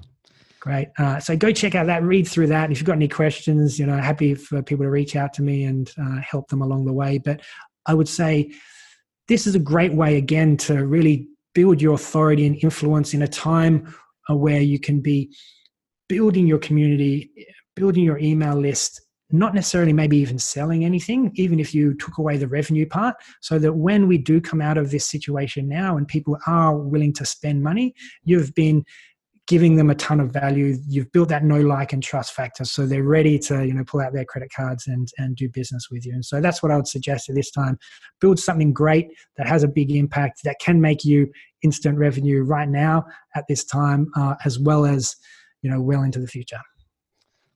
Great. 0.62 0.90
Uh, 1.00 1.20
so 1.20 1.36
go 1.36 1.52
check 1.52 1.74
out 1.74 1.88
that, 1.88 2.04
read 2.04 2.28
through 2.28 2.46
that. 2.48 2.66
And 2.66 2.72
if 2.72 2.78
you've 2.78 2.86
got 2.86 2.96
any 2.96 3.08
questions, 3.08 3.80
you 3.80 3.86
know, 3.88 3.98
happy 3.98 4.36
for 4.36 4.62
people 4.62 4.86
to 4.86 4.92
reach 4.92 5.16
out 5.16 5.34
to 5.34 5.42
me 5.42 5.64
and 5.64 5.92
uh, 6.00 6.22
help 6.22 6.50
them 6.50 6.62
along 6.62 6.86
the 6.86 6.94
way. 6.94 7.18
But 7.18 7.42
I 7.88 7.96
would 7.96 8.08
say 8.08 8.52
this 9.28 9.48
is 9.48 9.56
a 9.56 9.60
great 9.60 9.94
way, 9.94 10.18
again, 10.18 10.58
to 10.58 10.86
really 10.86 11.28
build 11.56 11.82
your 11.82 11.96
authority 11.96 12.46
and 12.46 12.64
influence 12.64 13.16
in 13.16 13.24
a 13.24 13.28
time 13.28 13.92
uh, 14.30 14.36
where 14.36 14.62
you 14.62 14.80
can 14.80 15.02
be 15.02 15.36
building 16.08 16.46
your 16.46 16.60
community, 16.60 17.32
building 17.76 18.04
your 18.04 18.20
email 18.20 18.56
list, 18.56 19.02
not 19.32 19.56
necessarily 19.56 19.94
maybe 19.94 20.18
even 20.18 20.38
selling 20.38 20.86
anything, 20.86 21.32
even 21.36 21.60
if 21.60 21.74
you 21.74 21.96
took 21.96 22.20
away 22.20 22.38
the 22.38 22.48
revenue 22.48 22.86
part, 22.86 23.16
so 23.42 23.58
that 23.58 23.74
when 23.74 24.08
we 24.08 24.18
do 24.18 24.40
come 24.40 24.62
out 24.62 24.78
of 24.78 24.92
this 24.92 25.08
situation 25.08 25.68
now 25.68 25.98
and 25.98 26.08
people 26.08 26.38
are 26.46 26.78
willing 26.78 27.14
to 27.14 27.26
spend 27.26 27.64
money, 27.64 27.96
you've 28.24 28.54
been 28.54 28.86
giving 29.52 29.76
them 29.76 29.90
a 29.90 29.96
ton 29.96 30.22
of 30.22 30.32
value. 30.32 30.78
You've 30.88 31.12
built 31.12 31.28
that 31.28 31.44
know, 31.44 31.60
like, 31.60 31.92
and 31.92 32.02
trust 32.02 32.32
factor, 32.32 32.64
so 32.64 32.86
they're 32.86 33.04
ready 33.04 33.38
to 33.40 33.68
you 33.68 33.74
know 33.74 33.84
pull 33.84 34.00
out 34.00 34.14
their 34.14 34.24
credit 34.24 34.50
cards 34.56 34.88
and 34.88 35.10
and 35.18 35.36
do 35.36 35.50
business 35.50 35.90
with 35.92 36.06
you. 36.06 36.14
And 36.14 36.24
so 36.24 36.40
that's 36.40 36.64
what 36.64 36.72
I 36.72 36.78
would 36.78 36.88
suggest 36.88 37.28
at 37.30 37.36
this 37.36 37.52
time: 37.52 37.78
build 38.22 38.40
something 38.40 38.72
great 38.72 39.10
that 39.36 39.48
has 39.48 39.64
a 39.64 39.68
big 39.68 39.92
impact 39.92 40.46
that 40.46 40.56
can 40.62 40.80
make 40.80 41.04
you 41.04 41.30
instant 41.64 41.98
revenue 41.98 42.44
right 42.44 42.70
now 42.70 43.04
at 43.36 43.44
this 43.50 43.66
time, 43.66 44.10
uh, 44.16 44.36
as 44.46 44.58
well 44.58 44.86
as 44.86 45.18
you 45.64 45.70
know 45.70 45.82
well 45.82 46.04
into 46.04 46.20
the 46.20 46.28
future. 46.28 46.62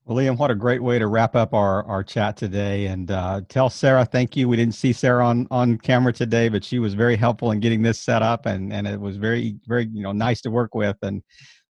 Well, 0.03 0.17
Liam, 0.17 0.37
what 0.37 0.51
a 0.51 0.55
great 0.55 0.83
way 0.83 0.99
to 0.99 1.07
wrap 1.07 1.33
up 1.33 1.53
our, 1.53 1.83
our 1.85 2.03
chat 2.03 2.35
today. 2.35 2.87
And 2.87 3.09
uh, 3.09 3.41
tell 3.47 3.71
Sarah, 3.71 4.05
thank 4.05 4.35
you. 4.35 4.47
We 4.47 4.55
didn't 4.55 4.75
see 4.75 4.93
Sarah 4.93 5.25
on, 5.25 5.47
on 5.49 5.79
camera 5.79 6.13
today, 6.13 6.47
but 6.47 6.63
she 6.63 6.77
was 6.77 6.93
very 6.93 7.15
helpful 7.15 7.49
in 7.49 7.59
getting 7.59 7.81
this 7.81 7.99
set 7.99 8.21
up 8.21 8.45
and, 8.45 8.71
and 8.71 8.85
it 8.85 9.01
was 9.01 9.17
very, 9.17 9.55
very, 9.65 9.89
you 9.91 10.03
know, 10.03 10.11
nice 10.11 10.41
to 10.41 10.51
work 10.51 10.75
with. 10.75 10.95
And 11.01 11.23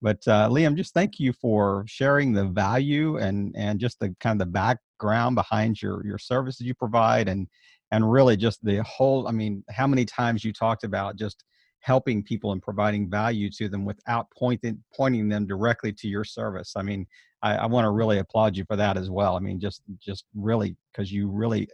but 0.03 0.19
uh, 0.27 0.49
Liam, 0.49 0.77
just 0.77 0.93
thank 0.93 1.21
you 1.21 1.33
for 1.33 1.85
sharing 1.87 2.33
the 2.33 2.45
value 2.45 3.19
and 3.19 3.55
and 3.57 3.79
just 3.79 4.01
the 4.01 4.15
kind 4.21 4.41
of 4.41 4.47
the 4.47 4.53
background 4.53 5.37
behind 5.37 5.81
your 5.81 6.05
your 6.05 6.19
services 6.19 6.67
you 6.67 6.75
provide 6.75 7.29
and 7.29 7.47
and 7.93 8.11
really 8.11 8.37
just 8.37 8.63
the 8.65 8.83
whole. 8.83 9.29
I 9.29 9.31
mean, 9.31 9.65
how 9.71 9.87
many 9.87 10.05
times 10.05 10.45
you 10.45 10.53
talked 10.53 10.83
about 10.83 11.17
just 11.17 11.45
helping 11.81 12.23
people 12.23 12.53
and 12.53 12.63
providing 12.63 13.11
value 13.11 13.51
to 13.51 13.69
them 13.69 13.85
without 13.85 14.27
pointing 14.37 14.83
pointing 14.95 15.29
them 15.29 15.47
directly 15.47 15.93
to 15.93 16.09
your 16.09 16.25
service. 16.25 16.73
I 16.77 16.83
mean, 16.83 17.07
I, 17.43 17.57
I 17.57 17.67
want 17.67 17.85
to 17.85 17.91
really 17.91 18.19
applaud 18.19 18.57
you 18.57 18.65
for 18.65 18.77
that 18.77 18.97
as 18.97 19.11
well. 19.11 19.37
I 19.37 19.41
mean, 19.41 19.61
just 19.61 19.83
just 20.01 20.25
really 20.35 20.77
because 20.93 21.13
you 21.13 21.29
really 21.29 21.69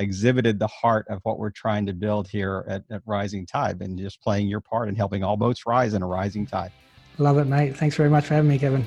exhibited 0.00 0.58
the 0.58 0.68
heart 0.68 1.06
of 1.10 1.20
what 1.24 1.38
we're 1.38 1.50
trying 1.50 1.84
to 1.86 1.92
build 1.92 2.28
here 2.28 2.64
at, 2.68 2.84
at 2.90 3.02
Rising 3.04 3.46
Tide 3.46 3.80
and 3.82 3.98
just 3.98 4.22
playing 4.22 4.46
your 4.48 4.60
part 4.60 4.88
in 4.88 4.94
helping 4.94 5.24
all 5.24 5.36
boats 5.36 5.66
rise 5.66 5.94
in 5.94 6.02
a 6.02 6.06
rising 6.06 6.46
tide. 6.46 6.72
Love 7.18 7.38
it, 7.38 7.46
mate. 7.46 7.76
Thanks 7.76 7.96
very 7.96 8.08
much 8.08 8.26
for 8.26 8.34
having 8.34 8.48
me, 8.48 8.58
Kevin. 8.58 8.86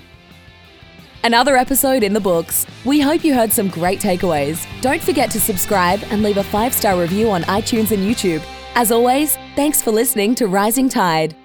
Another 1.23 1.55
episode 1.55 2.01
in 2.01 2.13
the 2.13 2.19
books. 2.19 2.65
We 2.84 2.99
hope 2.99 3.23
you 3.23 3.36
heard 3.36 3.51
some 3.51 3.67
great 3.67 3.99
takeaways. 3.99 4.65
Don't 4.82 5.01
forget 5.01 5.29
to 5.32 5.39
subscribe 5.39 6.01
and 6.09 6.23
leave 6.23 6.38
a 6.38 6.43
five 6.43 6.73
star 6.73 6.99
review 6.99 7.29
on 7.29 7.43
iTunes 7.43 7.91
and 7.91 8.03
YouTube. 8.03 8.43
As 8.73 8.91
always, 8.91 9.38
thanks 9.55 9.82
for 9.82 9.91
listening 9.91 10.34
to 10.36 10.47
Rising 10.47 10.89
Tide. 10.89 11.36